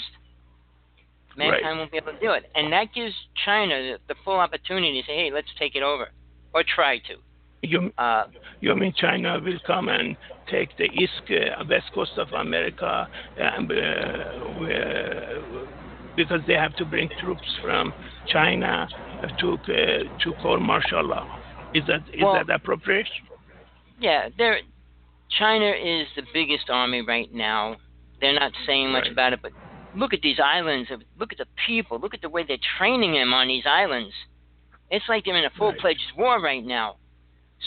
[1.37, 1.77] Mankind Right.
[1.77, 2.49] won't be able to do it.
[2.55, 3.13] And that gives
[3.45, 6.09] China the, full opportunity to say, hey, let's take it over.
[6.53, 7.15] Or try to.
[7.61, 8.23] you, Uh,
[8.61, 10.15] you mean China will come and
[10.49, 13.07] take the east, uh, west coast of America,
[13.37, 13.75] and, uh,
[16.15, 17.93] because they have to bring troops from
[18.27, 18.87] China
[19.39, 21.27] to uh, to call martial law.
[21.73, 23.09] Is that is Well- that appropriate?
[23.99, 24.29] yeah,
[25.29, 27.75] China is the biggest army right now.
[28.21, 29.11] They're not saying much Right.
[29.11, 29.51] about it, but
[29.97, 30.89] look at these islands.
[31.19, 31.99] Look at the people.
[31.99, 34.13] Look at the way they're training them on these islands.
[34.89, 36.95] It's like they're in a full-fledged war right now.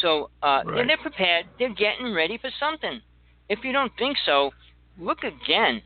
[0.00, 0.86] So uh, Right.
[0.86, 1.46] they're prepared.
[1.58, 3.00] They're getting ready for something.
[3.48, 4.52] If you don't think so,
[4.98, 5.82] look again.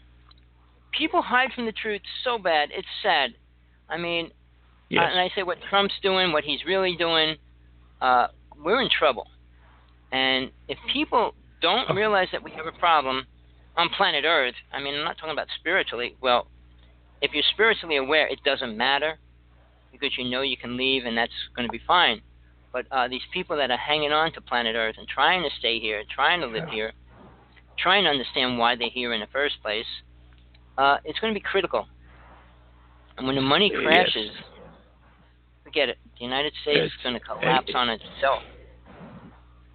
[0.92, 2.68] People hide from the truth so bad.
[2.72, 3.34] It's sad.
[3.88, 4.30] I mean,
[4.90, 5.02] Yes.
[5.02, 7.36] uh, and I say what Trump's doing, what he's really doing,
[8.02, 8.28] uh,
[8.62, 9.26] we're in trouble.
[10.12, 11.94] And if people don't Oh.
[11.94, 13.26] realize that we have a problem
[13.76, 16.16] on planet Earth, I mean, I'm not talking about spiritually.
[16.20, 16.46] Well,
[17.20, 19.18] if you're spiritually aware, it doesn't matter
[19.90, 22.20] because you know you can leave and that's going to be fine.
[22.72, 25.78] But uh, these people that are hanging on to planet Earth and trying to stay
[25.78, 26.74] here, trying to live Yeah.
[26.74, 26.92] here,
[27.78, 29.86] trying to understand why they're here in the first place,
[30.78, 31.86] uh, it's going to be critical.
[33.16, 33.82] And when the money Yes.
[33.82, 34.30] crashes,
[35.62, 35.98] forget it.
[36.18, 36.90] The United States Yes.
[36.90, 38.42] is going to collapse And- on itself.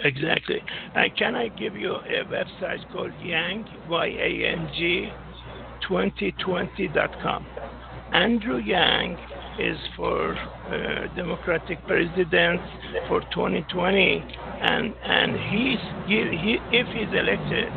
[0.01, 0.61] Exactly.
[0.95, 5.09] And can I give you a website called Yang, Y-A-N-G,
[5.89, 7.45] 2020.com.
[8.13, 9.17] Andrew Yang
[9.59, 12.61] is for uh, Democratic president
[13.07, 14.25] for 2020,
[14.61, 17.67] and and he's he, he if he's elected,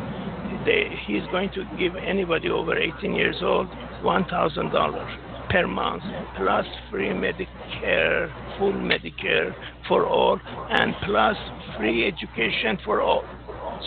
[0.65, 3.69] they, he's going to give anybody over 18 years old
[4.03, 6.03] $1,000 per month,
[6.37, 9.55] plus free Medicare, full Medicare
[9.89, 10.39] for all,
[10.71, 11.37] and plus
[11.77, 13.25] free education for all.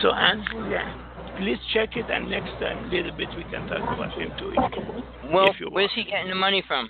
[0.01, 0.93] So Andrew Yang,
[1.37, 4.51] please check it, and next time, a little bit, we can talk about him too.
[4.53, 6.89] if- Well, if where's he getting the money from?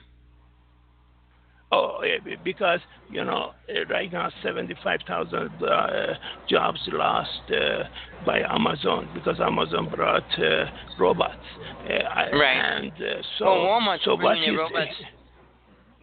[1.71, 1.99] Oh,
[2.43, 2.79] because
[3.09, 6.13] you know uh, right now seventy-five thousand uh,
[6.47, 7.83] jobs lost uh,
[8.25, 10.65] by Amazon because Amazon brought uh,
[10.99, 11.33] robots.
[11.83, 12.81] Uh, Right.
[12.81, 14.91] And uh, so, well, Walmart's so what he's- robots.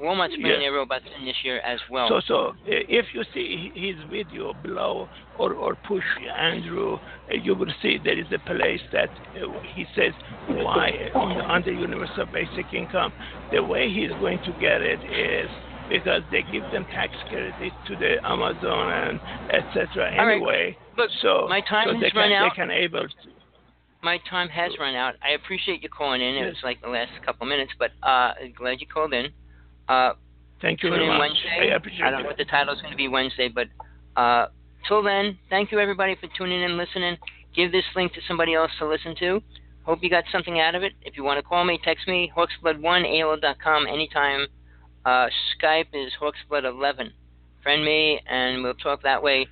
[0.03, 0.59] Walmart's bringing Yeah.
[0.59, 2.09] their robots in this year as well.
[2.09, 5.09] So, so uh, if you see his video below
[5.39, 6.05] or, or push
[6.37, 10.13] Andrew, uh, you will see there is a place that uh, he says
[10.49, 13.13] why on the, under universal basic income.
[13.53, 15.49] The way he's going to get it is
[15.89, 19.21] because they give them tax credit to the Amazon and
[19.51, 20.17] etc.
[20.19, 20.35] All right.
[20.35, 22.51] Anyway, Look, so my time so has they can run out.
[22.51, 23.15] they can able to.
[24.03, 25.15] My time has run out.
[25.23, 26.35] I appreciate you calling in.
[26.35, 26.49] It Yes.
[26.55, 29.33] was like the last couple minutes, but uh, glad you called in.
[29.89, 30.13] Uh,
[30.61, 31.21] Thank you tune very in much.
[31.21, 31.73] Wednesday.
[31.73, 33.67] I appreciate I don't know what the title's going to be Wednesday, but
[34.17, 34.47] uh,
[34.87, 37.17] till then, thank you everybody for tuning in, listening.
[37.55, 39.43] Give this link to somebody else to listen to.
[39.85, 40.93] Hope you got something out of it.
[41.03, 44.47] If you want to call me, text me, hawksblood1, AOL.com, anytime.
[45.05, 45.27] Uh,
[45.59, 47.11] Skype is hawksblood11.
[47.63, 49.47] Friend me, and we'll talk that way.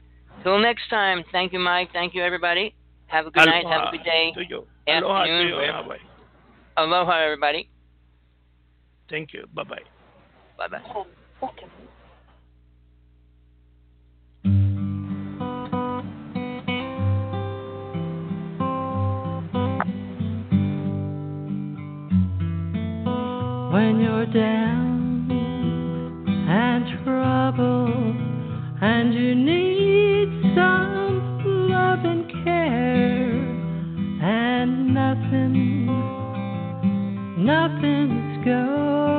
[0.45, 1.91] Till next time, thank you, Mike.
[1.93, 2.75] Thank you, everybody.
[3.07, 3.67] Have a good Aloha night.
[3.67, 4.33] Have a good day.
[4.35, 4.67] To you.
[4.87, 5.57] Aloha to you.
[6.77, 7.69] Aloha, everybody.
[9.09, 9.47] Thank you.
[9.53, 10.00] Bye bye.
[10.61, 10.81] Bye bye.
[23.73, 25.31] When you're down
[26.47, 28.17] and troubled
[28.83, 33.33] and you need some love and care
[34.23, 35.87] and nothing
[37.47, 39.10] nothing's going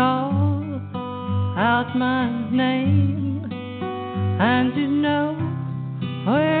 [0.00, 0.80] call
[1.58, 3.44] out my name,
[4.40, 5.34] and you know
[6.24, 6.59] wherever